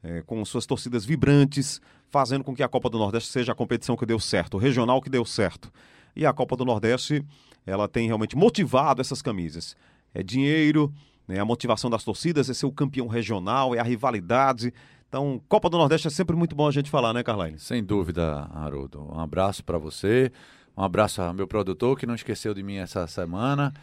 é, 0.03 0.21
com 0.23 0.43
suas 0.45 0.65
torcidas 0.65 1.05
vibrantes, 1.05 1.81
fazendo 2.09 2.43
com 2.43 2.55
que 2.55 2.63
a 2.63 2.67
Copa 2.67 2.89
do 2.89 2.97
Nordeste 2.97 3.31
seja 3.31 3.51
a 3.51 3.55
competição 3.55 3.95
que 3.95 4.05
deu 4.05 4.19
certo, 4.19 4.55
o 4.55 4.57
regional 4.57 5.01
que 5.01 5.09
deu 5.09 5.25
certo. 5.25 5.71
E 6.15 6.25
a 6.25 6.33
Copa 6.33 6.55
do 6.55 6.65
Nordeste, 6.65 7.23
ela 7.65 7.87
tem 7.87 8.07
realmente 8.07 8.35
motivado 8.35 9.01
essas 9.01 9.21
camisas. 9.21 9.75
É 10.13 10.23
dinheiro, 10.23 10.91
né? 11.27 11.39
A 11.39 11.45
motivação 11.45 11.89
das 11.89 12.03
torcidas 12.03 12.49
é 12.49 12.53
ser 12.53 12.65
o 12.65 12.71
campeão 12.71 13.07
regional, 13.07 13.75
é 13.75 13.79
a 13.79 13.83
rivalidade. 13.83 14.73
Então, 15.07 15.41
Copa 15.47 15.69
do 15.69 15.77
Nordeste 15.77 16.07
é 16.07 16.11
sempre 16.11 16.35
muito 16.35 16.55
bom 16.55 16.67
a 16.67 16.71
gente 16.71 16.89
falar, 16.89 17.13
né, 17.13 17.23
Carline? 17.23 17.59
Sem 17.59 17.83
dúvida, 17.83 18.49
Haroldo. 18.53 19.07
Um 19.11 19.19
abraço 19.19 19.63
para 19.63 19.77
você, 19.77 20.31
um 20.75 20.83
abraço 20.83 21.21
ao 21.21 21.33
meu 21.33 21.47
produtor 21.47 21.97
que 21.97 22.07
não 22.07 22.15
esqueceu 22.15 22.53
de 22.53 22.63
mim 22.63 22.77
essa 22.77 23.05
semana. 23.07 23.73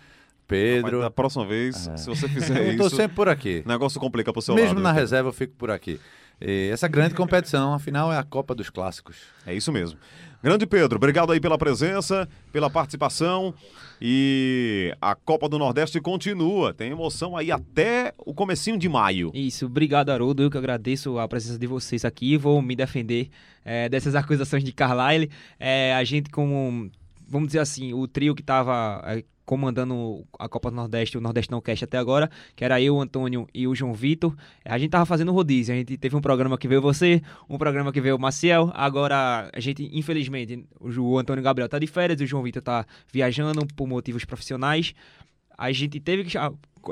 Pedro. 0.49 1.01
da 1.01 1.11
próxima 1.11 1.45
vez, 1.45 1.89
é. 1.89 1.97
se 1.97 2.07
você 2.07 2.29
fizer 2.29 2.63
isso. 2.69 2.79
Eu 2.83 2.91
tô 2.91 2.91
sempre 2.91 3.17
por 3.17 3.29
aqui. 3.29 3.63
O 3.65 3.69
negócio 3.69 3.99
complica 3.99 4.33
pro 4.33 4.41
seu 4.41 4.55
Mesmo 4.55 4.69
lado. 4.69 4.75
Mesmo 4.77 4.85
na 4.85 4.91
então. 4.91 5.01
reserva, 5.01 5.29
eu 5.29 5.33
fico 5.33 5.55
por 5.57 5.73
aqui. 5.73 5.99
E 6.41 6.69
essa 6.71 6.87
grande 6.87 7.15
competição, 7.15 7.73
afinal, 7.73 8.13
é 8.13 8.19
a 8.19 8.23
Copa 8.23 8.55
dos 8.55 8.69
Clássicos. 8.69 9.17
É 9.47 9.55
isso 9.55 9.73
mesmo. 9.73 9.99
Grande 10.43 10.67
Pedro, 10.67 10.97
obrigado 10.97 11.33
aí 11.33 11.41
pela 11.41 11.57
presença, 11.57 12.29
pela 12.53 12.69
participação. 12.69 13.55
E 14.01 14.95
a 15.01 15.15
Copa 15.15 15.49
do 15.49 15.59
Nordeste 15.59 16.01
continua. 16.01 16.75
Tem 16.75 16.91
emoção 16.91 17.37
aí 17.37 17.51
até 17.51 18.13
o 18.19 18.35
comecinho 18.35 18.79
de 18.79 18.89
maio. 18.89 19.31
Isso, 19.35 19.67
obrigado, 19.67 20.11
Haroldo. 20.11 20.43
Eu 20.43 20.51
que 20.51 20.59
agradeço 20.59 21.19
a 21.19 21.27
presença 21.27 21.59
de 21.59 21.67
vocês 21.67 22.05
aqui. 22.05 22.37
Vou 22.37 22.61
me 22.61 22.77
defender 22.77 23.31
é, 23.65 23.89
dessas 23.89 24.15
acusações 24.15 24.63
de 24.63 24.73
Carlyle. 24.73 25.31
É, 25.59 25.95
a 25.95 26.05
gente, 26.05 26.31
como 26.31 26.91
vamos 27.29 27.49
dizer 27.49 27.61
assim, 27.61 27.93
o 27.93 28.07
trio 28.07 28.35
que 28.35 28.43
estava 28.43 29.03
é, 29.07 29.25
comandando 29.47 30.27
a 30.39 30.49
Copa 30.49 30.71
do 30.71 30.77
Nordeste, 30.77 31.17
o 31.17 31.21
Nordestão 31.21 31.61
Cast 31.61 31.85
até 31.85 31.97
agora, 31.97 32.29
que 32.55 32.65
era 32.65 32.81
eu, 32.81 32.97
o 32.97 33.01
Antônio 33.01 33.47
e 33.55 33.67
o 33.67 33.75
João 33.75 33.95
Vitor. 33.95 34.35
A 34.65 34.77
gente 34.77 34.91
tava 34.91 35.07
fazendo 35.07 35.33
rodízio, 35.33 35.73
a 35.73 35.79
gente 35.79 35.97
teve 35.97 36.17
um 36.17 36.21
programa 36.21 36.59
que 36.59 36.67
veio 36.67 36.83
você, 36.83 37.23
um 37.49 37.57
programa 37.57 37.93
que 37.93 38.01
veio 38.01 38.17
o 38.17 38.19
Maciel, 38.19 38.71
agora 38.75 39.49
a 39.55 39.61
gente, 39.61 39.89
infelizmente, 39.97 40.67
o 40.81 41.17
Antônio 41.17 41.43
Gabriel 41.43 41.69
tá 41.69 41.79
de 41.79 41.87
férias, 41.87 42.21
o 42.21 42.27
João 42.27 42.43
Vitor 42.43 42.61
tá 42.61 42.85
viajando 43.11 43.65
por 43.75 43.87
motivos 43.87 44.25
profissionais. 44.25 44.93
A 45.57 45.73
gente 45.73 45.99
teve 46.01 46.25
que 46.25 46.37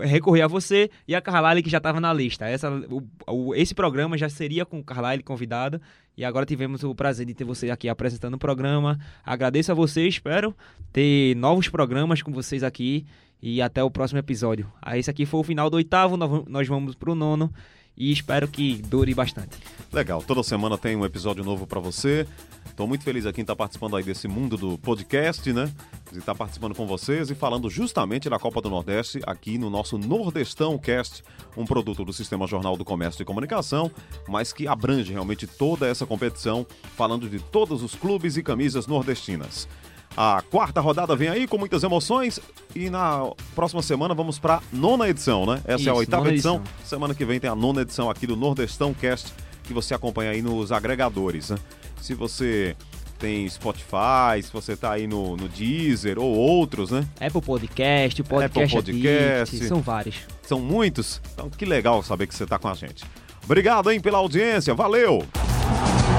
recorrer 0.02 0.42
a 0.42 0.46
você 0.46 0.90
e 1.06 1.14
a 1.14 1.20
Carlyle 1.20 1.62
que 1.62 1.70
já 1.70 1.78
estava 1.78 2.00
na 2.00 2.12
lista. 2.12 2.46
Essa, 2.46 2.70
o, 2.70 3.02
o, 3.28 3.54
esse 3.54 3.74
programa 3.74 4.16
já 4.16 4.28
seria 4.28 4.64
com 4.64 4.82
Carlyle 4.82 5.22
convidada 5.22 5.80
e 6.16 6.24
agora 6.24 6.46
tivemos 6.46 6.84
o 6.84 6.94
prazer 6.94 7.26
de 7.26 7.34
ter 7.34 7.44
você 7.44 7.70
aqui 7.70 7.88
apresentando 7.88 8.34
o 8.34 8.38
programa. 8.38 8.98
Agradeço 9.24 9.72
a 9.72 9.74
você, 9.74 10.06
espero 10.06 10.54
ter 10.92 11.34
novos 11.36 11.68
programas 11.68 12.22
com 12.22 12.32
vocês 12.32 12.62
aqui 12.62 13.04
e 13.42 13.60
até 13.60 13.82
o 13.82 13.90
próximo 13.90 14.18
episódio. 14.18 14.72
Ah, 14.80 14.96
esse 14.96 15.10
aqui 15.10 15.26
foi 15.26 15.40
o 15.40 15.44
final 15.44 15.68
do 15.68 15.76
oitavo, 15.76 16.16
nós 16.16 16.68
vamos 16.68 16.94
para 16.94 17.10
o 17.10 17.14
nono 17.14 17.52
e 17.96 18.12
espero 18.12 18.48
que 18.48 18.76
dure 18.76 19.14
bastante. 19.14 19.56
Legal, 19.92 20.22
toda 20.22 20.42
semana 20.42 20.76
tem 20.76 20.96
um 20.96 21.04
episódio 21.04 21.44
novo 21.44 21.66
para 21.66 21.78
você. 21.78 22.26
Estou 22.66 22.88
muito 22.88 23.04
feliz 23.04 23.24
aqui 23.24 23.40
em 23.40 23.42
estar 23.42 23.54
tá 23.54 23.58
participando 23.58 23.96
aí 23.96 24.02
desse 24.02 24.26
mundo 24.26 24.56
do 24.56 24.76
podcast, 24.78 25.52
né? 25.52 25.72
De 26.10 26.18
estar 26.18 26.32
tá 26.32 26.38
participando 26.38 26.74
com 26.74 26.86
vocês 26.86 27.30
e 27.30 27.34
falando 27.34 27.70
justamente 27.70 28.28
da 28.28 28.38
Copa 28.38 28.60
do 28.60 28.68
Nordeste 28.68 29.20
aqui 29.24 29.56
no 29.56 29.70
nosso 29.70 29.96
Nordestão 29.96 30.76
Cast, 30.76 31.22
um 31.56 31.64
produto 31.64 32.04
do 32.04 32.12
Sistema 32.12 32.46
Jornal 32.48 32.76
do 32.76 32.84
Comércio 32.84 33.22
e 33.22 33.24
Comunicação, 33.24 33.88
mas 34.28 34.52
que 34.52 34.66
abrange 34.66 35.12
realmente 35.12 35.46
toda 35.46 35.86
essa 35.86 36.04
competição, 36.04 36.66
falando 36.96 37.28
de 37.28 37.38
todos 37.38 37.82
os 37.82 37.94
clubes 37.94 38.36
e 38.36 38.42
camisas 38.42 38.88
nordestinas. 38.88 39.68
A 40.16 40.42
quarta 40.48 40.80
rodada 40.80 41.16
vem 41.16 41.28
aí 41.28 41.46
com 41.46 41.58
muitas 41.58 41.82
emoções 41.82 42.38
e 42.74 42.88
na 42.88 43.30
próxima 43.54 43.82
semana 43.82 44.14
vamos 44.14 44.38
para 44.38 44.62
nona 44.72 45.08
edição, 45.08 45.44
né? 45.44 45.60
Essa 45.64 45.80
Isso, 45.80 45.88
é 45.88 45.92
a 45.92 45.94
oitava 45.94 46.28
edição. 46.28 46.56
edição. 46.56 46.74
Semana 46.84 47.14
que 47.14 47.24
vem 47.24 47.40
tem 47.40 47.50
a 47.50 47.54
nona 47.54 47.82
edição 47.82 48.08
aqui 48.08 48.26
do 48.26 48.36
Nordestão 48.36 48.94
Cast 48.94 49.32
que 49.64 49.72
você 49.72 49.94
acompanha 49.94 50.30
aí 50.30 50.42
nos 50.42 50.70
agregadores, 50.70 51.50
né? 51.50 51.58
Se 52.00 52.14
você 52.14 52.76
tem 53.18 53.48
Spotify, 53.48 54.42
se 54.42 54.52
você 54.52 54.76
tá 54.76 54.92
aí 54.92 55.06
no, 55.06 55.36
no 55.36 55.48
Deezer 55.48 56.18
ou 56.18 56.32
outros, 56.32 56.90
né? 56.90 57.06
Apple 57.20 57.40
Podcast, 57.40 58.22
Podcast, 58.22 58.44
Apple 58.44 58.72
Podcast 58.72 59.56
Addict, 59.56 59.68
são 59.68 59.80
vários. 59.80 60.16
São 60.42 60.60
muitos? 60.60 61.20
Então 61.32 61.50
que 61.50 61.64
legal 61.64 62.02
saber 62.02 62.26
que 62.26 62.34
você 62.34 62.46
tá 62.46 62.58
com 62.58 62.68
a 62.68 62.74
gente. 62.74 63.04
Obrigado, 63.44 63.90
hein, 63.90 64.00
pela 64.00 64.18
audiência. 64.18 64.74
Valeu! 64.74 65.24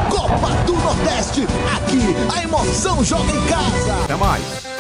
Copa 0.09 0.49
do 0.65 0.73
Nordeste. 0.73 1.43
Aqui 1.75 2.37
a 2.37 2.43
emoção 2.43 3.03
joga 3.03 3.31
em 3.31 3.45
casa. 3.47 4.03
Até 4.03 4.15
mais. 4.15 4.74